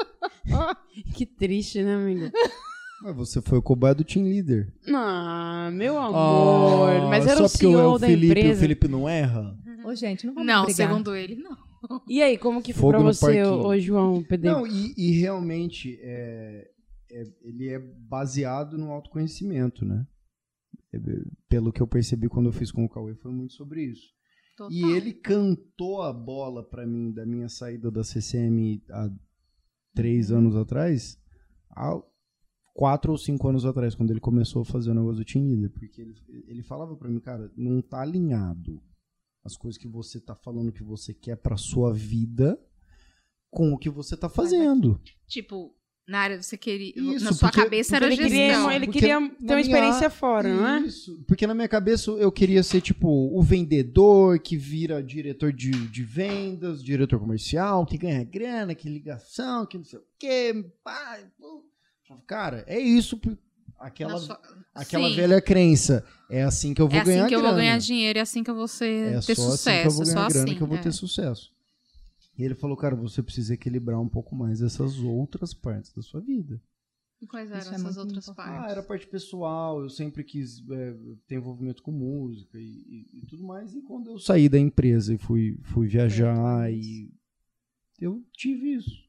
que 1.14 1.26
triste, 1.26 1.82
né, 1.82 1.94
amigo? 1.94 2.30
Mas 3.02 3.16
você 3.16 3.42
foi 3.42 3.58
o 3.58 3.62
cobaia 3.62 3.94
do 3.94 4.04
team 4.04 4.24
leader. 4.26 4.72
Ah, 4.88 5.70
meu 5.72 5.98
amor. 5.98 6.90
Ah, 7.02 7.08
mas 7.08 7.26
era 7.26 7.38
só 7.38 7.46
o 7.46 7.50
porque 7.50 7.66
é 7.66 7.70
CEO 7.70 7.94
o 7.94 7.98
da 7.98 8.06
Felipe, 8.06 8.26
empresa. 8.38 8.58
o 8.58 8.60
Felipe 8.60 8.88
não 8.88 9.08
erra? 9.08 9.56
Ô, 9.84 9.94
gente, 9.94 10.26
não 10.26 10.34
vamos 10.34 10.46
Não, 10.46 10.64
brigar. 10.64 10.88
segundo 10.88 11.14
ele, 11.16 11.36
não. 11.36 11.56
E 12.08 12.22
aí, 12.22 12.38
como 12.38 12.62
que 12.62 12.72
foi 12.72 12.92
Fogo 12.92 12.92
pra 12.92 13.02
você, 13.12 13.42
ô 13.42 13.76
João 13.80 14.22
PD? 14.22 14.48
Não, 14.48 14.64
e, 14.64 14.94
e 14.96 15.10
realmente 15.20 15.98
é, 16.00 16.70
é- 17.12 17.32
ele 17.42 17.68
é 17.68 17.78
baseado 17.78 18.76
no 18.78 18.90
autoconhecimento, 18.90 19.84
né? 19.84 20.06
É, 20.92 20.98
pelo 21.48 21.72
que 21.72 21.80
eu 21.80 21.86
percebi 21.86 22.28
quando 22.28 22.46
eu 22.46 22.52
fiz 22.52 22.70
com 22.72 22.84
o 22.84 22.88
Cauê, 22.88 23.14
foi 23.14 23.32
muito 23.32 23.52
sobre 23.54 23.84
isso. 23.84 24.10
Total. 24.56 24.72
E 24.72 24.92
ele 24.92 25.12
cantou 25.14 26.02
a 26.02 26.12
bola 26.12 26.62
pra 26.62 26.86
mim 26.86 27.10
da 27.12 27.24
minha 27.24 27.48
saída 27.48 27.90
da 27.90 28.02
CCM 28.04 28.82
há 28.90 29.10
três 29.94 30.30
Uhum. 30.30 30.38
anos 30.38 30.56
atrás, 30.56 31.18
há 31.70 32.00
quatro 32.74 33.12
ou 33.12 33.18
cinco 33.18 33.48
anos 33.48 33.64
atrás, 33.64 33.94
quando 33.94 34.10
ele 34.10 34.20
começou 34.20 34.62
a 34.62 34.64
fazer 34.64 34.90
o 34.90 34.94
negócio 34.94 35.18
do 35.18 35.24
Team 35.24 35.46
Leader. 35.46 35.70
Porque 35.70 36.00
ele, 36.00 36.14
ele 36.46 36.62
falava 36.62 36.96
pra 36.96 37.08
mim, 37.08 37.20
cara, 37.20 37.50
não 37.56 37.80
tá 37.82 38.00
alinhado 38.02 38.82
as 39.44 39.56
coisas 39.56 39.80
que 39.80 39.88
você 39.88 40.20
tá 40.20 40.34
falando 40.36 40.72
que 40.72 40.82
você 40.84 41.12
quer 41.14 41.36
pra 41.36 41.56
sua 41.56 41.92
vida 41.92 42.58
com 43.50 43.72
o 43.72 43.78
que 43.78 43.90
você 43.90 44.16
tá 44.16 44.28
fazendo. 44.28 45.00
Tipo, 45.26 45.74
na 46.08 46.18
área 46.18 46.42
você 46.42 46.56
queria. 46.56 46.92
Isso, 46.96 47.24
na 47.24 47.32
sua 47.32 47.48
porque- 47.48 47.62
cabeça 47.62 47.90
Porque 47.92 48.04
era 48.04 48.12
ele 48.14 48.22
queria, 48.22 48.46
gestão. 48.48 48.70
ele 48.72 48.86
Porque 48.86 48.98
queria 49.00 49.14
ter 49.18 49.24
uma 49.24 49.36
minha- 49.40 49.60
experiência 49.60 50.10
fora, 50.10 50.48
não 50.54 50.66
é? 50.68 50.80
Isso, 50.80 51.24
porque 51.28 51.46
na 51.46 51.54
minha 51.54 51.68
cabeça 51.68 52.10
eu 52.12 52.30
queria 52.32 52.62
ser 52.62 52.80
tipo 52.80 53.08
o 53.08 53.40
vendedor 53.42 54.38
que 54.40 54.56
vira 54.56 55.02
diretor 55.02 55.52
de, 55.52 55.70
de 55.70 56.02
vendas, 56.02 56.82
diretor 56.82 57.18
comercial, 57.20 57.86
que 57.86 57.96
ganha 57.96 58.24
grana, 58.24 58.74
que 58.74 58.88
ligação, 58.88 59.64
que 59.64 59.78
não 59.78 59.84
sei 59.84 59.98
o 60.00 60.02
quê. 60.18 60.64
Cara, 62.26 62.64
é 62.66 62.78
isso. 62.78 63.18
Aquela, 63.78 64.16
sua- 64.18 64.40
aquela 64.74 65.08
Sim. 65.08 65.16
velha 65.16 65.40
crença. 65.40 66.04
É 66.30 66.42
assim 66.44 66.72
que 66.72 66.80
eu 66.80 66.88
vou 66.88 66.96
É 66.96 67.00
assim 67.00 67.10
ganhar 67.12 67.28
que 67.28 67.34
eu 67.34 67.40
grana. 67.40 67.54
vou 67.54 67.62
ganhar 67.62 67.78
dinheiro, 67.78 68.18
é 68.18 68.22
assim 68.22 68.42
que 68.44 68.50
eu 68.50 68.54
vou 68.54 68.68
ser, 68.68 69.14
É 69.16 69.20
ter 69.20 69.34
só 69.34 69.50
sucesso. 69.50 69.68
assim 69.68 69.80
que 69.82 69.86
eu 69.88 69.92
vou 69.92 70.02
é 70.02 70.06
só 70.06 70.14
ganhar 70.14 70.28
grana 70.28 70.44
assim. 70.44 70.54
que 70.56 70.62
eu 70.62 70.66
vou 70.66 70.76
é. 70.76 70.80
ter 70.80 70.92
sucesso. 70.92 71.52
E 72.38 72.42
ele 72.44 72.54
falou, 72.54 72.76
cara, 72.76 72.96
você 72.96 73.22
precisa 73.22 73.54
equilibrar 73.54 74.00
um 74.00 74.08
pouco 74.08 74.34
mais 74.34 74.62
essas 74.62 74.98
outras 74.98 75.52
partes 75.52 75.92
da 75.92 76.00
sua 76.02 76.20
vida. 76.20 76.60
E 77.20 77.26
quais 77.26 77.50
Isso 77.50 77.58
eram 77.60 77.70
é 77.70 77.74
essas 77.74 77.82
muito 77.96 77.98
outras 78.08 78.24
importante. 78.28 78.48
Ah, 78.48 78.52
partes? 78.58 78.72
era 78.72 78.82
parte 78.82 79.06
pessoal, 79.06 79.80
eu 79.80 79.88
sempre 79.90 80.24
quis 80.24 80.58
é, 80.70 80.94
ter 81.28 81.36
envolvimento 81.36 81.82
com 81.82 81.92
música 81.92 82.58
e, 82.58 82.64
e- 83.12 83.18
e 83.18 83.26
tudo 83.26 83.44
mais. 83.44 83.74
E 83.74 83.82
quando 83.82 84.10
eu 84.10 84.18
saí 84.18 84.48
da 84.48 84.58
empresa 84.58 85.14
e 85.14 85.18
fui, 85.18 85.56
fui 85.62 85.86
viajar, 85.86 86.72
e 86.72 87.12
eu 88.00 88.24
tive 88.32 88.74
isso. 88.74 89.02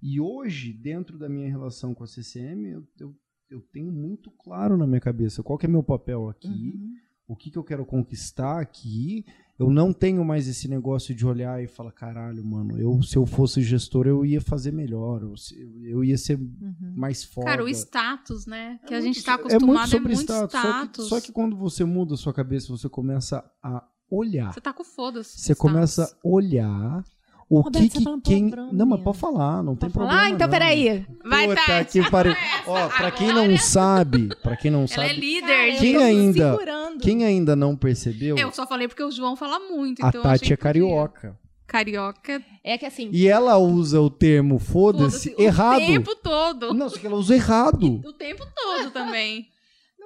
E 0.00 0.20
hoje, 0.20 0.72
dentro 0.72 1.18
da 1.18 1.28
minha 1.28 1.48
relação 1.48 1.92
com 1.94 2.04
a 2.04 2.06
CCM, 2.06 2.64
eu, 2.70 2.88
eu, 2.98 3.16
eu 3.50 3.60
tenho 3.72 3.92
muito 3.92 4.30
claro 4.30 4.76
na 4.76 4.86
minha 4.86 5.00
cabeça 5.00 5.42
qual 5.42 5.58
que 5.58 5.66
é 5.66 5.68
meu 5.68 5.82
papel 5.82 6.28
aqui, 6.28 6.48
Uhum. 6.48 6.94
o 7.26 7.36
que, 7.36 7.50
que 7.50 7.58
eu 7.58 7.64
quero 7.64 7.84
conquistar 7.84 8.60
aqui. 8.60 9.26
Eu 9.58 9.70
não 9.70 9.92
tenho 9.92 10.24
mais 10.24 10.46
esse 10.46 10.68
negócio 10.68 11.12
de 11.14 11.26
olhar 11.26 11.60
e 11.62 11.66
falar, 11.66 11.90
caralho, 11.90 12.44
mano, 12.44 12.78
eu, 12.80 13.02
se 13.02 13.16
eu 13.16 13.26
fosse 13.26 13.60
gestor, 13.60 14.06
eu 14.06 14.24
ia 14.24 14.40
fazer 14.40 14.72
melhor, 14.72 15.20
eu, 15.22 15.34
eu 15.82 16.04
ia 16.04 16.16
ser 16.16 16.38
Uhum. 16.38 16.74
mais 16.94 17.24
foda. 17.24 17.46
Cara, 17.46 17.64
o 17.64 17.68
status, 17.68 18.46
né? 18.46 18.78
Que 18.86 18.94
a 18.94 18.98
muito 19.00 19.14
gente 19.14 19.24
tá 19.24 19.34
so- 19.34 19.40
acostumado 19.40 19.96
é 19.96 20.00
muito, 20.00 20.20
status. 20.20 20.52
Só 20.52 20.62
que- 20.62 20.68
status. 20.68 21.08
Só 21.08 21.20
que, 21.20 21.32
quando 21.32 21.56
você 21.56 21.84
muda 21.84 22.14
a 22.14 22.16
sua 22.16 22.32
cabeça, 22.32 22.68
você 22.68 22.88
começa 22.88 23.44
a 23.60 23.82
olhar. 24.08 24.54
Você 24.54 24.60
tá 24.60 24.72
com 24.72 24.84
foda-se. 24.84 25.32
Você 25.40 25.52
status. 25.52 25.60
começa 25.60 26.04
a 26.04 26.28
olhar 26.28 27.04
o 27.50 27.60
Roberto, 27.60 27.82
que, 27.84 27.88
tá 27.90 27.98
que 27.98 28.04
falando 28.04 28.22
quem. 28.22 28.50
Não, 28.72 28.84
mas 28.86 29.00
pode 29.00 29.18
falar, 29.18 29.62
não 29.62 29.74
tem 29.74 29.88
Pode 29.88 29.94
falar? 29.94 30.06
problema. 30.08 30.22
Ah, 30.22 30.30
então 30.30 30.46
não. 30.46 30.52
peraí. 30.52 31.06
Vai, 31.24 31.48
Puta 31.48 31.60
Tati, 31.66 32.02
que 32.02 32.10
pariu. 32.10 32.34
Ó, 32.66 32.88
pra 32.88 33.10
quem 33.10 33.32
não 33.32 33.56
sabe, 33.56 34.28
pra 34.42 34.56
quem 34.56 34.70
não 34.70 34.80
Ela 34.80 35.04
é 35.04 35.08
sabe, 35.08 35.20
líder. 35.20 35.76
Quem 35.78 35.92
eu 35.94 36.00
tô 36.00 36.06
ainda- 36.06 36.50
segurando. 36.52 37.00
quem 37.00 37.24
ainda 37.24 37.56
não 37.56 37.74
percebeu, 37.76 38.36
Eu 38.36 38.52
só 38.52 38.66
falei 38.66 38.86
porque 38.88 39.02
o 39.02 39.10
João 39.10 39.34
fala 39.36 39.58
muito. 39.60 40.04
a 40.04 40.08
então 40.08 40.20
achei 40.22 40.30
Tati 40.38 40.52
é 40.52 40.56
podia. 40.56 40.56
carioca. 40.56 41.38
Carioca. 41.66 42.42
É 42.64 42.78
que 42.78 42.86
assim, 42.86 43.10
E 43.12 43.28
ela 43.28 43.58
usa 43.58 44.00
o 44.00 44.08
termo 44.08 44.58
foda-se 44.58 45.30
foda-se, 45.30 45.42
errado. 45.42 45.82
O 45.82 45.86
tempo 45.86 46.16
todo. 46.16 46.72
Não, 46.74 46.88
só 46.88 46.98
que 46.98 47.06
ela 47.06 47.16
usa 47.16 47.34
errado. 47.34 48.00
O 48.06 48.12
tempo 48.14 48.42
todo 48.54 48.90
também. 48.90 49.48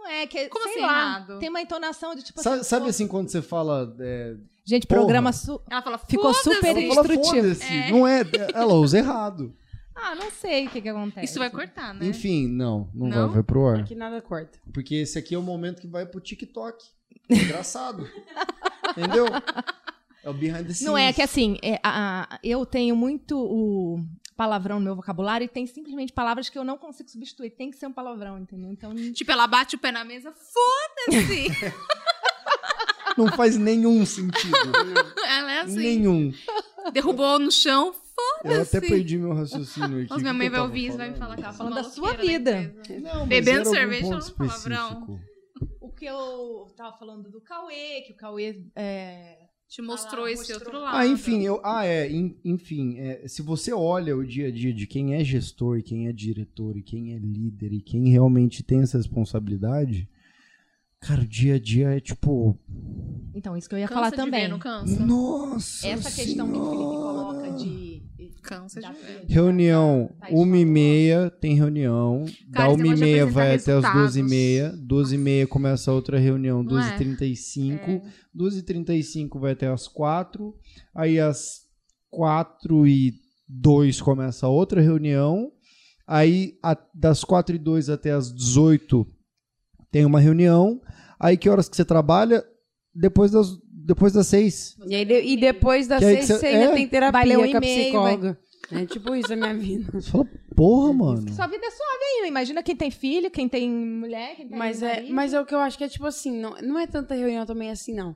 Não 0.03 0.11
é 0.11 0.27
que, 0.27 0.49
Como 0.49 0.65
sei 0.65 0.73
assim 0.75 0.83
lá, 0.83 0.93
errado? 1.01 1.39
tem 1.39 1.49
uma 1.49 1.61
entonação 1.61 2.15
de 2.15 2.23
tipo 2.23 2.43
Sabe, 2.43 2.65
sabe 2.65 2.85
pô, 2.85 2.91
assim 2.91 3.07
quando 3.09 3.29
você 3.29 3.41
fala. 3.43 3.95
é, 4.01 4.35
Gente, 4.65 4.87
Porra. 4.87 5.01
programa 5.01 5.33
su... 5.33 5.61
Ela 5.71 5.83
fala, 5.83 5.99
Ficou 5.99 6.33
super 6.35 6.65
ela 6.65 6.95
fala 6.95 7.01
Instrutivo. 7.07 7.25
foda-se. 7.55 7.65
É. 7.73 7.91
Não 7.91 8.07
é. 8.07 8.23
Ela 8.55 8.75
usa 8.75 8.99
errado. 8.99 9.55
Ah, 9.95 10.15
não 10.15 10.31
sei 10.31 10.67
o 10.67 10.71
que 10.71 10.81
que 10.81 10.89
acontece. 10.89 11.27
Isso 11.27 11.39
vai 11.39 11.51
cortar, 11.51 11.93
né? 11.95 12.07
Enfim, 12.07 12.47
não, 12.49 12.89
não, 12.95 13.09
Não? 13.09 13.27
vai, 13.27 13.35
vai 13.37 13.43
pro 13.43 13.67
ar. 13.67 13.81
Aqui 13.81 13.95
nada 13.95 14.21
corta. 14.23 14.59
Porque 14.73 14.95
esse 14.97 15.19
aqui 15.19 15.35
é 15.35 15.39
o 15.39 15.43
momento 15.43 15.81
que 15.81 15.87
vai 15.89 16.07
pro 16.07 16.21
TikTok. 16.21 16.83
Engraçado. 17.29 18.09
Entendeu? 18.97 19.27
É 20.25 20.31
o 20.31 20.33
behind 20.35 20.67
the 20.67 20.73
scenes. 20.75 20.83
Não 20.83 20.97
é 20.97 21.13
que 21.13 21.21
assim, 21.23 21.59
é, 21.63 21.75
a- 21.83 22.29
a- 22.35 22.39
eu 22.43 22.65
tenho 22.65 22.95
muito 22.97 23.37
o 23.39 23.99
palavrão 24.43 24.79
no 24.81 24.85
meu 24.85 24.97
vocabulário 24.97 25.45
e 25.45 25.49
tem 25.49 25.67
simplesmente 25.67 26.13
palavras 26.13 26.49
que 26.49 26.59
eu 26.59 26.65
não 26.65 26.77
consigo 26.77 27.09
substituir. 27.09 27.51
Tem 27.51 27.71
que 27.71 27.77
ser 27.77 27.87
um 27.87 27.93
palavrão, 27.93 28.37
entendeu? 28.39 28.73
Então, 28.73 28.93
Tipo, 29.13 29.31
ela 29.31 29.47
bate 29.47 29.77
o 29.77 29.79
pé 29.79 29.93
na 29.93 30.05
mesa, 30.05 30.33
foda-se. 30.33 31.47
Não 33.17 33.29
faz 33.29 33.59
nenhum 33.59 34.05
sentido. 34.07 34.57
ela 35.29 35.53
é 35.53 35.61
assim. 35.61 35.77
Nenhum. 35.77 36.33
Derrubou 36.95 37.39
no 37.39 37.51
chão, 37.53 37.95
Eu 38.43 38.63
até 38.63 38.65
Foda-se. 38.65 38.81
perdi 38.89 39.19
meu 39.19 39.35
raciocínio 39.35 39.99
aqui. 40.05 40.15
Que 40.15 40.21
minha 40.23 40.33
mãe 40.33 40.49
vai 40.49 40.61
ouvir 40.61 40.87
isso, 40.87 40.97
vai 40.97 41.11
me 41.11 41.17
falar 41.19 41.37
que 41.37 41.43
ela 41.43 41.53
falando 41.53 41.75
da 41.75 41.85
sua 41.85 42.15
vida. 42.15 42.75
Não, 43.03 43.21
mas 43.21 43.29
Bebendo 43.29 43.69
cerveja 43.69 44.07
falando 44.07 44.33
palavrão. 44.35 45.21
o 45.81 45.93
que 45.93 46.07
eu 46.07 46.73
tava 46.75 46.97
falando 46.97 47.31
do 47.31 47.41
Cauê, 47.43 48.01
que 48.07 48.13
o 48.13 48.17
Cauê 48.17 48.65
é, 48.75 49.37
Te 49.73 49.81
mostrou 49.81 50.27
Ah, 50.27 50.31
esse 50.31 50.53
mostrou. 50.53 50.59
outro 50.67 50.81
lado. 50.83 50.97
Ah, 50.99 51.07
enfim, 51.07 51.41
eu, 51.45 51.59
ah, 51.65 51.87
é, 51.87 52.07
en- 52.13 52.37
enfim, 52.45 52.99
é, 52.99 53.27
se 53.27 53.41
você 53.41 53.73
olha 53.73 54.15
o 54.15 54.23
dia 54.23 54.49
a 54.49 54.51
dia 54.51 54.71
de 54.71 54.87
quem 54.87 55.15
é 55.15 55.25
gestor, 55.25 55.79
e 55.79 55.83
quem 55.83 56.09
é 56.09 56.13
diretor, 56.13 56.77
e 56.77 56.83
quem 56.83 57.15
é 57.15 57.19
líder, 57.19 57.73
e 57.73 57.81
quem 57.81 58.07
realmente 58.11 58.63
tem 58.63 58.83
essa 58.83 58.99
responsabilidade, 58.99 60.07
cara, 61.03 61.21
o 61.23 61.27
dia 61.27 61.57
a 61.57 61.59
dia 61.59 61.89
é 61.97 62.01
tipo, 62.01 62.59
Então, 63.35 63.57
isso 63.57 63.69
que 63.69 63.75
eu 63.75 63.79
ia 63.79 63.87
Cansa 63.89 63.95
falar 63.95 64.11
de 64.11 64.17
também. 64.17 64.43
ver, 64.43 64.49
não 64.49 64.59
cansa? 64.59 65.05
nossa 65.05 65.87
Essa 65.87 66.11
questão 66.11 66.51
que 66.51 66.57
o 66.59 66.65
Felipe 66.71 66.85
coloca 66.97 67.51
de. 67.53 68.03
Cansa 68.43 68.81
de 68.81 68.89
ver. 68.89 69.25
Reunião, 69.29 70.11
Tá, 70.19 70.27
uma 70.31 70.57
e 70.59 70.65
meia 70.65 71.31
tem 71.31 71.55
reunião, 71.55 72.25
Cara, 72.53 72.69
da 72.69 72.75
uma 72.75 72.87
e 72.87 72.97
meia 72.97 73.25
vai 73.27 73.55
até 73.55 73.73
as 73.73 73.83
duas 73.83 74.17
e 74.17 74.21
resultados. 74.21 74.31
meia, 74.31 74.77
duas 74.77 75.13
e 75.13 75.19
meia 75.19 75.47
começa 75.47 75.93
outra 75.93 76.19
reunião, 76.19 76.59
Não 76.63 76.69
duas 76.69 76.87
é? 76.87 76.95
e 76.95 76.97
trinta 76.99 77.25
e 77.25 77.37
cinco, 77.37 77.91
É. 77.91 78.03
duas 78.35 78.57
e 78.57 78.63
trinta 78.63 78.95
e 78.95 79.03
cinco 79.03 79.39
vai 79.39 79.53
até 79.53 79.69
as 79.69 79.87
quatro, 79.87 80.57
aí 80.95 81.21
às 81.21 81.61
quatro 82.11 82.87
e 82.87 83.15
dois 83.49 84.01
começa 84.01 84.49
outra 84.49 84.81
reunião, 84.81 85.51
aí 86.07 86.59
a- 86.63 86.77
das 86.95 87.23
quatro 87.23 87.55
e 87.55 87.59
dois 87.59 87.89
até 87.89 88.11
as 88.11 88.33
18 88.35 89.07
tem 89.91 90.05
uma 90.05 90.19
reunião, 90.21 90.81
Aí 91.23 91.37
que 91.37 91.49
horas 91.49 91.69
que 91.69 91.77
você 91.77 91.85
trabalha? 91.85 92.45
Depois 92.95 93.31
das, 93.31 93.57
depois 93.87 94.13
das 94.13 94.27
seis. 94.27 94.77
E, 94.87 94.95
aí, 94.95 95.05
de- 95.05 95.23
e 95.23 95.37
depois 95.39 95.87
das 95.87 96.01
Que 96.01 96.05
aí 96.05 96.15
seis, 96.17 96.27
que 96.27 96.33
você 96.35 96.39
você- 96.41 96.47
ainda 96.47 96.65
é. 96.73 96.75
tem 96.75 96.89
terapia 96.89 97.13
Vai 97.13 97.25
ler 97.27 97.39
um 97.39 97.51
com 97.51 97.57
a 97.57 97.61
psicóloga. 97.61 98.39
É 98.73 98.87
tipo 98.87 99.15
isso 99.15 99.33
a 99.33 99.37
minha 99.37 99.55
vida. 99.55 99.91
Você 99.93 100.11
fala, 100.11 100.27
porra, 100.57 100.93
mano. 100.93 101.33
Sua 101.33 101.47
vida 101.47 101.65
é 101.67 101.71
suave 101.71 102.05
ainda. 102.17 102.29
Imagina 102.29 102.63
quem 102.63 102.75
tem 102.77 102.91
filho, 102.91 103.31
quem 103.31 103.49
tem 103.49 103.71
mulher, 103.71 104.35
quem 104.37 104.49
tem 104.49 104.59
Mas 104.59 104.83
é, 104.83 105.03
mas 105.11 105.33
é 105.35 105.41
o 105.41 105.45
que 105.47 105.55
eu 105.55 105.59
acho 105.61 105.77
que 105.79 105.85
é 105.85 105.89
tipo 105.89 106.07
assim, 106.07 106.33
não, 106.39 106.55
não 106.63 106.79
é 106.79 106.87
tanta 106.87 107.15
reunião 107.15 107.45
também 107.47 107.71
assim, 107.71 107.95
não. 107.95 108.15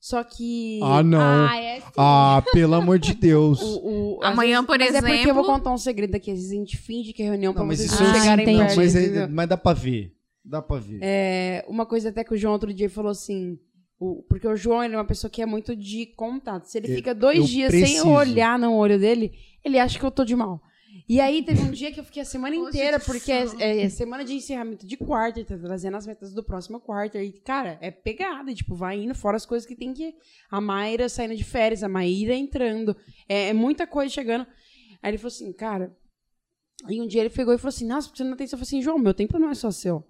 Só 0.00 0.22
que. 0.22 0.78
Ah, 0.82 1.02
não. 1.02 1.18
Ah, 1.48 1.56
é. 1.56 1.82
Ah, 1.96 2.42
pelo 2.52 2.74
amor 2.74 2.98
de 2.98 3.14
Deus. 3.14 3.62
o, 3.62 4.18
o- 4.18 4.20
Amanhã, 4.22 4.56
vezes- 4.58 4.66
por 4.66 4.78
mas 4.78 4.88
é 4.94 5.00
porque 5.00 5.12
eu 5.30 5.34
vou 5.34 5.42
exemplo- 5.42 5.44
contar 5.44 5.72
um 5.72 5.78
segredo 5.78 6.14
aqui. 6.14 6.30
Às 6.30 6.36
vezes 6.38 6.52
a 6.52 6.54
gente 6.56 6.76
finge 6.76 7.12
que 7.14 7.22
é 7.22 7.26
reunião 7.26 7.52
Não, 7.52 7.54
pra 7.54 7.64
mas 7.64 7.78
vocês 7.78 7.92
isso 7.92 8.02
não 8.02 8.10
Ah, 8.10 8.14
chegarem 8.20 8.42
entendi. 8.44 8.58
perto. 8.58 8.76
Mas, 8.76 8.94
é- 8.96 9.26
mas 9.26 9.48
dá 9.48 9.56
pra 9.56 9.72
ver. 9.72 10.12
Dá 10.44 10.60
pra 10.60 10.78
ver. 10.78 10.98
É, 11.02 11.64
uma 11.68 11.86
coisa 11.86 12.10
até 12.10 12.22
que 12.22 12.34
o 12.34 12.36
João 12.36 12.52
outro 12.52 12.72
dia 12.72 12.90
falou 12.90 13.10
assim. 13.10 13.58
o- 13.98 14.22
porque 14.28 14.46
o 14.46 14.56
João 14.56 14.82
ele 14.84 14.92
é 14.94 14.98
uma 14.98 15.06
pessoa 15.06 15.30
que 15.30 15.40
é 15.40 15.46
muito 15.46 15.74
de 15.74 16.06
contato. 16.16 16.64
Se 16.64 16.76
ele 16.76 16.90
Eu- 16.90 16.96
fica 16.96 17.14
dois 17.14 17.38
eu 17.38 17.44
dias 17.44 17.70
sem 17.70 17.80
preciso. 17.80 18.06
eu 18.08 18.12
olhar 18.12 18.58
no 18.58 18.74
olho 18.74 18.98
dele, 18.98 19.32
ele 19.64 19.78
acha 19.78 19.98
que 19.98 20.04
eu 20.04 20.10
tô 20.10 20.24
de 20.24 20.34
mal. 20.36 20.60
E 21.08 21.20
aí 21.20 21.42
teve 21.42 21.62
um 21.62 21.70
dia 21.70 21.90
que 21.92 22.00
eu 22.00 22.04
fiquei 22.04 22.20
a 22.22 22.24
semana 22.24 22.54
inteira, 22.56 22.98
que 22.98 23.06
porque 23.06 23.30
é, 23.32 23.82
é 23.82 23.88
semana 23.88 24.24
de 24.24 24.34
encerramento 24.34 24.84
de 24.86 24.96
quarto, 24.96 25.38
ele 25.38 25.46
tá 25.46 25.56
trazendo 25.56 25.96
as 25.96 26.06
metas 26.06 26.34
do 26.34 26.42
próximo 26.42 26.80
quarto. 26.80 27.16
E, 27.18 27.32
cara, 27.32 27.78
é 27.80 27.90
pegada, 27.90 28.50
e, 28.50 28.54
tipo, 28.54 28.74
vai 28.74 28.98
indo 29.00 29.14
fora 29.14 29.36
as 29.36 29.46
coisas 29.46 29.66
que 29.66 29.76
tem 29.76 29.94
que. 29.94 30.14
A 30.50 30.60
Mayra 30.60 31.08
saindo 31.08 31.36
de 31.36 31.44
férias, 31.44 31.82
a 31.82 31.88
Maíra 31.88 32.34
entrando. 32.34 32.96
É, 33.28 33.48
é 33.50 33.52
muita 33.52 33.86
coisa 33.86 34.12
chegando. 34.12 34.46
Aí 35.02 35.10
ele 35.12 35.18
falou 35.18 35.28
assim, 35.28 35.52
cara. 35.52 35.96
Aí 36.84 37.00
um 37.00 37.06
dia 37.06 37.20
ele 37.20 37.30
pegou 37.30 37.54
e 37.54 37.58
falou 37.58 37.68
assim: 37.70 37.86
Nossa, 37.86 38.08
por 38.08 38.14
que 38.16 38.18
você 38.22 38.24
não 38.28 38.36
tem? 38.36 38.44
Eu 38.44 38.50
falei 38.50 38.62
assim, 38.64 38.82
João, 38.82 38.98
meu 38.98 39.14
tempo 39.14 39.38
não 39.38 39.50
é 39.50 39.54
só 39.54 39.70
seu. 39.70 40.04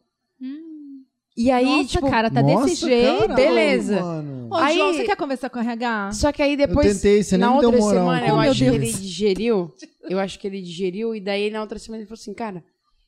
E 1.37 1.51
aí, 1.51 1.65
Nossa, 1.65 1.89
tipo. 1.89 2.09
cara, 2.09 2.31
tá 2.31 2.41
Nossa, 2.43 2.65
desse 2.67 2.87
jeito. 2.87 3.19
caralho, 3.23 3.35
beleza. 3.35 4.01
mano. 4.01 4.49
Ô, 4.53 4.55
Aí- 4.55 4.77
João, 4.79 4.93
você 4.95 5.05
quer 5.05 5.17
conversar 5.17 5.51
com 5.51 5.59
o 5.59 5.63
RH? 5.63 6.13
Só 6.13 6.31
que 6.31 6.41
aí 6.41 6.57
depois. 6.57 6.87
Eu 6.87 6.95
tentei, 6.95 7.23
você 7.25 7.37
nem 7.37 7.41
na 7.49 7.55
outra 7.57 7.73
moral. 7.73 7.89
semana, 7.91 8.29
eu 8.29 8.39
acho 8.39 8.59
que 8.59 8.65
ele 8.65 8.93
digeriu. 8.93 9.75
Eu 10.09 10.19
acho 10.21 10.39
que 10.39 10.47
ele 10.47 10.63
digeriu. 10.63 11.13
E 11.15 11.21
daí, 11.21 11.51
na 11.51 11.61
outra 11.61 11.79
semana, 11.79 12.03
ele 12.03 12.07
falou 12.09 12.21
assim: 12.21 12.35
Cara, 12.35 12.65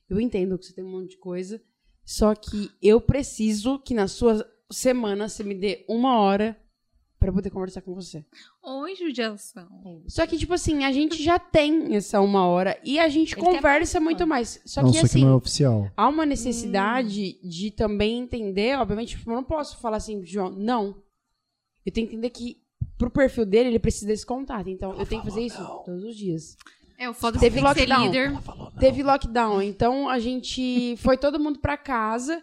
eu 0.09 0.19
entendo 0.19 0.57
que 0.57 0.65
você 0.65 0.73
tem 0.73 0.83
um 0.83 0.89
monte 0.91 1.11
de 1.11 1.17
coisa. 1.19 1.61
Só 2.05 2.35
que 2.35 2.69
eu 2.81 2.99
preciso 2.99 3.79
que 3.79 3.93
na 3.93 4.07
sua 4.09 4.45
semana 4.69 5.29
você 5.29 5.43
me 5.43 5.55
dê 5.55 5.85
uma 5.87 6.17
hora 6.19 6.57
pra 7.19 7.29
eu 7.29 7.33
poder 7.33 7.49
conversar 7.49 7.81
com 7.81 7.93
você. 7.93 8.23
Oi, 8.63 8.95
judiação. 8.95 9.67
Só 10.07 10.25
que, 10.27 10.37
tipo 10.37 10.53
assim, 10.53 10.85
a 10.85 10.91
gente 10.91 11.21
já 11.21 11.39
tem 11.39 11.95
essa 11.95 12.21
uma 12.21 12.45
hora 12.45 12.79
e 12.83 12.99
a 12.99 13.07
gente 13.09 13.33
Ele 13.33 13.41
conversa 13.41 13.99
muito 13.99 14.25
mais. 14.27 14.61
Só 14.65 14.83
não, 14.83 14.91
que, 14.91 14.99
assim, 14.99 15.21
não 15.21 15.31
é 15.31 15.35
oficial. 15.35 15.91
há 15.95 16.07
uma 16.07 16.25
necessidade 16.25 17.39
de 17.43 17.71
também 17.71 18.19
entender, 18.19 18.77
obviamente, 18.77 19.17
tipo, 19.17 19.31
eu 19.31 19.35
não 19.35 19.43
posso 19.43 19.77
falar 19.77 19.97
assim, 19.97 20.23
João, 20.25 20.49
não. 20.51 20.95
Eu 21.85 21.91
tenho 21.91 22.07
que 22.07 22.15
entender 22.15 22.29
que 22.29 22.61
pro 22.97 23.09
perfil 23.09 23.45
dele, 23.45 23.69
ele 23.69 23.79
precisa 23.79 24.07
desse 24.07 24.25
contato. 24.25 24.69
Então, 24.69 24.97
eu 24.97 25.05
tenho 25.05 25.21
que 25.21 25.29
fazer 25.29 25.41
isso 25.41 25.63
todos 25.85 26.03
os 26.03 26.15
dias. 26.15 26.57
É, 26.99 27.07
o 27.09 27.13
foda 27.13 27.39
Teve 27.39 27.61
que 27.61 27.65
que 27.65 27.73
ser 27.73 27.87
lockdown. 27.87 28.05
líder. 28.05 28.31
Teve 28.79 29.03
lockdown, 29.03 29.61
então 29.61 30.09
a 30.09 30.17
gente 30.17 30.95
foi 30.97 31.15
todo 31.15 31.39
mundo 31.39 31.59
pra 31.59 31.77
casa 31.77 32.41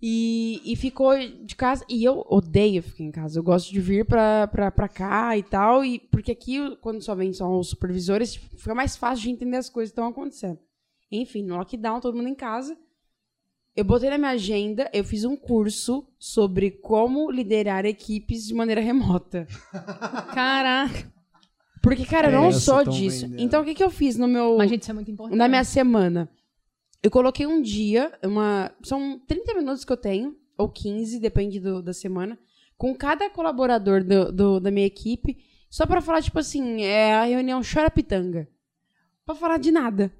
e, 0.00 0.60
e 0.64 0.76
ficou 0.76 1.12
de 1.44 1.56
casa. 1.56 1.84
E 1.88 2.04
eu 2.04 2.24
odeio 2.28 2.82
ficar 2.82 3.04
em 3.04 3.10
casa. 3.10 3.38
Eu 3.38 3.42
gosto 3.42 3.70
de 3.72 3.80
vir 3.80 4.04
pra, 4.04 4.46
pra, 4.46 4.70
pra 4.70 4.88
cá 4.88 5.36
e 5.36 5.42
tal. 5.42 5.84
E, 5.84 5.98
porque 5.98 6.32
aqui, 6.32 6.76
quando 6.80 7.02
só 7.02 7.14
vem 7.14 7.32
só 7.32 7.48
os 7.58 7.68
supervisores, 7.68 8.36
fica 8.36 8.74
mais 8.74 8.96
fácil 8.96 9.24
de 9.24 9.30
entender 9.30 9.56
as 9.56 9.68
coisas 9.68 9.90
que 9.90 9.94
estão 9.94 10.08
acontecendo. 10.08 10.58
Enfim, 11.10 11.42
no 11.42 11.56
lockdown, 11.56 12.00
todo 12.00 12.16
mundo 12.16 12.28
em 12.28 12.34
casa. 12.34 12.76
Eu 13.74 13.84
botei 13.84 14.10
na 14.10 14.18
minha 14.18 14.32
agenda, 14.32 14.90
eu 14.92 15.04
fiz 15.04 15.24
um 15.24 15.36
curso 15.36 16.04
sobre 16.18 16.70
como 16.70 17.30
liderar 17.30 17.86
equipes 17.86 18.44
de 18.46 18.52
maneira 18.52 18.80
remota. 18.80 19.46
Caraca. 20.34 21.12
Porque, 21.80 22.04
cara, 22.04 22.28
eu 22.28 22.32
não 22.32 22.48
Essa 22.48 22.58
sou 22.58 22.84
disso. 22.84 23.22
vendendo. 23.28 23.40
Então, 23.40 23.62
o 23.62 23.64
que, 23.64 23.74
que 23.74 23.84
eu 23.84 23.90
fiz 23.90 24.16
no 24.16 24.26
meu. 24.26 24.58
Mas, 24.58 24.68
gente, 24.68 24.82
isso 24.82 24.90
é 24.90 24.94
muito 24.94 25.10
importante. 25.10 25.38
na 25.38 25.46
minha 25.48 25.62
semana. 25.62 26.28
Eu 27.02 27.10
coloquei 27.10 27.46
um 27.46 27.62
dia, 27.62 28.12
uma. 28.24 28.72
São 28.82 29.18
30 29.26 29.54
minutos 29.54 29.84
que 29.84 29.92
eu 29.92 29.96
tenho, 29.96 30.36
ou 30.56 30.68
15, 30.68 31.20
depende 31.20 31.60
do- 31.60 31.82
da 31.82 31.92
semana, 31.92 32.38
com 32.76 32.94
cada 32.94 33.30
colaborador 33.30 34.02
do, 34.04 34.32
do- 34.32 34.60
da 34.60 34.70
minha 34.70 34.86
equipe, 34.86 35.38
só 35.70 35.86
pra 35.86 36.00
falar, 36.00 36.22
tipo 36.22 36.38
assim, 36.38 36.82
é 36.82 37.14
a 37.14 37.24
reunião 37.24 37.60
chora 37.62 37.90
pitanga. 37.90 38.48
Pra 39.24 39.34
falar 39.34 39.58
de 39.58 39.70
nada. 39.70 40.12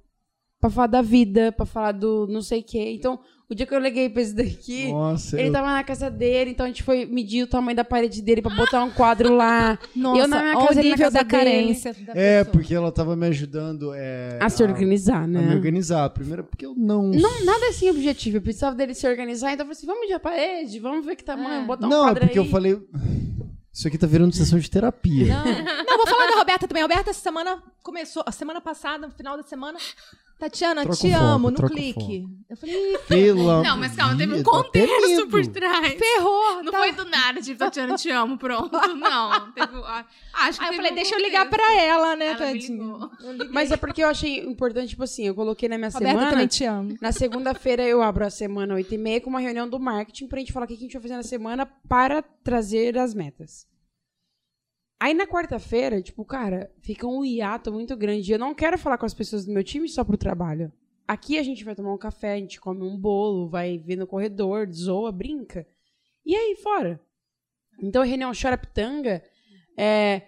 Pra 0.61 0.71
falar 0.71 0.87
da 0.88 1.03
vida, 1.03 1.51
pra 1.53 1.64
falar 1.67 1.93
do 1.93 2.27
não 2.29 2.43
sei 2.43 2.61
o 2.61 2.64
quê. 2.64 2.93
Então, 2.93 3.21
o 3.50 3.54
dia 3.54 3.64
que 3.66 3.74
eu 3.74 3.78
liguei 3.78 4.11
pra 4.11 4.20
esse 4.22 4.34
daqui. 4.34 4.92
Nossa, 4.92 5.38
Ele 5.38 5.48
eu- 5.48 5.52
tava 5.52 5.68
na 5.72 5.82
casa 5.82 6.11
dele, 6.11 6.50
então 6.50 6.64
a 6.64 6.68
gente 6.68 6.82
foi 6.82 7.06
medir 7.06 7.42
o 7.44 7.46
tamanho 7.46 7.74
da 7.76 7.84
parede 7.84 8.20
dele 8.20 8.42
pra 8.42 8.54
botar 8.54 8.84
um 8.84 8.90
quadro 8.90 9.34
lá. 9.34 9.78
Nossa, 9.96 10.20
eu 10.20 10.28
na 10.28 10.42
minha 10.42 10.54
casa, 10.66 10.80
ele 10.80 10.90
na 10.90 10.96
casa 10.98 11.11
da 11.14 11.22
dele. 11.22 11.30
carência 11.44 11.94
da 11.94 12.12
É, 12.14 12.38
pessoa. 12.44 12.52
porque 12.52 12.74
ela 12.74 12.92
tava 12.92 13.16
me 13.16 13.26
ajudando 13.26 13.92
é, 13.94 14.38
A 14.40 14.48
se 14.50 14.62
organizar, 14.62 15.22
a 15.22 15.26
né? 15.26 15.40
me 15.40 15.54
organizar. 15.54 16.11
Primeiro, 16.11 16.44
porque 16.44 16.66
eu 16.66 16.74
não. 16.76 17.04
Não, 17.04 17.44
nada 17.44 17.68
assim 17.68 17.88
objetivo. 17.88 18.37
Eu 18.37 18.42
precisava 18.42 18.76
dele 18.76 18.92
se 18.94 19.08
organizar, 19.08 19.52
então 19.52 19.64
eu 19.64 19.68
falei 19.68 19.78
assim: 19.78 19.87
vamos 19.87 20.00
medir 20.02 20.14
a 20.14 20.20
parede, 20.20 20.78
vamos 20.78 21.06
ver 21.06 21.16
que 21.16 21.24
tamanho, 21.24 21.62
É. 21.62 21.66
botar 21.66 21.87
um 21.87 21.90
não, 21.90 22.00
é 22.04 22.08
quadro 22.08 22.20
porque 22.26 22.38
aí. 22.38 22.44
eu 22.44 22.50
falei. 22.50 22.78
Isso 23.72 23.87
aqui 23.87 23.96
tá 23.96 24.06
virando 24.08 24.34
sessão 24.34 24.58
de 24.58 24.68
terapia. 24.68 25.26
Não. 25.37 25.44
Não, 25.84 25.96
vou 25.98 26.06
falar 26.06 26.26
da 26.32 26.37
Roberta 26.37 26.66
também. 26.66 26.82
A 26.82 26.87
Roberta, 26.87 27.11
essa 27.11 27.20
semana 27.20 27.62
começou. 27.82 28.24
A 28.26 28.32
semana 28.32 28.61
passada, 28.61 29.06
no 29.06 29.12
final 29.12 29.37
da 29.37 29.44
semana. 29.44 29.78
Tatiana, 30.38 30.83
Troca 30.83 30.96
te 30.96 31.11
foco, 31.11 31.24
amo, 31.24 31.51
no 31.51 31.68
clique. 31.68 32.29
Eu 32.48 32.57
falei, 32.57 32.94
"Ih, 32.94 32.98
Pela 33.09 33.62
Não, 33.62 33.77
mas 33.77 33.94
calma, 33.96 34.16
teve 34.16 34.35
um 34.35 34.42
contexto 34.42 35.27
por 35.29 35.44
trás. 35.48 35.94
ferrou. 35.94 36.62
Não 36.62 36.70
tá? 36.72 36.79
foi 36.79 36.92
do 36.92 37.05
nada, 37.07 37.42
tipo, 37.42 37.59
Tatiana, 37.59 37.96
te 37.96 38.09
amo, 38.11 38.38
pronto. 38.38 38.70
Não. 38.94 39.53
Teve, 39.53 39.77
ah, 39.85 40.05
acho 40.35 40.59
que 40.59 40.64
Aí 40.64 40.70
eu 40.70 40.77
falei, 40.77 40.92
um 40.92 40.94
deixa 40.94 41.14
eu 41.16 41.20
ligar 41.20 41.51
pra 41.51 41.74
ela, 41.83 42.16
né, 42.16 42.27
Ela 42.29 42.37
Tadinha? 42.37 43.11
Mas 43.51 43.70
é 43.72 43.77
porque 43.77 44.03
eu 44.03 44.09
achei 44.09 44.38
importante, 44.38 44.90
tipo 44.90 45.03
assim, 45.03 45.27
eu 45.27 45.35
coloquei 45.35 45.68
na 45.68 45.77
minha 45.77 45.90
Roberta, 45.90 46.09
semana. 46.14 46.31
também 46.31 46.46
te 46.46 46.64
amo. 46.64 46.96
Na 47.01 47.12
segunda-feira 47.12 47.83
eu 47.83 48.01
abro 48.01 48.24
a 48.24 48.31
semana 48.31 48.74
8 48.74 48.94
e 48.94 48.98
meia 48.98 49.20
com 49.20 49.29
uma 49.29 49.40
reunião 49.40 49.68
do 49.68 49.79
marketing 49.79 50.29
pra 50.29 50.38
gente 50.38 50.53
falar 50.53 50.64
o 50.64 50.68
que 50.68 50.74
a 50.74 50.77
gente 50.79 50.92
vai 50.92 51.03
fazer 51.03 51.16
na 51.16 51.22
semana 51.24 51.66
para 51.88 52.22
trazer 52.22 52.96
as 52.96 53.12
metas. 53.12 53.66
Aí 55.00 55.14
na 55.14 55.26
quarta-feira, 55.26 56.02
tipo, 56.02 56.24
cara, 56.24 56.72
fica 56.82 57.06
um 57.06 57.24
hiato 57.24 57.72
muito 57.72 57.96
grande. 57.96 58.32
Eu 58.32 58.38
não 58.38 58.54
quero 58.54 58.76
falar 58.76 58.98
com 58.98 59.06
as 59.06 59.14
pessoas 59.14 59.44
do 59.44 59.52
meu 59.52 59.62
time 59.62 59.88
só 59.88 60.02
pro 60.02 60.16
trabalho. 60.16 60.72
Aqui 61.06 61.38
a 61.38 61.42
gente 61.42 61.64
vai 61.64 61.74
tomar 61.74 61.94
um 61.94 61.98
café, 61.98 62.34
a 62.34 62.37
gente 62.37 62.61
come 62.61 62.82
um 62.82 62.96
bolo, 62.96 63.48
vai 63.48 63.78
ver 63.78 63.96
no 63.96 64.06
corredor, 64.06 64.68
zoa, 64.70 65.12
brinca. 65.12 65.66
E 66.26 66.34
aí, 66.34 66.56
fora. 66.56 67.00
Então 67.80 68.02
a 68.02 68.04
reunião 68.04 68.32
chora 68.40 68.58
pitanga 68.58 69.22
é. 69.76 70.22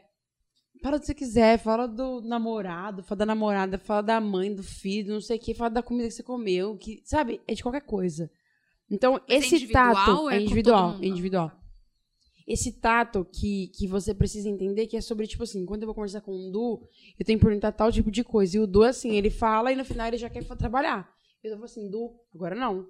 Fala 0.82 0.96
o 0.96 1.00
que 1.00 1.06
você 1.06 1.14
quiser, 1.14 1.58
fala 1.58 1.86
do 1.86 2.22
namorado, 2.22 3.02
fala 3.02 3.18
da 3.18 3.26
namorada, 3.26 3.76
fala 3.76 4.02
da 4.02 4.18
mãe, 4.18 4.54
do 4.54 4.62
filho, 4.62 5.12
não 5.12 5.20
sei 5.20 5.36
o 5.36 5.40
que, 5.40 5.52
fala 5.52 5.68
da 5.68 5.82
comida 5.82 6.08
que 6.08 6.14
você 6.14 6.22
comeu, 6.22 6.74
que, 6.78 7.02
sabe? 7.04 7.38
É 7.46 7.52
de 7.52 7.62
qualquer 7.62 7.82
coisa. 7.82 8.30
Então, 8.90 9.12
Mas 9.12 9.22
é 9.28 9.34
esse 9.36 9.56
individual 9.56 9.94
tato 9.94 10.30
é 10.30 10.36
é 10.36 10.40
individual, 10.40 10.96
é 11.02 11.06
individual. 11.06 11.59
Esse 12.52 12.72
tato 12.72 13.24
que, 13.24 13.68
que 13.68 13.86
você 13.86 14.12
precisa 14.12 14.48
entender 14.48 14.86
que 14.88 14.96
é 14.96 15.00
sobre, 15.00 15.26
tipo 15.26 15.42
assim, 15.44 15.64
quando 15.64 15.82
eu 15.82 15.86
vou 15.86 15.94
conversar 15.94 16.20
com 16.20 16.32
um 16.34 16.50
Du, 16.50 16.82
eu 17.18 17.24
tenho 17.24 17.38
que 17.38 17.44
perguntar 17.44 17.70
tal 17.72 17.92
tipo 17.92 18.10
de 18.10 18.24
coisa. 18.24 18.56
E 18.56 18.60
o 18.60 18.66
Du, 18.66 18.82
assim, 18.82 19.12
ele 19.12 19.30
fala 19.30 19.72
e 19.72 19.76
no 19.76 19.84
final 19.84 20.08
ele 20.08 20.16
já 20.18 20.28
quer 20.28 20.44
trabalhar. 20.56 21.08
Eu 21.44 21.52
falo 21.52 21.64
assim, 21.64 21.88
Du, 21.88 22.12
agora 22.34 22.54
não. 22.56 22.88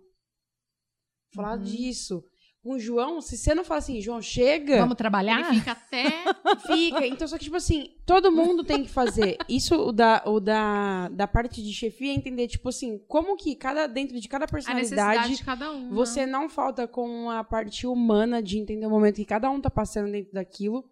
Falar 1.35 1.59
Uhum. 1.59 1.63
disso. 1.65 2.25
Com 2.63 2.75
o 2.75 2.79
João, 2.79 3.23
se 3.23 3.39
você 3.39 3.55
não 3.55 3.65
fala 3.65 3.79
assim, 3.79 4.03
João, 4.03 4.21
chega. 4.21 4.81
Vamos 4.81 4.97
trabalhar? 4.97 5.41
Ele 5.49 5.61
fica 5.61 5.73
até. 5.73 6.05
Fica. 6.67 7.07
Então, 7.07 7.27
só 7.27 7.39
que, 7.39 7.45
tipo 7.45 7.57
assim, 7.57 7.95
todo 8.05 8.31
mundo 8.31 8.63
tem 8.63 8.83
que 8.83 8.91
fazer. 8.91 9.39
Isso, 9.49 9.75
o 9.77 9.91
da, 9.93 10.23
o 10.27 10.39
da, 10.41 11.09
da 11.09 11.27
parte 11.27 11.63
de 11.63 11.73
chefia, 11.73 12.13
é 12.13 12.15
entender, 12.15 12.49
tipo 12.49 12.69
assim, 12.69 12.99
como 13.09 13.35
que 13.35 13.57
cada, 13.57 13.87
dentro 13.87 14.21
de 14.21 14.29
cada 14.29 14.45
A 14.45 14.49
personalidade, 14.49 15.37
de 15.37 15.45
cada 15.45 15.73
um. 15.73 15.87
né? 15.87 15.89
você 15.91 16.27
não 16.27 16.51
falta 16.51 16.87
com 16.87 17.31
a 17.31 17.43
parte 17.43 17.87
humana 17.87 18.43
de 18.43 18.59
entender 18.59 18.85
o 18.87 18.91
momento 18.91 19.17
que 19.17 19.25
cada 19.25 19.51
um 19.51 19.59
tá 19.59 19.71
passando 19.71 20.13
dentro 20.13 20.33
daquilo. 20.35 20.85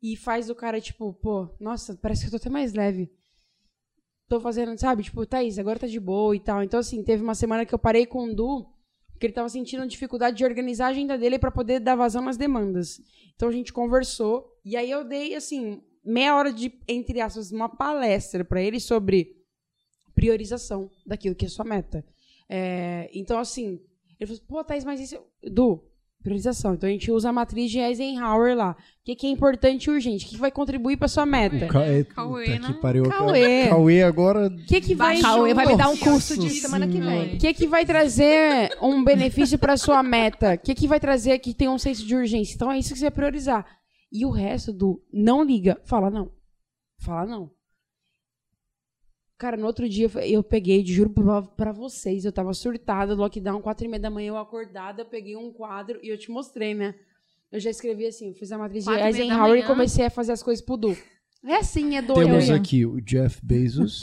E 0.00 0.16
faz 0.16 0.50
o 0.50 0.54
cara, 0.54 0.80
tipo, 0.80 1.12
pô, 1.14 1.48
nossa, 1.60 1.96
parece 2.00 2.22
que 2.22 2.26
eu 2.28 2.30
tô 2.32 2.36
até 2.36 2.48
mais 2.50 2.72
leve. 2.74 3.10
Tô 4.28 4.40
fazendo, 4.40 4.78
sabe? 4.78 5.02
Tipo, 5.02 5.26
Thaís, 5.26 5.58
agora 5.58 5.78
tá 5.80 5.86
de 5.86 5.98
boa 6.00 6.34
e 6.34 6.40
tal. 6.40 6.62
Então, 6.62 6.78
assim, 6.80 7.02
teve 7.02 7.22
uma 7.22 7.34
semana 7.34 7.66
que 7.66 7.74
eu 7.74 7.78
parei 7.78 8.06
com 8.06 8.24
o 8.24 8.34
Du, 8.34 8.66
porque 9.22 9.28
ele 9.28 9.34
tava 9.34 9.48
sentindo 9.48 9.86
dificuldade 9.86 10.36
de 10.36 10.44
organizar 10.44 10.86
a 10.86 10.88
agenda 10.88 11.16
dele 11.16 11.38
pra 11.38 11.52
poder 11.52 11.78
dar 11.78 11.94
vazão 11.94 12.22
nas 12.22 12.36
demandas. 12.36 13.00
Então 13.36 13.48
a 13.48 13.52
gente 13.52 13.72
conversou, 13.72 14.58
e 14.64 14.76
aí 14.76 14.90
eu 14.90 15.04
dei, 15.04 15.36
assim, 15.36 15.80
meia 16.04 16.34
hora 16.34 16.52
de, 16.52 16.72
entre 16.88 17.20
aspas, 17.20 17.52
uma 17.52 17.68
palestra 17.68 18.44
pra 18.44 18.60
ele 18.60 18.80
sobre 18.80 19.36
priorização 20.12 20.90
daquilo 21.06 21.36
que 21.36 21.46
é 21.46 21.48
sua 21.48 21.64
meta. 21.64 22.04
É, 22.48 23.08
então, 23.14 23.38
assim, 23.38 23.80
ele 24.18 24.26
falou, 24.26 24.42
pô, 24.48 24.64
Thaís, 24.64 24.84
mas 24.84 24.98
isso. 25.00 25.24
Du, 25.40 25.88
Priorização. 26.22 26.74
Então 26.74 26.88
a 26.88 26.92
gente 26.92 27.10
usa 27.10 27.30
a 27.30 27.32
matriz 27.32 27.70
de 27.70 27.78
Eisenhower 27.78 28.56
lá. 28.56 28.70
O 28.72 29.04
que, 29.04 29.16
que 29.16 29.26
é 29.26 29.30
importante 29.30 29.86
e 29.86 29.90
urgente? 29.90 30.24
O 30.24 30.28
que, 30.28 30.34
que 30.36 30.40
vai 30.40 30.52
contribuir 30.52 30.96
para 30.96 31.08
sua 31.08 31.26
meta? 31.26 31.64
É, 31.64 32.04
Cauê, 32.04 32.04
puta 32.04 32.58
né? 32.58 32.66
que 32.68 32.74
pariu. 32.74 33.08
Cauê. 33.08 33.68
Cauê 33.68 34.02
agora. 34.04 34.46
O 34.46 34.66
que, 34.66 34.80
que 34.80 34.94
vai, 34.94 35.20
Cauê 35.20 35.52
vai 35.52 35.66
me 35.66 35.76
dar 35.76 35.88
um 35.88 35.90
Nossa 35.90 36.04
curso 36.04 36.38
de 36.38 36.50
semana 36.50 36.86
que 36.86 37.00
vem. 37.00 37.34
O 37.34 37.38
que, 37.38 37.52
que 37.52 37.66
vai 37.66 37.84
trazer 37.84 38.70
um 38.80 39.02
benefício 39.02 39.58
para 39.58 39.76
sua 39.76 40.02
meta? 40.02 40.54
O 40.54 40.58
que, 40.58 40.74
que 40.74 40.86
vai 40.86 41.00
trazer 41.00 41.38
que 41.40 41.52
tem 41.52 41.68
um 41.68 41.78
senso 41.78 42.06
de 42.06 42.14
urgência? 42.14 42.54
Então 42.54 42.70
é 42.70 42.78
isso 42.78 42.92
que 42.92 42.98
você 43.00 43.06
vai 43.06 43.10
priorizar. 43.10 43.66
E 44.12 44.24
o 44.24 44.30
resto 44.30 44.72
do 44.72 45.02
não 45.12 45.42
liga, 45.42 45.80
fala 45.84 46.08
não. 46.08 46.30
Fala 47.00 47.26
não. 47.26 47.50
Cara, 49.42 49.56
no 49.56 49.66
outro 49.66 49.88
dia 49.88 50.08
eu 50.24 50.40
peguei, 50.40 50.86
juro 50.86 51.10
pra, 51.10 51.42
pra 51.42 51.72
vocês, 51.72 52.24
eu 52.24 52.30
tava 52.30 52.54
surtada, 52.54 53.12
lockdown, 53.12 53.60
quatro 53.60 53.84
e 53.84 53.88
meia 53.88 53.98
da 53.98 54.08
manhã, 54.08 54.28
eu 54.28 54.36
acordada, 54.36 55.02
eu 55.02 55.06
peguei 55.06 55.34
um 55.34 55.52
quadro 55.52 55.98
e 56.00 56.10
eu 56.10 56.16
te 56.16 56.30
mostrei, 56.30 56.74
né? 56.74 56.94
Eu 57.50 57.58
já 57.58 57.68
escrevi 57.68 58.06
assim, 58.06 58.28
eu 58.28 58.34
fiz 58.34 58.52
a 58.52 58.56
matriz 58.56 58.84
de 58.84 58.90
Quatro 58.90 59.04
Eisenhower 59.04 59.58
e 59.58 59.66
comecei 59.66 60.06
a 60.06 60.10
fazer 60.10 60.30
as 60.30 60.44
coisas 60.44 60.64
pro 60.64 60.76
Du. 60.76 60.96
É 61.44 61.56
assim, 61.56 61.96
é 61.96 62.02
doido. 62.02 62.24
Temos 62.28 62.50
aqui 62.50 62.86
o 62.86 63.00
Jeff 63.00 63.40
Bezos. 63.42 64.00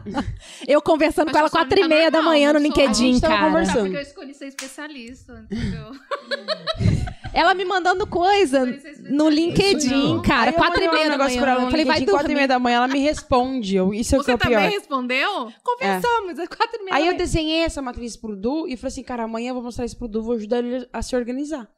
Eu 0.66 0.80
conversando 0.80 1.26
Mas 1.26 1.32
com 1.34 1.38
ela 1.38 1.50
quatro 1.50 1.78
e 1.78 1.86
meia 1.86 2.10
da 2.10 2.18
normal, 2.18 2.32
manhã 2.32 2.52
no 2.54 2.58
LinkedIn, 2.58 3.20
cara. 3.20 3.46
conversando. 3.48 3.80
Porque 3.82 3.96
eu 3.96 4.00
escolhi 4.00 4.32
ser 4.34 4.46
especialista, 4.46 5.46
entendeu? 5.50 5.90
Ela 7.32 7.54
me 7.54 7.64
mandando 7.64 8.06
coisa 8.08 8.66
no 9.08 9.28
LinkedIn, 9.28 10.14
Não. 10.14 10.22
cara. 10.22 10.52
Quatro 10.52 10.82
e 10.82 10.86
mandei 10.86 10.88
um 10.88 10.92
meia 10.92 11.04
da 11.04 11.10
negócio 11.12 11.30
manhã. 11.38 11.42
pra 11.42 11.52
ela 11.52 11.62
Eu 11.62 11.70
falei, 11.70 11.84
vai 11.84 11.98
LinkedIn, 12.00 12.12
quatro 12.16 12.32
e 12.32 12.34
meia 12.34 12.48
dormir. 12.48 12.54
da 12.54 12.58
manhã, 12.58 12.76
ela 12.78 12.88
me 12.88 12.98
responde. 12.98 13.76
Eu- 13.76 13.94
Isso 13.94 14.14
é 14.16 14.18
o 14.18 14.20
que 14.20 14.24
Você 14.24 14.32
é 14.32 14.34
o 14.34 14.38
pior. 14.38 14.50
também 14.62 14.70
respondeu? 14.70 15.52
Conversamos, 15.62 16.38
às 16.40 16.48
quatro 16.48 16.80
e 16.80 16.84
meia 16.84 16.96
Aí 16.96 17.06
eu 17.06 17.16
desenhei 17.16 17.60
essa 17.62 17.80
matriz 17.80 18.16
pro 18.16 18.34
Du 18.34 18.66
e 18.66 18.76
falei 18.76 18.88
assim, 18.88 19.02
cara, 19.04 19.24
amanhã 19.24 19.50
eu 19.50 19.54
vou 19.54 19.62
mostrar 19.62 19.84
isso 19.84 19.96
pro 19.96 20.08
Du, 20.08 20.22
vou 20.24 20.34
ajudar 20.34 20.58
ele 20.58 20.88
a 20.92 21.02
se 21.02 21.14
organizar. 21.14 21.68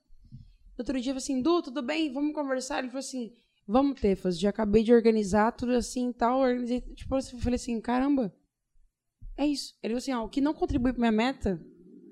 Outro 0.78 0.98
dia 1.00 1.10
eu 1.10 1.14
falei 1.16 1.18
assim, 1.18 1.42
Du, 1.42 1.60
tudo 1.60 1.82
bem? 1.82 2.10
Vamos 2.12 2.32
conversar? 2.34 2.78
Ele 2.78 2.88
falou 2.88 3.00
assim, 3.00 3.32
vamos, 3.66 4.00
Tefas, 4.00 4.38
já 4.38 4.50
acabei 4.50 4.82
de 4.82 4.92
organizar 4.92 5.52
tudo 5.52 5.72
assim 5.72 6.10
e 6.10 6.14
tal, 6.14 6.40
organizei. 6.40 6.80
Tipo, 6.80 7.16
eu 7.16 7.22
falei 7.22 7.56
assim, 7.56 7.80
caramba, 7.80 8.34
é 9.36 9.46
isso. 9.46 9.74
Ele 9.82 9.94
falou 9.94 9.98
assim, 9.98 10.12
ó, 10.12 10.24
o 10.24 10.28
que 10.28 10.40
não 10.40 10.54
contribui 10.54 10.92
pra 10.92 11.00
minha 11.00 11.12
meta, 11.12 11.60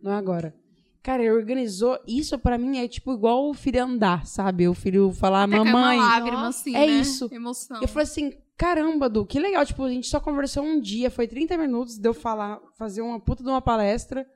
não 0.02 0.12
é 0.12 0.16
agora. 0.16 0.54
Cara, 1.02 1.22
ele 1.22 1.32
organizou, 1.32 1.98
isso 2.06 2.38
pra 2.38 2.58
mim 2.58 2.78
é 2.78 2.86
tipo 2.86 3.12
igual 3.12 3.48
o 3.48 3.54
filho 3.54 3.82
andar, 3.82 4.26
sabe? 4.26 4.68
O 4.68 4.74
filho 4.74 5.12
falar, 5.12 5.44
Até 5.44 5.56
mamãe... 5.56 5.98
uma 5.98 6.08
lágrima, 6.08 6.48
assim, 6.48 6.76
é 6.76 6.86
né? 6.86 6.92
isso. 6.92 7.28
Emoção. 7.32 7.80
Eu 7.80 7.88
falei 7.88 8.04
assim, 8.04 8.34
caramba, 8.56 9.08
Du, 9.08 9.24
que 9.24 9.40
legal. 9.40 9.64
Tipo, 9.64 9.84
a 9.84 9.90
gente 9.90 10.06
só 10.06 10.20
conversou 10.20 10.62
um 10.62 10.78
dia, 10.78 11.10
foi 11.10 11.26
30 11.26 11.56
minutos 11.56 11.96
de 11.96 12.06
eu 12.06 12.12
falar, 12.12 12.60
fazer 12.76 13.00
uma 13.00 13.18
puta 13.18 13.42
de 13.42 13.48
uma 13.48 13.62
palestra. 13.62 14.26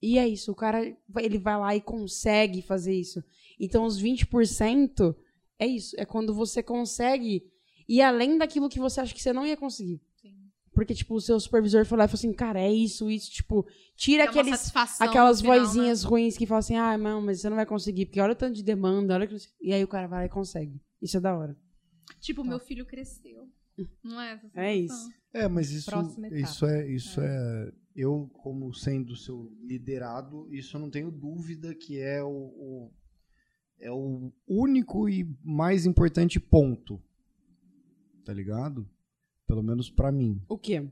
E 0.00 0.18
é 0.18 0.26
isso, 0.26 0.52
o 0.52 0.54
cara, 0.54 0.82
ele 1.16 1.38
vai 1.38 1.58
lá 1.58 1.74
e 1.76 1.80
consegue 1.80 2.62
fazer 2.62 2.94
isso. 2.94 3.22
Então, 3.58 3.84
os 3.84 4.00
20% 4.00 5.14
é 5.58 5.66
isso, 5.66 5.94
é 5.98 6.04
quando 6.04 6.34
você 6.34 6.62
consegue 6.62 7.44
ir 7.88 8.02
além 8.02 8.36
daquilo 8.38 8.68
que 8.68 8.78
você 8.80 9.00
acha 9.00 9.14
que 9.14 9.22
você 9.22 9.32
não 9.32 9.46
ia 9.46 9.56
conseguir. 9.56 10.00
Sim. 10.20 10.34
Porque, 10.74 10.94
tipo, 10.94 11.14
o 11.14 11.20
seu 11.20 11.38
supervisor 11.40 11.84
foi 11.86 11.96
lá 11.98 12.04
e 12.04 12.08
falou 12.08 12.18
assim, 12.18 12.32
cara, 12.32 12.60
é 12.60 12.70
isso, 12.70 13.10
isso, 13.10 13.30
tipo, 13.30 13.66
tira 13.96 14.24
uma 14.24 14.30
aqueles, 14.30 14.72
aquelas 15.00 15.40
final, 15.40 15.58
vozinhas 15.58 16.02
ruins 16.02 16.36
que 16.36 16.46
falam 16.46 16.58
assim, 16.58 16.76
ah, 16.76 16.98
não, 16.98 17.22
mas 17.22 17.40
você 17.40 17.48
não 17.48 17.56
vai 17.56 17.64
conseguir, 17.66 18.06
porque 18.06 18.20
olha 18.20 18.32
o 18.32 18.36
tanto 18.36 18.54
de 18.56 18.62
demanda, 18.62 19.14
olha 19.14 19.26
que... 19.26 19.36
E 19.60 19.72
aí 19.72 19.82
o 19.82 19.88
cara 19.88 20.06
vai 20.06 20.20
lá 20.20 20.26
e 20.26 20.28
consegue. 20.28 20.80
Isso 21.00 21.16
é 21.16 21.20
da 21.20 21.34
hora. 21.36 21.52
né? 21.52 21.58
Tipo, 22.20 22.44
meu 22.44 22.58
filho 22.58 22.84
cresceu. 22.84 23.48
Não 24.02 24.20
é 24.20 24.32
essa 24.32 24.50
É 24.54 24.74
isso. 24.74 25.10
É, 25.32 25.46
mas 25.48 25.70
isso, 25.70 25.90
isso 26.32 26.66
é, 26.66 26.88
isso 26.90 27.20
é. 27.20 27.72
Eu, 27.94 28.28
como 28.42 28.72
sendo 28.74 29.14
seu 29.16 29.50
liderado, 29.62 30.48
isso 30.52 30.76
eu 30.76 30.80
não 30.80 30.90
tenho 30.90 31.10
dúvida 31.10 31.74
que 31.74 31.98
é 31.98 32.22
o, 32.22 32.28
o- 32.28 32.90
é 33.80 33.90
o 33.90 34.32
único 34.46 35.08
e 35.08 35.28
mais 35.42 35.86
importante 35.86 36.40
ponto. 36.40 37.00
Tá 38.24 38.32
ligado? 38.32 38.88
Pelo 39.46 39.62
menos 39.62 39.90
pra 39.90 40.10
mim. 40.10 40.42
O 40.48 40.58
quê? 40.58 40.88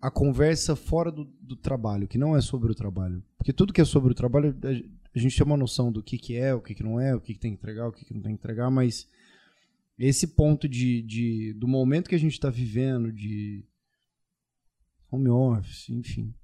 A 0.00 0.10
conversa 0.10 0.74
fora 0.74 1.12
do, 1.12 1.24
do 1.40 1.56
trabalho, 1.56 2.08
que 2.08 2.18
não 2.18 2.36
é 2.36 2.40
sobre 2.40 2.72
o 2.72 2.74
trabalho. 2.74 3.22
Porque 3.36 3.52
tudo 3.52 3.72
que 3.72 3.80
é 3.80 3.84
sobre 3.84 4.12
o 4.12 4.14
trabalho, 4.14 4.56
a, 4.64 4.68
a 5.14 5.18
gente 5.18 5.36
tem 5.36 5.46
uma 5.46 5.56
noção 5.56 5.92
do 5.92 6.02
que, 6.02 6.18
que 6.18 6.36
é, 6.36 6.54
o 6.54 6.60
que, 6.60 6.74
que 6.74 6.82
não 6.82 6.98
é, 6.98 7.14
o 7.14 7.20
que, 7.20 7.34
que 7.34 7.40
tem 7.40 7.52
que 7.52 7.58
entregar, 7.58 7.88
o 7.88 7.92
que, 7.92 8.04
que 8.04 8.14
não 8.14 8.22
tem 8.22 8.32
que 8.32 8.40
entregar, 8.40 8.70
mas 8.70 9.08
esse 9.98 10.28
ponto 10.28 10.68
de, 10.68 11.02
de 11.02 11.52
do 11.54 11.68
momento 11.68 12.08
que 12.08 12.14
a 12.14 12.18
gente 12.18 12.32
está 12.32 12.50
vivendo, 12.50 13.12
de 13.12 13.64
home 15.10 15.28
office, 15.28 15.90
enfim, 15.90 16.34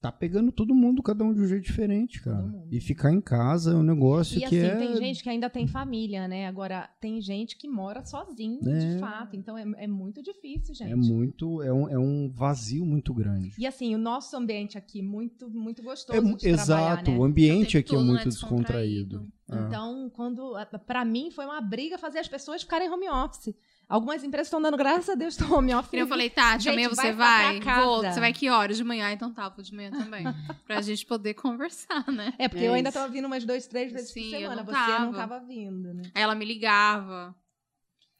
tá 0.00 0.10
pegando 0.10 0.50
todo 0.50 0.74
mundo, 0.74 1.02
cada 1.02 1.22
um 1.22 1.34
de 1.34 1.40
um 1.40 1.46
jeito 1.46 1.64
diferente, 1.64 2.22
cara. 2.22 2.50
E 2.70 2.80
ficar 2.80 3.12
em 3.12 3.20
casa 3.20 3.72
é 3.72 3.74
um 3.74 3.82
negócio 3.82 4.38
E 4.38 4.40
que 4.40 4.44
assim, 4.46 4.66
é. 4.66 4.76
tem 4.76 4.96
gente 4.96 5.22
que 5.22 5.28
ainda 5.28 5.50
tem 5.50 5.66
família, 5.66 6.26
né? 6.26 6.46
Agora, 6.46 6.88
tem 7.00 7.20
gente 7.20 7.56
que 7.56 7.68
mora 7.68 8.02
sozinho, 8.04 8.60
É. 8.66 8.94
de 8.94 8.98
fato. 8.98 9.36
Então, 9.36 9.58
é, 9.58 9.64
é 9.76 9.86
muito 9.86 10.22
difícil, 10.22 10.74
gente. 10.74 10.90
É 10.90 10.96
muito, 10.96 11.62
é 11.62 11.72
um, 11.72 11.88
é 11.88 11.98
um 11.98 12.30
vazio 12.32 12.84
muito 12.86 13.12
grande. 13.12 13.52
E 13.58 13.66
assim, 13.66 13.94
o 13.94 13.98
nosso 13.98 14.34
ambiente 14.36 14.78
aqui, 14.78 15.02
muito, 15.02 15.50
muito 15.50 15.82
gostoso 15.82 16.18
É 16.18 16.22
de 16.34 16.48
exato, 16.48 17.10
né? 17.10 17.18
o 17.18 17.22
ambiente 17.22 17.76
aqui 17.76 17.92
é 17.94 17.98
todo, 17.98 18.06
muito 18.06 18.24
né, 18.24 18.30
descontraído. 18.30 19.18
descontraído. 19.18 19.32
É. 19.50 19.66
Então, 19.66 20.10
quando. 20.14 20.54
Pra 20.86 21.04
mim, 21.04 21.30
foi 21.30 21.44
uma 21.44 21.60
briga 21.60 21.98
fazer 21.98 22.20
as 22.20 22.28
pessoas 22.28 22.62
ficarem 22.62 22.88
home 22.88 23.08
office. 23.10 23.54
Algumas 23.90 24.22
empresas 24.22 24.46
estão 24.46 24.62
dando 24.62 24.76
graças 24.76 25.08
a 25.10 25.14
Deus 25.16 25.34
estão 25.36 25.52
home 25.58 25.74
office. 25.74 25.92
Eu 25.94 26.06
falei, 26.06 26.30
Tati, 26.30 26.62
Gente, 26.64 26.72
amanhã 26.74 26.88
você 26.88 27.12
vai 27.12 27.58
vai? 27.58 27.84
Vou. 27.84 28.02
Você 28.04 28.20
vai 28.20 28.32
que 28.32 28.48
horas 28.48 28.76
de 28.76 28.84
manhã? 28.84 29.10
Então 29.12 29.32
tá, 29.34 29.48
vou 29.48 29.62
de 29.64 29.74
manhã 29.74 29.90
também. 29.90 30.24
pra 30.64 30.80
gente 30.80 31.04
poder 31.04 31.34
conversar, 31.34 32.06
né? 32.10 32.32
É, 32.38 32.48
porque 32.48 32.64
É 32.64 32.68
eu 32.68 32.72
ainda 32.72 32.92
tava 32.92 33.08
vindo 33.12 33.24
umas 33.26 33.44
duas, 33.44 33.66
três 33.66 33.90
vezes 33.92 34.10
Sim, 34.12 34.20
por 34.20 34.26
eu 34.36 34.40
semana. 34.42 34.56
não 34.56 34.64
Você 34.64 34.72
tava. 34.72 35.04
não 35.06 35.12
tava 35.12 35.40
vindo, 35.40 35.92
né? 35.92 36.02
Aí 36.14 36.22
ela 36.22 36.34
me 36.36 36.44
ligava. 36.44 37.34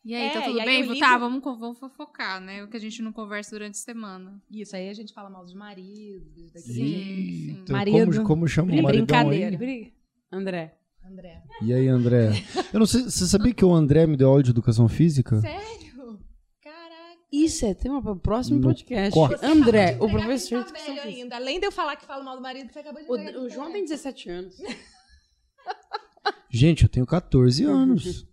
E 0.04 0.14
aí, 0.14 0.28
É, 0.28 0.30
tá 0.30 0.40
tudo 0.42 0.58
aí 0.58 0.64
bem? 0.64 0.82
ligo- 0.82 0.98
Tá, 0.98 1.18
vamos, 1.18 1.42
vamos 1.44 1.78
fofocar, 1.78 2.40
né? 2.40 2.64
O 2.64 2.68
que 2.68 2.76
a 2.76 2.80
gente 2.80 3.02
não 3.02 3.12
conversa 3.12 3.50
durante 3.50 3.74
a 3.74 3.82
semana. 3.82 4.42
Isso, 4.50 4.74
aí 4.74 4.88
a 4.88 4.94
gente 4.94 5.12
fala 5.12 5.28
mal 5.30 5.44
dos 5.44 5.52
maridos, 5.54 6.50
daquele 6.52 6.74
Sim, 6.74 7.64
sim. 7.66 7.72
Marido. 7.72 8.06
Como, 8.16 8.24
como 8.26 8.48
chama 8.48 8.72
o 8.72 8.82
maridão 8.82 9.28
aí? 9.30 9.38
brincadeira. 9.50 9.92
André. 10.32 10.79
André. 11.10 11.42
E 11.62 11.72
aí, 11.72 11.88
André? 11.88 12.30
Eu 12.72 12.78
não 12.80 12.86
sei, 12.86 13.02
você 13.02 13.26
sabia 13.26 13.52
que 13.52 13.64
o 13.64 13.72
André 13.74 14.06
me 14.06 14.16
deu 14.16 14.28
aula 14.28 14.42
de 14.42 14.50
educação 14.50 14.88
física? 14.88 15.40
Sério? 15.40 16.18
Caraca. 16.62 17.18
Isso 17.32 17.64
é 17.66 17.74
tema 17.74 18.00
para 18.02 18.12
o 18.12 18.18
próximo 18.18 18.58
No 18.58 18.68
podcast. 18.68 19.12
corte. 19.12 19.44
André, 19.44 19.96
o 20.00 20.08
professor. 20.08 20.62
de 20.62 20.70
educação 20.70 20.94
física. 20.94 21.06
ainda. 21.08 21.36
Além 21.36 21.58
de 21.60 21.66
eu 21.66 21.72
falar 21.72 21.96
que 21.96 22.04
falo 22.06 22.24
mal 22.24 22.36
do 22.36 22.42
marido, 22.42 22.72
você 22.72 22.78
acabou 22.80 23.02
de 23.02 23.08
O, 23.36 23.42
o 23.44 23.48
João 23.50 23.72
tem 23.72 23.84
17 23.84 24.28
anos. 24.30 24.56
Gente, 26.50 26.82
eu 26.84 26.88
tenho 26.88 27.06
14 27.06 27.64
anos. 27.64 28.26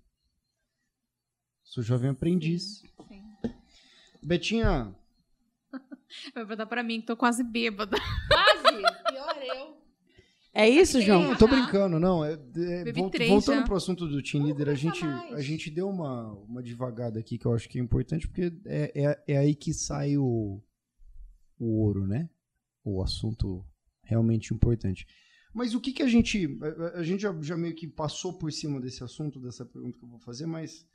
Sou 1.63 1.83
jovem 1.83 2.09
aprendiz. 2.09 2.81
Sim. 3.07 3.23
Betinha, 4.23 4.95
Vai 6.33 6.55
dar 6.55 6.65
pra 6.65 6.81
mim, 6.81 6.99
que 7.01 7.07
tô 7.07 7.15
quase 7.17 7.43
bêbada. 7.43 7.95
Quase. 8.27 8.77
Pior 9.11 9.37
eu. 9.43 9.76
É 10.59 10.67
isso, 10.67 10.99
João? 10.99 11.21
não, 11.21 11.35
tô 11.37 11.47
brincando, 11.47 11.99
não. 11.99 12.25
É, 12.25 12.33
é, 12.33 12.83
Bebi 12.83 13.01
vol- 13.01 13.11
três 13.11 13.29
voltando 13.29 13.59
já. 13.59 13.63
pro 13.63 13.75
assunto 13.75 14.07
do 14.07 14.23
Team 14.23 14.43
Leader, 14.43 14.69
a 14.69 14.73
gente, 14.73 15.05
a 15.05 15.39
gente 15.39 15.69
deu 15.69 15.87
uma, 15.87 16.31
uma 16.31 16.63
devagada 16.63 17.19
aqui 17.19 17.37
que 17.37 17.45
eu 17.45 17.53
acho 17.53 17.69
que 17.69 17.77
é 17.77 17.81
importante, 17.81 18.27
porque 18.27 18.51
é, 18.65 18.91
é, 18.95 19.23
é 19.27 19.37
aí 19.37 19.53
que 19.53 19.71
sai 19.71 20.17
o, 20.17 20.59
o 21.59 21.83
ouro, 21.83 22.07
né? 22.07 22.27
O 22.83 23.03
assunto 23.03 23.63
realmente 24.01 24.51
importante. 24.51 25.05
Mas 25.53 25.75
o 25.75 25.79
que 25.79 25.91
que 25.91 26.01
a 26.01 26.07
gente. 26.07 26.57
A, 26.95 26.99
a 27.01 27.03
gente 27.03 27.21
já, 27.21 27.39
já 27.39 27.55
meio 27.55 27.75
que 27.75 27.87
passou 27.87 28.33
por 28.33 28.51
cima 28.51 28.81
desse 28.81 29.03
assunto, 29.03 29.39
dessa 29.39 29.63
pergunta 29.63 29.99
que 29.99 30.03
eu 30.03 30.09
vou 30.09 30.19
fazer, 30.19 30.47
mas. 30.47 30.87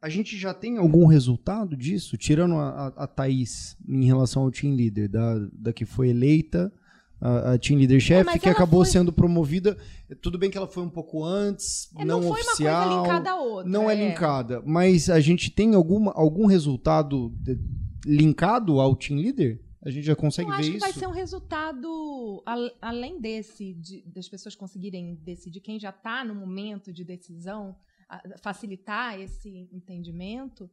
A 0.00 0.08
gente 0.08 0.36
já 0.36 0.52
tem 0.52 0.76
algum 0.78 1.06
resultado 1.06 1.76
disso? 1.76 2.16
Tirando 2.16 2.56
a, 2.56 2.68
a, 2.68 3.04
a 3.04 3.06
Thaís 3.06 3.76
em 3.86 4.04
relação 4.04 4.42
ao 4.42 4.50
Team 4.50 4.74
Leader, 4.74 5.08
da, 5.08 5.38
da 5.52 5.72
que 5.72 5.84
foi 5.84 6.08
eleita, 6.08 6.72
a, 7.22 7.52
a 7.52 7.58
Team 7.58 7.78
Leader 7.78 8.00
chefe, 8.00 8.24
mas 8.24 8.42
que 8.42 8.48
acabou 8.48 8.84
foi- 8.84 8.92
sendo 8.92 9.12
promovida. 9.12 9.78
Tudo 10.20 10.36
bem 10.38 10.50
que 10.50 10.58
ela 10.58 10.66
foi 10.66 10.82
um 10.82 10.90
pouco 10.90 11.24
antes, 11.24 11.88
É, 11.96 12.04
não, 12.04 12.20
não, 12.20 12.28
foi 12.28 12.40
oficial. 12.42 12.74
uma 12.74 12.84
coisa 12.96 13.02
linkada 13.02 13.30
à 13.30 13.36
outra. 13.40 13.70
Não 13.70 13.88
é 13.90 13.94
linkada, 13.94 14.62
mas 14.66 15.08
a 15.08 15.20
gente 15.20 15.50
tem 15.50 15.74
alguma, 15.74 16.12
algum 16.12 16.46
resultado 16.46 17.30
de- 17.40 17.58
linkado 18.04 18.80
ao 18.80 18.94
Team 18.96 19.18
Leader? 19.20 19.60
A 19.84 19.90
gente 19.90 20.04
já 20.04 20.14
consegue 20.14 20.48
Eu 20.48 20.54
ver 20.54 20.60
acho 20.60 20.70
que 20.70 20.76
isso? 20.76 20.86
vai 20.86 20.92
ser 20.92 21.06
um 21.06 21.10
resultado, 21.12 22.42
al- 22.46 22.70
além 22.80 23.20
desse, 23.20 23.74
de- 23.74 24.02
das 24.14 24.28
pessoas 24.28 24.54
conseguirem 24.54 25.14
decidir 25.24 25.60
quem 25.60 25.78
já 25.78 25.90
está 25.90 26.24
no 26.24 26.34
momento 26.34 26.92
de 26.92 27.04
decisão, 27.04 27.74
a- 28.08 28.22
facilitar 28.40 29.18
esse 29.20 29.68
entendimento, 29.72 30.70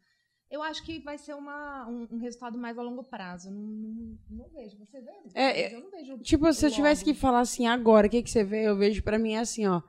eu 0.50 0.62
acho 0.64 0.84
que 0.84 1.00
vai 1.00 1.18
ser 1.18 1.34
uma, 1.36 1.88
um, 1.88 2.08
um 2.12 2.18
resultado 2.20 2.58
mais 2.58 2.78
a 2.78 2.82
longo 2.82 3.04
prazo. 3.04 3.52
Não, 3.52 3.62
não, 3.62 4.18
não 4.30 4.50
vejo. 4.50 4.78
Você 4.80 5.00
vê? 5.02 5.12
É, 5.34 5.64
Mas 5.64 5.74
eu 5.74 5.82
não 5.82 5.92
vejo. 5.92 6.18
Tipo, 6.20 6.52
se 6.54 6.66
eu 6.66 6.72
tivesse 6.72 7.04
que 7.04 7.14
falar 7.14 7.42
assim 7.42 7.68
agora, 7.68 8.08
o 8.08 8.10
que, 8.10 8.24
que 8.24 8.30
você 8.30 8.44
vê? 8.44 8.64
Eu 8.68 8.76
vejo 8.78 9.04
pra 9.04 9.20
mim 9.20 9.34
é 9.34 9.40
assim, 9.40 9.66
ó. 9.68 9.82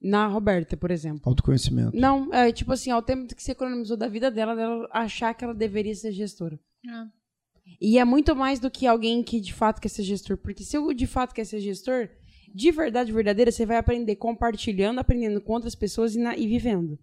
Na 0.00 0.26
Roberta, 0.26 0.76
por 0.76 0.90
exemplo. 0.90 1.20
Autoconhecimento. 1.26 1.96
Não, 1.96 2.32
é 2.34 2.50
tipo 2.50 2.72
assim, 2.72 2.90
ó, 2.90 2.98
o 2.98 3.02
tempo 3.02 3.32
que 3.34 3.42
você 3.42 3.52
economizou 3.52 3.96
da 3.96 4.08
vida 4.08 4.30
dela, 4.30 4.56
dela 4.56 4.88
achar 4.90 5.32
que 5.32 5.44
ela 5.44 5.54
deveria 5.54 5.94
ser 5.94 6.10
gestora. 6.10 6.58
Ah. 6.88 7.06
E 7.80 7.98
é 7.98 8.04
muito 8.04 8.34
mais 8.34 8.58
do 8.58 8.68
que 8.70 8.86
alguém 8.86 9.22
que 9.22 9.40
de 9.40 9.52
fato 9.54 9.80
quer 9.80 9.88
ser 9.88 10.02
gestor. 10.02 10.36
Porque 10.36 10.64
se 10.64 10.76
eu 10.76 10.92
de 10.92 11.06
fato 11.06 11.32
quer 11.32 11.44
ser 11.44 11.60
gestor, 11.60 12.08
de 12.52 12.70
verdade 12.72 13.12
verdadeira, 13.12 13.52
você 13.52 13.64
vai 13.64 13.76
aprender 13.76 14.16
compartilhando, 14.16 14.98
aprendendo 14.98 15.40
com 15.40 15.52
outras 15.52 15.74
pessoas 15.76 16.16
e, 16.16 16.18
na- 16.18 16.36
e 16.36 16.48
vivendo. 16.48 16.98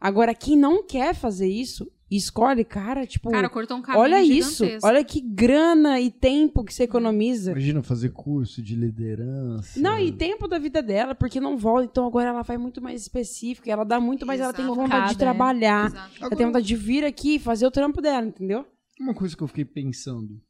Agora, 0.00 0.34
quem 0.34 0.56
não 0.56 0.84
quer 0.84 1.14
fazer 1.14 1.46
isso, 1.48 1.88
escolhe, 2.16 2.64
cara, 2.64 3.06
tipo, 3.06 3.30
Cara, 3.30 3.48
cortou 3.48 3.76
um 3.76 3.82
caminho 3.82 4.02
olha 4.02 4.22
isso, 4.22 4.64
gigantesco. 4.64 4.86
olha 4.88 5.04
que 5.04 5.20
grana 5.20 6.00
e 6.00 6.10
tempo 6.10 6.64
que 6.64 6.74
você 6.74 6.82
economiza. 6.82 7.52
Imagina 7.52 7.82
fazer 7.82 8.10
curso 8.10 8.60
de 8.60 8.74
liderança. 8.74 9.78
Não, 9.78 9.98
e 9.98 10.10
tempo 10.10 10.48
da 10.48 10.58
vida 10.58 10.82
dela, 10.82 11.14
porque 11.14 11.40
não 11.40 11.56
volta, 11.56 11.84
então 11.84 12.06
agora 12.06 12.30
ela 12.30 12.42
vai 12.42 12.58
muito 12.58 12.82
mais 12.82 13.00
específica, 13.00 13.70
ela 13.70 13.84
dá 13.84 14.00
muito 14.00 14.26
mais, 14.26 14.40
ela 14.40 14.52
tem 14.52 14.64
Exato. 14.64 14.80
vontade 14.80 15.08
de 15.08 15.14
é. 15.14 15.18
trabalhar, 15.18 15.86
Exato. 15.86 16.10
ela 16.20 16.36
tem 16.36 16.46
vontade 16.46 16.66
de 16.66 16.76
vir 16.76 17.04
aqui 17.04 17.36
e 17.36 17.38
fazer 17.38 17.66
o 17.66 17.70
trampo 17.70 18.00
dela, 18.00 18.26
entendeu? 18.26 18.66
uma 19.00 19.14
coisa 19.14 19.34
que 19.34 19.42
eu 19.42 19.48
fiquei 19.48 19.64
pensando. 19.64 20.40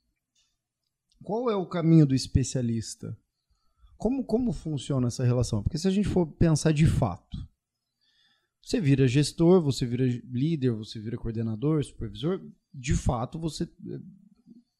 Qual 1.22 1.50
é 1.50 1.54
o 1.54 1.66
caminho 1.66 2.06
do 2.06 2.14
especialista? 2.14 3.16
Como, 3.96 4.24
como 4.24 4.52
funciona 4.52 5.06
essa 5.08 5.22
relação? 5.24 5.62
Porque 5.62 5.78
se 5.78 5.86
a 5.86 5.90
gente 5.90 6.08
for 6.08 6.26
pensar 6.26 6.72
de 6.72 6.86
fato, 6.86 7.38
você 8.70 8.80
vira 8.80 9.08
gestor, 9.08 9.60
você 9.60 9.84
vira 9.84 10.06
líder, 10.30 10.70
você 10.70 11.00
vira 11.00 11.16
coordenador, 11.16 11.82
supervisor, 11.82 12.40
de 12.72 12.94
fato 12.94 13.36
você 13.36 13.64
eh, 13.64 13.98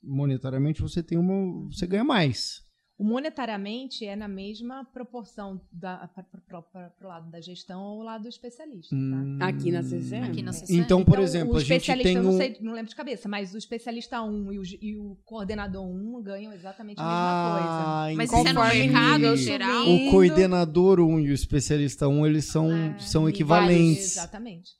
monetariamente 0.01 0.80
você 0.80 1.03
tem 1.03 1.18
uma, 1.18 1.66
você 1.68 1.88
ganha 1.88 2.05
mais. 2.05 2.64
O 3.01 3.03
monetariamente 3.03 4.05
é 4.05 4.14
na 4.14 4.28
mesma 4.28 4.84
proporção 4.84 5.59
para 5.80 6.92
o 7.03 7.07
lado 7.07 7.30
da 7.30 7.40
gestão 7.40 7.82
ou 7.82 8.01
o 8.01 8.03
lado 8.03 8.24
do 8.24 8.28
especialista. 8.28 8.94
Tá? 9.38 9.46
Aqui 9.46 9.72
na 9.72 9.82
CCM. 9.82 10.24
Aqui 10.24 10.42
na 10.42 10.53
CCM. 10.53 10.80
Então, 10.80 11.03
por 11.03 11.18
exemplo, 11.18 11.55
o 11.55 11.57
a 11.57 11.61
gente 11.61 11.72
especialista, 11.80 12.09
tem 12.11 12.16
eu 12.18 12.22
não, 12.22 12.36
sei, 12.36 12.59
não 12.61 12.74
lembro 12.74 12.90
de 12.90 12.94
cabeça, 12.94 13.26
mas 13.26 13.55
o 13.55 13.57
especialista 13.57 14.20
1 14.20 14.53
e 14.53 14.59
o, 14.59 14.62
e 14.82 14.96
o 14.98 15.16
coordenador 15.24 15.82
1 15.82 16.22
ganham 16.22 16.53
exatamente 16.53 17.01
a 17.01 17.03
mesma 17.03 18.11
ah, 18.11 18.12
Mas 18.14 18.30
entendi. 18.30 18.42
isso 18.42 18.51
é 18.51 18.53
no 18.53 18.61
Conforme 18.61 18.82
mercado 18.82 19.12
nível 19.14 19.36
geral? 19.38 19.88
O 19.88 20.11
coordenador 20.11 21.01
1 21.01 21.20
e 21.20 21.30
o 21.30 21.32
especialista 21.32 22.07
1, 22.07 22.26
eles 22.26 22.44
são, 22.44 22.70
É, 22.70 22.98
são 22.98 23.22
coisa. 23.22 23.34
equivalentes. 23.34 24.12
Exatamente. 24.18 24.72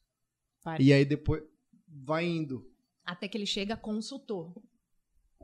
E 0.79 0.93
aí 0.93 1.07
depois 1.07 1.43
vai 1.89 2.27
indo. 2.27 2.69
Até 3.03 3.27
que 3.27 3.39
ele 3.39 3.47
chega 3.47 3.73
a 3.73 3.79
consultor. 3.79 4.53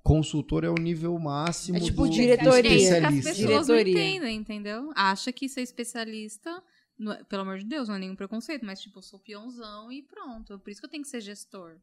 Consultor 0.07 0.65
é 0.65 0.71
o 0.71 0.75
nível 0.75 1.19
máximo 1.19 1.79
É 1.79 1.81
tipo 1.81 2.05
do, 2.05 2.11
diretoria. 2.11 2.63
do 2.63 2.69
É 2.69 2.77
isso 2.77 2.89
que 2.91 2.95
as 2.97 3.15
especialista. 3.15 3.31
pessoas 3.47 3.69
não 3.69 3.77
Diretoria. 3.77 4.09
entendem, 4.11 4.37
entendeu? 4.37 4.93
Acha 4.95 5.33
que 5.33 5.49
ser 5.49 5.63
especialista, 5.63 6.63
não 6.99 7.13
é- 7.13 7.25
pelo 7.25 7.43
amor 7.43 7.59
de 7.59 7.65
Deus, 7.65 7.89
não 7.89 7.97
é 7.97 7.99
nenhum 7.99 8.15
preconceito, 8.17 8.65
mas 8.65 8.81
tipo, 8.81 8.99
eu 8.99 9.03
sou 9.03 9.19
peãozão 9.19 9.91
e 9.91 10.03
pronto. 10.03 10.59
Por 10.61 10.71
isso 10.71 10.81
que 10.81 10.87
eu 10.87 10.91
tenho 10.91 11.03
que 11.03 11.09
ser 11.09 11.21
gestor. 11.21 11.77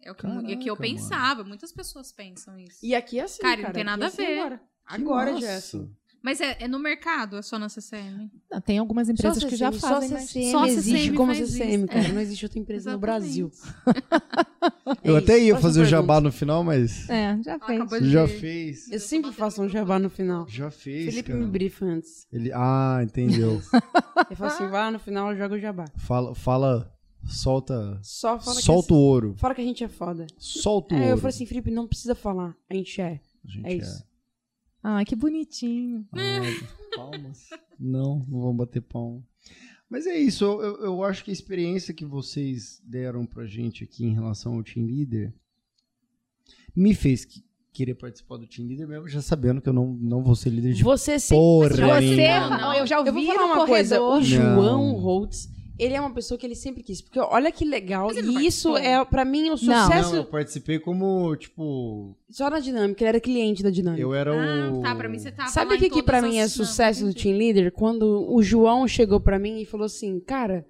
É 0.00 0.10
o 0.10 0.14
que, 0.14 0.26
mu- 0.26 0.40
é 0.40 0.56
que 0.56 0.68
eu 0.68 0.76
Caraca, 0.76 0.92
mano. 0.94 1.00
pensava, 1.08 1.44
muitas 1.44 1.72
pessoas 1.72 2.12
pensam 2.12 2.58
isso. 2.58 2.78
E 2.84 2.94
aqui 2.94 3.18
é 3.18 3.22
assim, 3.22 3.42
Cara, 3.42 3.56
cara. 3.56 3.68
não 3.68 3.74
tem 3.74 3.84
nada 3.84 4.02
é 4.02 4.06
a 4.06 4.08
assim 4.08 4.16
ver. 4.26 4.38
Agora, 4.38 4.60
agora 4.84 5.32
massa. 5.32 5.88
Mas 6.24 6.40
é, 6.40 6.56
é 6.60 6.66
no 6.66 6.78
mercado, 6.78 7.36
é 7.36 7.42
só 7.42 7.58
na 7.58 7.68
CCM? 7.68 8.30
Não, 8.50 8.58
tem 8.58 8.78
algumas 8.78 9.10
empresas 9.10 9.42
Só 9.42 9.46
que 9.48 9.56
já 9.56 9.70
CCM, 9.70 9.80
fazem, 9.80 10.08
só 10.08 10.14
mas... 10.14 10.24
CCM 10.30 10.50
Só 10.52 10.58
a 10.62 10.68
existe 10.68 10.90
CCM 11.04 11.16
como 11.16 11.34
faz 11.34 11.48
CCM, 11.50 11.74
isso. 11.76 11.86
cara. 11.88 12.08
Não 12.08 12.20
existe 12.22 12.44
outra 12.46 12.58
empresa 12.58 12.92
no 12.92 12.98
Brasil. 12.98 13.52
Eu 15.04 15.16
É 15.16 15.18
até 15.18 15.38
ia 15.38 15.56
fazer 15.58 15.82
o 15.82 15.84
jabá 15.84 16.20
no 16.22 16.32
final, 16.32 16.64
mas 16.64 17.08
É, 17.10 17.38
já 17.42 17.58
fez. 17.58 18.02
de- 18.02 18.10
já 18.10 18.26
fez. 18.26 18.90
Eu 18.90 18.98
sempre 19.00 19.32
faço 19.32 19.62
um 19.62 19.68
jabá 19.68 19.98
no 19.98 20.08
final. 20.08 20.46
Já 20.48 20.70
fez, 20.70 21.04
Felipe 21.06 21.28
cara. 21.28 21.40
me 21.40 21.46
brifa 21.46 21.84
antes. 21.84 22.26
Ele... 22.32 22.50
Ah, 22.54 23.00
entendeu. 23.02 23.60
Ele 24.30 24.36
fala 24.36 24.50
assim, 24.50 24.62
vai 24.68 24.80
lá 24.80 24.90
no 24.90 24.98
final, 24.98 25.30
eu 25.30 25.36
jogo 25.36 25.56
o 25.56 25.58
jabá. 25.60 25.84
fala, 25.98 26.34
fala, 26.34 26.90
solta, 27.26 27.98
Só 28.02 28.38
fala 28.38 28.60
solta 28.62 28.88
que 28.88 28.92
o 28.94 28.96
ouro. 28.96 29.34
é, 29.36 29.40
fala 29.40 29.54
que 29.54 29.60
a 29.60 29.64
gente 29.64 29.84
é 29.84 29.88
foda. 29.88 30.26
Solta 30.38 30.94
o 30.94 30.98
Aí 30.98 31.02
ouro. 31.04 31.12
eu 31.14 31.18
falei 31.18 31.34
assim, 31.34 31.44
Felipe, 31.46 31.70
não 31.70 31.86
precisa 31.86 32.14
falar. 32.14 32.54
A 32.70 32.74
gente 32.74 32.98
é. 33.00 33.20
A 33.44 33.50
gente 33.50 33.66
é 33.66 33.74
isso. 33.74 34.02
Ah, 34.86 35.02
que 35.04 35.16
bonitinho. 35.16 36.06
Ah, 36.12 36.16
palmas. 36.94 37.48
Não, 37.80 38.24
não 38.28 38.40
vamos 38.42 38.56
bater 38.58 38.82
palma. 38.82 39.22
Mas 39.88 40.06
é 40.06 40.16
isso, 40.18 40.44
eu, 40.44 40.60
eu- 40.82 41.02
acho 41.04 41.24
que 41.24 41.30
a 41.30 41.32
experiência 41.32 41.94
que 41.94 42.04
vocês 42.04 42.80
deram 42.84 43.24
pra 43.26 43.46
gente 43.46 43.82
aqui 43.84 44.04
em 44.04 44.12
relação 44.14 44.54
ao 44.54 44.62
Team 44.62 44.86
Leader 44.86 45.32
me 46.76 46.94
fez 46.94 47.24
que- 47.24 47.42
querer 47.72 47.94
participar 47.94 48.36
do 48.36 48.46
Team 48.46 48.66
Leader 48.68 48.86
mesmo, 48.88 49.08
já 49.08 49.20
sabendo 49.22 49.60
que 49.60 49.68
eu 49.68 49.72
não, 49.72 49.94
não 49.94 50.22
vou 50.22 50.34
ser 50.34 50.50
líder 50.50 50.74
de 50.74 50.82
Você 50.84 51.18
sempre... 51.18 51.36
porra 51.36 51.68
Você, 52.00 52.16
nenhuma. 52.16 52.50
Não, 52.50 52.60
não. 52.60 52.74
eu 52.74 52.86
já 52.86 52.98
ouvi 52.98 53.08
Eu 53.08 53.14
vou 53.14 53.24
falar 53.26 53.38
no 53.48 53.54
uma 53.54 53.66
coisa, 53.66 53.98
corredor. 53.98 54.20
o 54.20 54.24
João. 54.24 54.92
Holtz, 54.94 55.48
ele 55.78 55.94
é 55.94 56.00
uma 56.00 56.12
pessoa 56.12 56.38
que 56.38 56.46
ele 56.46 56.54
sempre 56.54 56.82
quis. 56.82 57.00
Porque 57.02 57.18
olha 57.18 57.50
que 57.50 57.64
legal, 57.64 58.10
e 58.12 58.46
isso 58.46 58.76
é, 58.76 59.04
pra 59.04 59.24
mim, 59.24 59.50
o 59.50 59.56
sucesso 59.56 60.10
Não, 60.10 60.16
eu 60.16 60.24
participei 60.24 60.78
como, 60.78 61.34
tipo, 61.36 62.16
só 62.30 62.48
na 62.48 62.60
dinâmica, 62.60 63.02
ele 63.02 63.08
era 63.08 63.20
cliente 63.20 63.62
da 63.62 63.70
dinâmica. 63.70 64.02
eu 64.02 64.14
era 64.14 64.32
Ah, 64.32 64.72
o... 64.72 64.80
tá, 64.82 64.94
pra 64.94 65.08
mim 65.08 65.18
você 65.18 65.32
tava 65.32 65.48
Sabe 65.50 65.74
o 65.74 65.78
que, 65.78 65.90
que 65.90 66.02
pra 66.02 66.22
mim 66.22 66.38
é 66.38 66.48
sucesso 66.48 67.04
do. 67.06 67.14
Team 67.14 67.36
Leader? 67.36 67.72
Quando 67.72 68.26
o 68.32 68.42
João 68.42 68.86
chegou 68.86 69.20
pra 69.20 69.38
mim 69.38 69.60
e 69.60 69.64
falou 69.66 69.86
assim, 69.86 70.20
cara, 70.20 70.66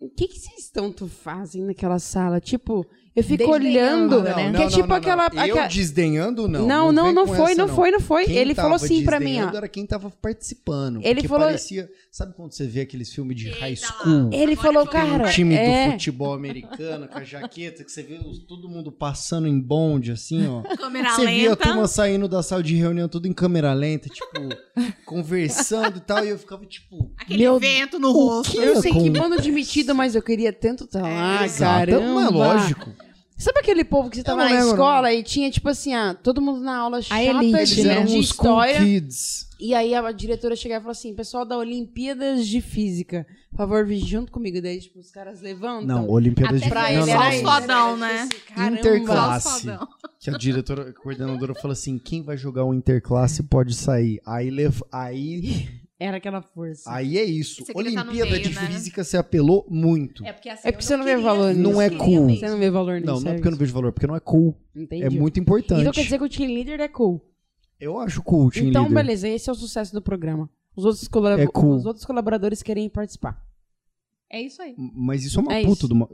o 0.00 0.08
que 0.08 0.28
que 0.28 0.38
vocês 0.38 0.68
tanto 0.70 1.06
fazem 1.06 1.62
naquela 1.64 1.98
sala? 1.98 2.40
Tipo, 2.40 2.86
eu 3.16 3.22
fico 3.22 3.50
olhando, 3.50 4.22
né? 4.22 4.52
que 4.52 4.62
é 4.62 4.66
tipo 4.68 4.92
aquela... 4.92 5.28
Eu 5.32 5.40
aquela- 5.40 5.66
desdenhando, 5.68 6.48
não. 6.48 6.66
Não, 6.66 6.92
não, 6.92 7.12
não 7.12 7.26
foi, 7.26 7.52
essa, 7.52 7.60
não 7.60 7.68
foi, 7.68 7.90
não 7.90 8.00
foi. 8.00 8.24
Ele 8.30 8.54
falou 8.54 8.74
assim 8.74 9.04
pra 9.04 9.20
mim, 9.20 9.40
ó. 9.40 9.48
era 9.56 9.68
quem 9.68 9.86
tava 9.86 10.10
participando. 10.10 11.00
Ele 11.02 11.26
falou- 11.28 11.46
parecia... 11.46 11.88
Sabe 12.10 12.32
quando 12.32 12.52
você 12.52 12.64
vê 12.64 12.82
aqueles 12.82 13.12
filmes 13.12 13.36
de 13.36 13.48
Eita 13.48 13.58
high 13.58 13.74
lá. 13.74 13.76
school? 13.88 14.30
Ele 14.32 14.52
Agora 14.52 14.56
falou, 14.56 14.86
cara, 14.86 15.26
o 15.26 15.30
time 15.30 15.56
é, 15.56 15.86
do 15.86 15.92
futebol 15.94 16.32
americano 16.32 17.08
com 17.08 17.18
a 17.18 17.24
jaqueta, 17.24 17.82
que 17.82 17.90
você 17.90 18.04
vê 18.04 18.14
os- 18.24 18.38
todo 18.38 18.68
mundo 18.68 18.92
passando 18.92 19.48
em 19.48 19.58
bonde, 19.58 20.12
assim, 20.12 20.46
ó. 20.46 20.62
Câmera 20.76 21.10
Você 21.10 21.26
via 21.26 21.48
a 21.48 21.50
lenta. 21.50 21.56
turma 21.64 21.88
saindo 21.88 22.28
da 22.28 22.40
sala 22.40 22.62
de 22.62 22.76
reunião 22.76 23.08
tudo 23.08 23.26
em 23.26 23.32
câmera 23.32 23.72
lenta, 23.72 24.08
tipo, 24.08 24.28
conversando 25.04 25.98
e 25.98 26.00
tal, 26.00 26.24
e 26.24 26.28
eu 26.28 26.38
ficava 26.38 26.64
tipo. 26.66 27.10
Aquele 27.18 27.42
Meu- 27.42 27.58
vento 27.58 27.98
no 27.98 28.12
rosto. 28.12 28.60
eu 28.60 28.80
sei 28.80 28.92
com- 28.92 29.02
que 29.02 29.10
bando 29.10 29.40
de 29.42 29.50
metido, 29.50 29.92
mas 29.92 30.14
eu 30.14 30.22
queria 30.22 30.52
tanto 30.52 30.84
estar 30.84 31.02
lá, 31.02 31.44
Exato, 31.44 31.90
caramba. 31.90 32.14
mas 32.22 32.30
lógico. 32.32 32.90
Sabe 33.36 33.58
aquele 33.58 33.84
povo 33.84 34.08
que 34.08 34.16
você 34.16 34.22
tava 34.22 34.44
na 34.44 34.50
lembro, 34.50 34.68
escola 34.68 35.12
e 35.12 35.22
tinha, 35.22 35.50
tipo 35.50 35.68
assim, 35.68 35.92
ah, 35.92 36.14
todo 36.14 36.40
mundo 36.40 36.60
na 36.60 36.76
aula 36.76 37.02
chata 37.02 37.20
elite, 37.20 37.74
de, 37.74 37.88
eram 37.88 38.04
de 38.04 38.18
história. 38.18 38.78
kids. 38.78 39.48
E 39.58 39.74
aí 39.74 39.94
a 39.94 40.12
diretora 40.12 40.54
chegava 40.54 40.80
e 40.80 40.82
falou 40.82 40.92
assim, 40.92 41.14
pessoal 41.14 41.44
da 41.44 41.56
Olimpíadas 41.56 42.46
de 42.46 42.60
Física, 42.60 43.26
por 43.50 43.58
favor, 43.58 43.86
vir 43.86 43.98
junto 43.98 44.30
comigo. 44.30 44.60
Daí, 44.60 44.80
tipo, 44.80 44.98
os 44.98 45.10
caras 45.10 45.40
levantam. 45.40 45.86
Não, 45.86 46.10
Olimpíadas 46.10 46.56
Até 46.56 46.64
de 46.64 46.70
pra 46.70 46.82
não, 46.82 46.88
ele 46.88 46.98
não, 46.98 47.06
Só 47.06 47.22
era 47.24 47.34
os 47.34 47.42
fodão, 47.42 47.96
né? 47.96 48.28
caramba. 48.54 48.78
Interclasse. 48.78 49.66
Que 50.20 50.30
a 50.30 50.38
diretora, 50.38 50.90
a 50.90 50.92
coordenadora 50.92 51.54
falou 51.54 51.72
assim: 51.72 51.98
quem 51.98 52.22
vai 52.22 52.36
jogar 52.36 52.64
o 52.64 52.74
interclasse 52.74 53.42
pode 53.42 53.74
sair. 53.74 54.20
Aí, 54.24 54.50
lev... 54.50 54.80
aí, 54.92 55.68
Era 56.04 56.18
aquela 56.18 56.42
força. 56.42 56.92
aí 56.92 57.16
é 57.16 57.24
isso. 57.24 57.64
Olimpíada 57.74 58.10
meio, 58.12 58.42
de 58.42 58.54
né? 58.54 58.66
Física 58.66 59.02
você 59.02 59.16
apelou 59.16 59.66
muito. 59.70 60.24
É 60.24 60.32
porque, 60.32 60.48
assim, 60.50 60.68
É 60.68 60.72
porque 60.72 60.84
você 60.84 60.96
não 60.96 61.04
vê 61.04 61.10
queria 61.12 61.24
valor 61.24 61.54
nisso. 61.54 61.60
Não 61.62 61.80
é 61.80 61.88
cool. 61.90 62.28
Você 62.28 62.48
não 62.48 62.58
vê 62.58 62.70
valor 62.70 62.94
nisso. 63.00 63.06
Não, 63.06 63.20
não 63.20 63.28
é 63.28 63.30
é 63.30 63.34
porque 63.36 63.48
eu 63.48 63.52
não 63.52 63.58
vejo 63.58 63.72
valor, 63.72 63.92
porque 63.92 64.06
não 64.06 64.16
é 64.16 64.20
cool. 64.20 64.54
Entendi. 64.76 65.04
É 65.04 65.08
muito 65.10 65.40
importante. 65.40 65.80
Então 65.80 65.92
quer 65.92 66.02
dizer 66.04 66.18
que 66.18 66.24
o 66.24 66.28
team 66.28 66.48
leader 66.52 66.80
é 66.80 66.88
cool. 66.88 67.24
Eu 67.80 67.98
acho 67.98 68.22
cool 68.22 68.46
o 68.46 68.50
team 68.50 68.68
então, 68.68 68.82
leader. 68.82 69.02
beleza, 69.02 69.28
esse 69.28 69.48
é 69.48 69.52
o 69.52 69.56
sucesso 69.56 69.92
do 69.94 70.02
programa. 70.02 70.48
Os 70.76 70.84
outros, 70.84 71.08
colab- 71.08 71.40
É 71.40 71.46
cool. 71.46 71.76
os 71.76 71.86
outros 71.86 72.04
colaboradores 72.04 72.62
querem 72.62 72.88
participar. 72.90 73.42
É 74.30 74.40
isso 74.42 74.60
aí. 74.60 74.74
Mas 74.76 75.24
isso 75.24 75.38
é 75.38 75.42
uma 75.42 75.54
É 75.54 75.62
puta 75.62 75.72
isso. 75.78 75.86
de 75.88 75.92
uma... 75.94 76.08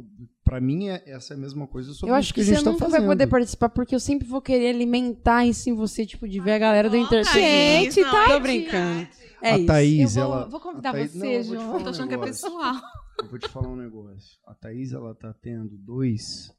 Pra 0.51 0.61
mim, 0.61 0.89
é, 0.89 1.01
essa 1.07 1.33
é 1.33 1.37
a 1.37 1.39
mesma 1.41 1.65
coisa 1.69 1.93
sobre 1.93 2.11
eu 2.11 2.17
acho 2.17 2.35
que, 2.35 2.41
a 2.41 2.45
gente 2.45 2.59
você 2.59 2.65
tá 2.65 2.73
nunca 2.73 2.85
fazendo. 2.87 2.99
vai 3.03 3.09
poder 3.11 3.27
participar, 3.29 3.69
porque 3.69 3.95
eu 3.95 4.01
sempre 4.01 4.27
vou 4.27 4.43
querer 4.43 4.71
alimentar 4.71 5.47
isso 5.47 5.71
em 5.71 5.75
você, 5.75 6.05
tipo, 6.05 6.29
de 6.29 6.41
ver 6.41 6.55
a 6.55 6.59
galera 6.59 6.91
do 6.91 6.97
Ó, 6.97 7.01
Inter. 7.01 7.25
Thaís, 7.25 7.95
Gente, 7.95 8.01
não, 8.01 8.11
tá? 8.11 8.27
Tô 8.27 8.41
brincando. 8.41 9.09
É 9.43 9.53
a 9.53 9.57
isso. 9.59 9.67
Thaís, 9.69 10.17
eu 10.17 10.25
vou, 10.27 10.35
ela... 10.35 10.49
vou 10.49 10.61
convidar 10.61 10.91
Thaís- 10.91 11.15
não, 11.15 11.21
você, 11.21 11.39
eu 11.39 11.45
vou 11.45 11.55
te 11.55 11.55
João. 11.55 11.67
falar 11.67 11.79
Eu 11.79 11.85
tô 11.85 11.87
um 11.87 11.91
achando 11.93 12.09
que 12.09 12.15
é 12.15 12.17
negócio. 12.17 12.33
pessoal. 12.49 12.75
Eu 13.23 13.29
vou 13.29 13.39
te 13.39 13.49
falar 13.49 13.69
um 13.69 13.77
negócio. 13.77 14.39
A 14.45 14.55
Thaís, 14.55 14.93
ela 14.93 15.15
tá 15.15 15.33
tendo 15.41 15.79
dois 15.79 16.53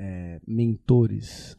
é, 0.00 0.40
mentores 0.48 1.56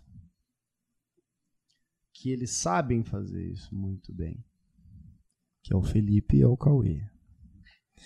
que 2.12 2.32
eles 2.32 2.58
sabem 2.58 3.04
fazer 3.04 3.46
isso 3.52 3.70
muito 3.76 4.12
bem. 4.12 4.44
Que 5.62 5.74
é 5.76 5.78
o 5.78 5.84
Felipe 5.84 6.38
e 6.38 6.42
é 6.42 6.48
o 6.48 6.58
Cauê. 6.58 7.04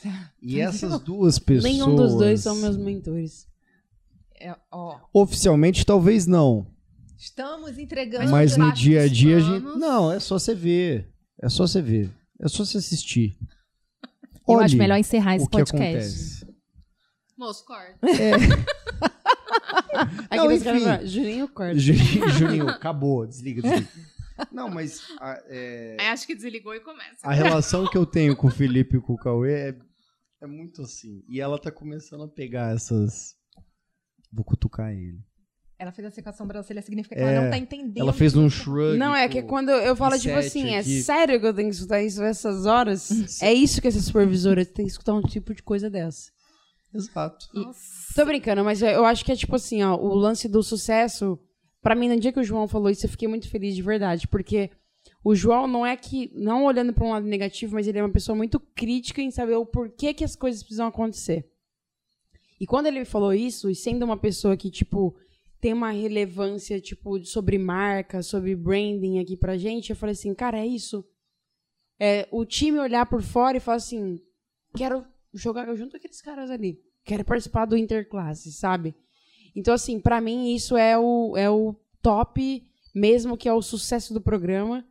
E 0.42 0.60
essas 0.60 1.00
duas 1.02 1.38
pessoas... 1.40 1.72
Nenhum 1.72 1.96
dos 1.96 2.16
dois 2.16 2.42
são 2.42 2.56
meus 2.56 2.78
mentores. 2.78 3.48
É, 4.40 4.56
ó, 4.72 5.00
Oficialmente, 5.14 5.86
talvez 5.86 6.26
não. 6.26 6.66
estamos 7.18 7.78
entregando... 7.78 8.32
Mas 8.32 8.56
no 8.56 8.72
dia 8.72 9.02
a 9.02 9.08
dia 9.08 9.38
a 9.38 9.40
gente. 9.40 9.64
Não, 9.78 10.12
é 10.12 10.20
só 10.20 10.40
você 10.40 10.56
ver. 10.56 11.12
É 11.42 11.50
só 11.50 11.68
você 11.68 11.82
ver. 11.82 12.10
É 12.40 12.48
só 12.48 12.64
você 12.64 12.78
assistir. 12.78 13.38
Eu 14.48 14.56
Olhe 14.56 14.66
acho 14.66 14.78
melhor 14.78 14.98
encerrar 14.98 15.34
o 15.34 15.36
esse 15.36 15.46
que 15.46 15.52
podcast. 15.52 15.84
acontece. 15.84 16.48
Moço, 17.38 17.66
corta. 17.66 18.00
Aqui 20.30 20.38
Não, 20.38 20.46
nós 20.46 20.62
enfim. 20.62 20.80
falar, 20.80 21.06
Juninho 21.06 21.48
corta. 21.50 21.78
Juninho, 21.78 22.30
Juninho, 22.30 22.70
acabou, 22.70 23.26
desliga, 23.28 23.62
desliga. 23.62 23.90
Não, 24.52 24.70
mas 24.70 25.02
a, 25.20 25.42
é, 25.48 25.98
Aí 26.00 26.08
acho 26.08 26.26
que 26.26 26.34
desligou 26.34 26.74
e 26.74 26.80
começa. 26.80 27.18
a 27.24 27.34
relação 27.34 27.86
que 27.86 27.98
eu 27.98 28.06
tenho 28.06 28.36
com 28.36 28.48
o 28.48 28.52
Felipe 28.52 28.98
e 28.98 29.02
com 29.02 29.14
o 29.14 29.18
Cauê 29.18 29.70
é, 29.70 29.76
é 30.42 30.48
muito 30.48 30.82
assim. 30.82 31.24
E 31.28 31.40
ela 31.42 31.60
tá 31.60 31.72
começando 31.72 32.24
a 32.24 32.28
pegar 32.28 32.74
essas. 32.74 33.36
Vou 34.32 34.46
cutucar 34.46 34.92
ele. 34.92 35.20
Ela 35.78 35.94
fez 35.94 36.06
assim 36.08 36.22
com 36.22 36.30
a 36.30 36.34
sobrancelha, 36.34 36.82
significa 36.82 37.16
que 37.16 37.22
É, 37.22 37.34
ela 37.34 37.44
não 37.44 37.52
tá 37.52 37.58
entendendo. 37.58 38.00
Ela 38.00 38.12
fez 38.12 38.36
um 38.36 38.50
shrug. 38.50 38.98
Não, 38.98 39.16
é 39.16 39.30
que 39.30 39.42
quando 39.42 39.70
eu 39.70 39.96
falo, 39.96 40.18
de 40.18 40.24
tipo 40.24 40.36
assim, 40.36 40.72
é 40.72 40.80
aqui. 40.80 41.02
sério 41.02 41.40
que 41.40 41.46
eu 41.46 41.54
tenho 41.54 41.70
que 41.70 41.76
escutar 41.76 42.02
isso 42.02 42.22
essas 42.22 42.66
horas? 42.66 43.10
é 43.42 43.54
isso 43.54 43.82
que 43.82 43.88
essa 43.88 44.02
supervisora 44.02 44.66
tem 44.66 44.86
que 44.86 44.92
escutar 44.92 45.14
um 45.14 45.22
tipo 45.22 45.54
de 45.54 45.64
coisa 45.64 45.90
dessa. 45.90 46.32
Exato. 46.94 47.48
Tô 48.14 48.26
brincando, 48.26 48.64
mas 48.64 48.82
eu 48.82 49.06
acho 49.06 49.24
que 49.24 49.32
é 49.32 49.36
tipo 49.36 49.56
assim, 49.56 49.82
ó, 49.82 49.96
o 49.96 50.14
lance 50.16 50.50
do 50.50 50.62
sucesso. 50.62 51.40
Pra 51.82 51.96
mim, 51.96 52.10
no 52.10 52.20
dia 52.20 52.34
que 52.34 52.40
o 52.42 52.44
João 52.44 52.68
falou 52.68 52.90
isso, 52.90 53.06
eu 53.06 53.10
fiquei 53.10 53.28
muito 53.28 53.50
feliz 53.50 53.74
de 53.74 53.82
verdade, 53.82 54.28
porque 54.28 54.70
o 55.24 55.36
João 55.36 55.68
não 55.68 55.86
é 55.86 55.96
que, 55.98 56.32
não 56.34 56.64
olhando 56.64 56.94
pra 56.94 57.06
um 57.06 57.12
lado 57.12 57.26
negativo, 57.26 57.74
mas 57.74 57.88
ele 57.88 58.00
é 58.00 58.04
uma 58.04 58.12
pessoa 58.12 58.36
muito 58.36 58.60
crítica 58.60 59.22
em 59.22 59.32
saber 59.32 59.56
o 59.56 59.66
porquê 59.66 60.14
que 60.14 60.24
as 60.24 60.36
coisas 60.36 60.62
precisam 60.64 60.88
acontecer. 60.88 61.50
E 62.60 62.66
quando 62.66 62.88
ele 62.88 63.00
me 63.00 63.06
falou 63.06 63.34
isso, 63.34 63.70
e 63.70 63.76
sendo 63.76 64.04
uma 64.04 64.18
pessoa 64.18 64.58
que, 64.58 64.70
tipo, 64.70 65.16
tem 65.62 65.74
uma 65.74 65.92
relevância, 65.92 66.80
tipo, 66.80 67.24
sobre 67.26 67.58
marca, 67.58 68.22
sobre 68.22 68.56
branding 68.56 69.20
aqui 69.20 69.36
pra 69.36 69.58
gente, 69.58 69.90
eu 69.90 69.96
falei 69.96 70.14
assim, 70.14 70.34
cara, 70.34 70.60
é 70.60 70.66
isso. 70.66 71.06
É 72.00 72.28
o 72.32 72.46
time 72.46 72.80
olhar 72.80 73.06
por 73.06 73.22
fora 73.22 73.58
e 73.58 73.62
falar 73.62 73.78
assim, 73.78 74.20
quero 74.76 75.06
jogar 75.34 75.74
junto 75.76 75.92
com 75.92 75.98
aqueles 75.98 76.22
caras 76.22 76.50
ali. 76.50 76.80
Quero 77.04 77.26
participar 77.26 77.66
do 77.66 77.78
Interclasse, 77.78 78.52
sabe? 78.54 78.96
Então, 79.56 79.74
assim, 79.74 80.00
pra 80.00 80.22
mim, 80.22 80.54
isso 80.54 80.78
é 80.78 80.98
o, 80.98 81.36
é 81.36 81.50
o 81.50 81.76
top 82.02 82.64
mesmo, 82.94 83.38
que 83.38 83.50
é 83.50 83.54
o 83.54 83.62
sucesso 83.62 84.14
do 84.14 84.22
programa. 84.22 84.86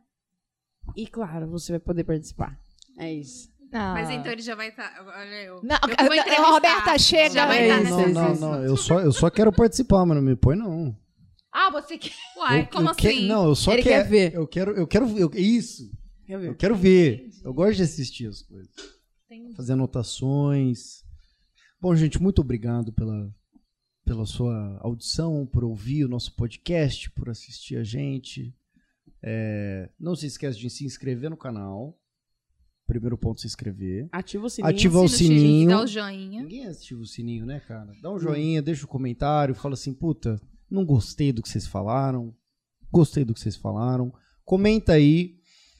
E, 0.95 1.07
claro, 1.07 1.49
você 1.49 1.73
vai 1.73 1.79
poder 1.79 2.03
participar. 2.03 2.59
É 2.97 3.13
isso. 3.13 3.49
Ah. 3.71 3.93
Mas 3.93 4.09
então 4.09 4.31
ele 4.31 4.41
já 4.41 4.55
vai 4.55 4.69
estar. 4.69 4.91
olha 5.05 5.43
eu. 5.43 5.61
Não, 5.63 5.75
eu 5.75 6.09
que 6.09 6.17
entrevistar. 6.19 6.51
Roberta 6.51 6.97
chega- 6.97 7.33
Já 7.35 7.45
vai 7.45 7.59
É 7.59 7.67
estar 7.67 7.79
é 7.79 7.83
Não, 7.91 8.09
não, 8.23 8.31
isso. 8.33 8.41
não. 8.41 8.63
Eu 8.63 8.77
só, 8.77 8.99
eu 8.99 9.11
só 9.11 9.29
quero 9.29 9.51
participar, 9.51 10.05
mas 10.05 10.15
não 10.17 10.23
me 10.23 10.35
põe, 10.35 10.55
não. 10.55 10.97
Ah, 11.53 11.69
você 11.71 11.97
quer. 11.97 12.11
Uai, 12.37 12.61
eu, 12.61 12.67
como 12.67 12.89
eu 12.89 12.95
que- 12.95 13.07
assim? 13.07 13.27
não, 13.27 13.45
eu 13.45 13.55
só 13.55 13.73
Ele 13.73 13.83
quero. 13.83 14.03
quer 14.03 14.09
ver. 14.09 14.33
Eu 14.33 14.47
quero, 14.47 14.71
eu 14.71 14.87
quero 14.87 15.07
ver. 15.07 15.21
eu- 15.21 15.31
Isso. 15.35 15.89
Quer 16.25 16.43
Eu 16.43 16.55
quero 16.55 16.75
ver. 16.75 17.29
Eu 17.43 17.53
gosto 17.53 17.75
de 17.77 17.83
assistir 17.83 18.27
as 18.27 18.41
coisas. 18.41 18.69
Fazer 19.55 19.73
anotações. 19.73 21.03
Bom, 21.81 21.95
gente, 21.95 22.21
muito 22.21 22.39
obrigado 22.41 22.91
pela, 22.93 23.29
pela 24.05 24.25
sua 24.25 24.79
audição, 24.81 25.45
por 25.45 25.63
ouvir 25.63 26.05
o 26.05 26.09
nosso 26.09 26.35
podcast, 26.35 27.09
por 27.11 27.29
assistir 27.29 27.77
a 27.77 27.83
gente. 27.83 28.53
É, 29.21 29.89
não 29.99 30.15
se 30.15 30.25
esqueça 30.25 30.57
de 30.57 30.69
se 30.69 30.85
inscrever 30.85 31.29
no 31.29 31.37
canal. 31.37 31.97
Primeiro 32.87 33.17
ponto, 33.17 33.39
se 33.39 33.47
inscrever. 33.47 34.07
Ativa 34.11 34.47
o 34.47 34.49
sininho. 34.49 34.69
Ativa 34.69 34.99
o 34.99 35.07
sininho. 35.07 35.69
Dá 35.69 35.83
o 35.83 35.87
joinha. 35.87 36.41
Ninguém 36.41 36.65
ativa 36.65 37.01
o 37.01 37.05
sininho, 37.05 37.45
né, 37.45 37.59
cara? 37.59 37.91
Dá 38.01 38.11
um 38.11 38.17
joinha, 38.17 38.61
deixa 38.61 38.85
um 38.85 38.89
comentário, 38.89 39.53
fala 39.53 39.75
assim, 39.75 39.93
puta, 39.93 40.41
não 40.69 40.83
gostei 40.83 41.31
do 41.31 41.43
que 41.43 41.49
vocês 41.49 41.67
falaram, 41.67 42.35
gostei 42.91 43.23
do 43.23 43.33
que 43.33 43.39
vocês 43.39 43.55
falaram. 43.55 44.11
Comenta 44.43 44.93
aí. 44.93 45.37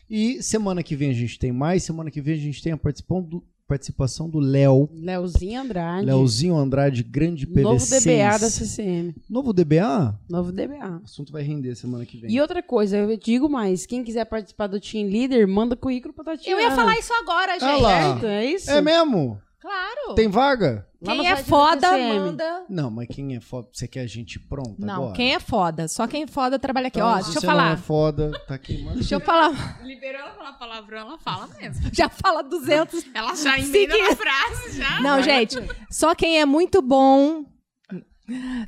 E 0.08 0.42
semana 0.44 0.84
que 0.84 0.96
vem 0.96 1.10
a 1.10 1.14
gente 1.14 1.40
tem 1.40 1.52
mais. 1.52 1.84
Semana 1.84 2.12
que 2.12 2.22
vem 2.22 2.36
a 2.36 2.38
gente 2.38 2.62
tem 2.62 2.74
a 2.74 2.78
participação 2.78 3.24
do, 3.24 3.44
participação 3.70 4.28
do 4.28 4.40
Léo. 4.40 4.90
Leozinho 4.92 5.62
Andrade. 5.62 6.06
Léozinho 6.06 6.58
Andrade, 6.58 7.04
grande 7.04 7.46
PV6. 7.46 7.62
Novo 7.62 7.86
DBA 7.86 8.40
da 8.40 8.50
CCM. 8.50 9.16
Novo 9.30 9.54
DBA? 9.54 10.20
Novo 10.28 10.52
DBA. 10.52 11.00
O 11.02 11.06
assunto 11.06 11.32
vai 11.32 11.44
render 11.44 11.76
semana 11.76 12.04
que 12.04 12.18
vem. 12.18 12.32
E 12.32 12.42
outra 12.42 12.64
coisa, 12.64 12.98
eu 12.98 13.16
digo 13.16 13.48
mais, 13.48 13.86
quem 13.86 14.04
quiser 14.04 14.26
participar 14.26 14.68
do 14.68 14.80
Team 14.80 15.08
Leader, 15.08 15.48
manda 15.48 15.76
currículo 15.76 16.14
pra 16.14 16.24
Tatiana. 16.24 16.60
Eu 16.60 16.68
ia 16.68 16.76
falar 16.76 16.98
isso 16.98 17.14
agora, 17.14 17.54
gente. 17.54 17.64
Ah 17.64 17.78
lá. 17.78 18.12
Certo, 18.14 18.26
é 18.26 18.46
isso? 18.46 18.72
É 18.72 18.82
mesmo? 18.82 19.40
Claro. 19.62 20.16
Tem 20.16 20.28
vaga? 20.30 20.88
No 21.02 21.12
Quem 21.12 21.28
é 21.30 21.36
foda, 21.38 21.98
manda. 21.98 22.66
Não, 22.70 22.90
mas 22.90 23.08
quem 23.10 23.36
é 23.36 23.40
foda? 23.42 23.68
Você 23.74 23.88
quer 23.88 24.02
a 24.02 24.08
gente 24.08 24.40
pronta 24.40 24.76
Não, 24.86 24.96
agora? 24.96 25.14
quem 25.14 25.34
é 25.34 25.40
foda. 25.40 25.88
Só 25.88 26.08
quem 26.08 26.24
é 26.24 26.28
foda 26.28 26.58
trabalha 26.60 26.88
aqui. 26.88 27.00
Então, 27.00 27.10
Ó, 27.10 27.18
se 27.18 27.24
deixa 27.26 27.38
eu 27.38 27.42
você 27.42 27.48
não 27.48 27.54
falar. 27.54 27.72
é 27.74 27.78
foda, 27.78 28.32
tá 28.48 28.56
aqui, 28.56 28.82
manda. 28.84 28.96
Deixa 28.96 29.16
eu 29.16 29.20
falar. 29.22 29.82
Liberou 29.84 30.22
ela 30.22 30.32
falar 30.34 30.54
palavrão, 30.54 30.98
ela 31.00 31.18
fala 31.20 31.48
mesmo. 31.60 31.88
Já 31.94 32.08
fala 32.10 32.42
200. 32.42 33.06
Ela 33.14 33.36
já 33.36 33.56
emenda 33.60 33.72
Segui- 33.94 34.10
na 34.10 34.16
frase, 34.16 34.78
já. 34.78 35.02
Não, 35.02 35.22
gente, 35.22 35.56
só 35.90 36.14
quem 36.16 36.40
é 36.40 36.46
muito 36.46 36.82
bom. 36.82 37.46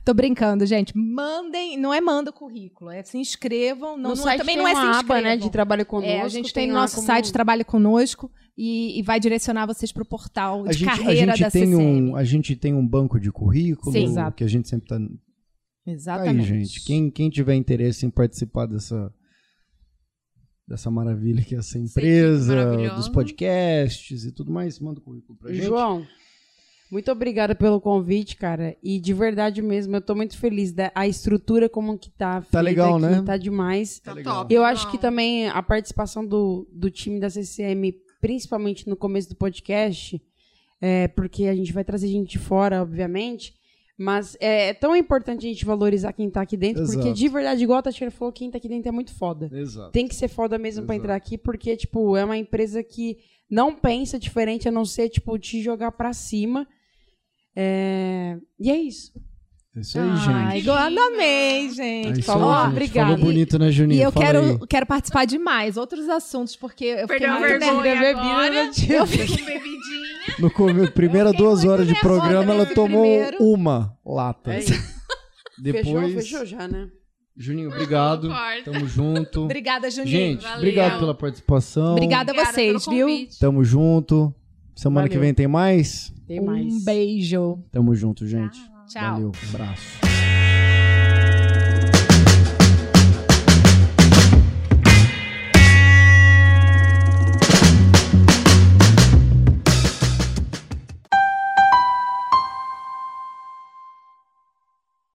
Tô 0.04 0.14
brincando, 0.14 0.66
gente. 0.66 0.92
Mandem, 0.98 1.78
não 1.78 1.94
é 1.94 2.02
manda 2.02 2.32
o 2.32 2.34
currículo, 2.34 2.90
é 2.90 3.04
se 3.04 3.18
inscrevam. 3.18 3.92
Não, 3.96 4.10
no 4.12 4.16
não- 4.16 4.16
site 4.16 4.40
também 4.40 4.56
tem 4.56 4.64
não 4.64 4.70
é 4.70 4.74
uma 4.74 4.94
se 4.94 5.00
aba, 5.00 5.22
né, 5.22 5.38
de 5.38 5.50
trabalho 5.52 5.86
conosco. 5.86 6.12
É, 6.12 6.22
a 6.22 6.28
gente 6.28 6.52
tem 6.52 6.68
no 6.68 6.74
lá 6.74 6.82
nosso 6.82 6.96
como- 6.96 7.06
site 7.08 7.32
Trabalhe 7.32 7.64
Conosco 7.64 8.32
e, 8.58 9.00
e 9.00 9.04
vai 9.04 9.20
direcionar 9.20 9.66
vocês 9.66 9.92
pro 9.92 10.06
portal 10.06 10.66
A 10.66 10.72
de 10.72 10.80
gente, 10.80 10.90
a 10.90 10.98
carreira 10.98 11.32
gente 11.36 11.42
da 11.42 11.52
tem 11.52 11.66
CCM. 11.66 11.76
um, 12.12 12.16
a 12.16 12.24
gente 12.24 12.56
tem 12.56 12.74
um 12.74 12.86
banco 12.86 13.20
de 13.20 13.32
currículo 13.32 13.92
Sim, 13.92 14.04
exato. 14.06 14.36
que 14.38 14.44
a 14.44 14.48
gente 14.48 14.68
sempre 14.70 14.88
tá 14.88 14.98
Tá 15.84 15.90
aí, 15.90 15.94
Exatamente. 15.96 16.48
gente. 16.48 16.86
Quem, 16.86 17.10
quem 17.10 17.30
tiver 17.30 17.56
interesse 17.56 18.06
em 18.06 18.10
participar 18.10 18.68
dessa 18.68 19.12
dessa 20.68 20.90
maravilha 20.92 21.44
que 21.44 21.56
é 21.56 21.58
essa 21.58 21.78
empresa, 21.78 22.56
maravilhosa. 22.56 22.96
dos 22.96 23.10
podcasts 23.10 24.24
e 24.24 24.32
tudo 24.32 24.52
mais, 24.52 24.80
manda 24.80 25.00
o 25.00 25.04
currículo 25.04 25.38
pra 25.38 25.52
gente. 25.52 25.66
João, 25.66 26.06
muito 26.92 27.12
obrigada 27.12 27.56
pelo 27.56 27.82
convite, 27.82 28.38
cara. 28.38 28.78
E 28.82 29.00
de 29.00 29.14
verdade 29.14 29.62
mesmo, 29.62 29.96
eu 29.96 30.02
tô 30.02 30.14
muito 30.16 30.38
feliz 30.38 30.72
da 30.72 30.92
a 30.94 31.08
estrutura 31.08 31.68
como 31.68 31.98
que 31.98 32.10
tá. 32.12 32.42
feita 32.42 32.62
legal, 32.62 32.96
aqui, 32.98 33.06
né? 33.06 33.22
Tá 33.24 33.36
demais. 33.36 34.00
Tá 34.00 34.14
legal. 34.14 34.36
top. 34.44 34.54
Eu 34.54 34.64
acho 34.64 34.86
Não. 34.86 34.92
que 34.92 34.98
também 34.98 35.50
a 35.50 35.64
participação 35.64 36.26
do, 36.26 36.70
do 36.72 36.90
time 36.92 37.20
da 37.20 37.30
CCM, 37.30 37.94
principalmente 38.22 38.88
no 38.88 38.96
começo 38.96 39.28
do 39.30 39.36
podcast, 39.36 40.22
é, 40.80 41.08
porque 41.10 41.46
a 41.46 41.56
gente 41.56 41.74
vai 41.74 41.84
trazer 41.84 42.08
gente 42.08 42.32
de 42.32 42.40
fora, 42.40 42.82
obviamente, 42.82 43.54
mas 43.98 44.36
é, 44.40 44.70
é 44.70 44.74
tão 44.74 44.96
importante 44.96 45.46
a 45.46 45.50
gente 45.50 45.66
valorizar 45.66 46.14
quem 46.14 46.30
tá 46.30 46.42
aqui 46.42 46.56
dentro, 46.56 46.84
porque 46.84 47.00
Exato. 47.00 47.14
de 47.14 47.28
verdade, 47.28 47.64
igual 47.64 47.80
a 47.80 47.82
Tatiana 47.84 48.12
falou, 48.12 48.32
quem 48.32 48.50
tá 48.50 48.58
aqui 48.58 48.70
dentro 48.70 48.90
é 48.90 48.92
muito 48.92 49.14
foda. 49.14 49.50
Exato. 49.52 49.92
Tem 49.92 50.08
que 50.08 50.16
ser 50.16 50.28
foda 50.28 50.58
mesmo 50.58 50.84
Exato. 50.84 50.94
entrar 50.94 51.16
aqui, 51.16 51.38
porque, 51.38 51.76
tipo, 51.76 52.16
é 52.16 52.24
uma 52.24 52.38
empresa 52.38 52.82
que 52.84 53.18
não 53.50 53.76
pensa 53.76 54.18
diferente 54.18 54.68
a 54.68 54.72
não 54.72 54.86
ser, 54.86 55.10
tipo, 55.10 55.38
te 55.38 55.62
jogar 55.62 55.92
pra 55.92 56.14
cima. 56.14 56.68
É, 57.56 58.38
E 58.60 58.72
é 58.72 58.78
isso. 58.78 59.12
É 59.74 59.80
isso 59.80 59.98
aí, 59.98 60.10
Ai, 60.10 60.18
gente. 60.52 60.64
igual 60.64 60.78
amei, 61.00 61.66
É 61.68 61.70
gente. 61.70 62.20
isso 62.20 62.24
falou, 62.24 62.52
aí, 62.52 62.64
gente. 62.64 62.72
obrigada. 62.72 63.10
Falou 63.12 63.26
bonito, 63.26 63.58
né, 63.58 63.72
Juninho? 63.72 64.00
E 64.00 64.04
eu 64.04 64.12
Fala 64.12 64.26
quero, 64.26 64.40
aí. 64.42 64.60
quero 64.68 64.86
participar 64.86 65.26
de 65.26 65.40
mais 65.40 65.78
outros 65.78 66.10
assuntos, 66.10 66.58
porque 66.58 66.84
eu 66.84 67.08
fiquei 67.08 67.20
Perdeu 67.20 67.32
a 67.32 67.40
muito 67.40 67.60
vergonha 67.60 68.02
nervosa. 68.02 68.28
agora. 68.28 68.56
Eu 68.90 69.08
Com 69.08 69.46
bebidinha. 69.46 70.36
No 70.40 70.52
come... 70.52 70.92
primeira 70.92 71.32
fiquei 71.32 71.46
duas 71.46 71.64
horas 71.64 71.88
de 71.88 71.96
programa, 72.02 72.52
ela 72.54 72.64
nesse 72.64 72.76
tomou 72.76 73.02
primeiro. 73.04 73.38
uma 73.40 73.98
lata. 74.06 74.54
É. 74.54 74.60
Depois, 75.62 75.86
Fechou, 75.86 76.10
fechou 76.42 76.46
já, 76.46 76.68
né? 76.68 76.90
Juninho, 77.38 77.70
obrigado. 77.70 78.30
Tamo 78.66 78.86
junto. 78.88 79.46
Obrigada, 79.46 79.90
Juninho. 79.90 80.12
Gente, 80.12 80.42
Valeu. 80.44 80.58
obrigado 80.58 81.00
pela 81.00 81.14
participação. 81.16 81.94
Obrigada 81.94 82.32
a 82.32 82.34
Obrigada 82.34 82.54
vocês, 82.54 82.84
pelo 82.86 82.96
viu? 82.96 83.28
Tamo 83.40 83.64
junto. 83.64 84.36
Semana 84.76 85.08
que 85.08 85.16
Valeu. 85.16 85.28
vem 85.28 85.34
tem 85.34 85.48
mais? 85.48 86.14
Tem 86.28 86.42
mais. 86.42 86.66
Um 86.74 86.84
beijo. 86.84 87.64
Tamo 87.72 87.96
junto, 87.96 88.28
gente. 88.28 88.60
Tchau. 88.92 89.14
Valeu, 89.14 89.32
abraço. 89.54 90.11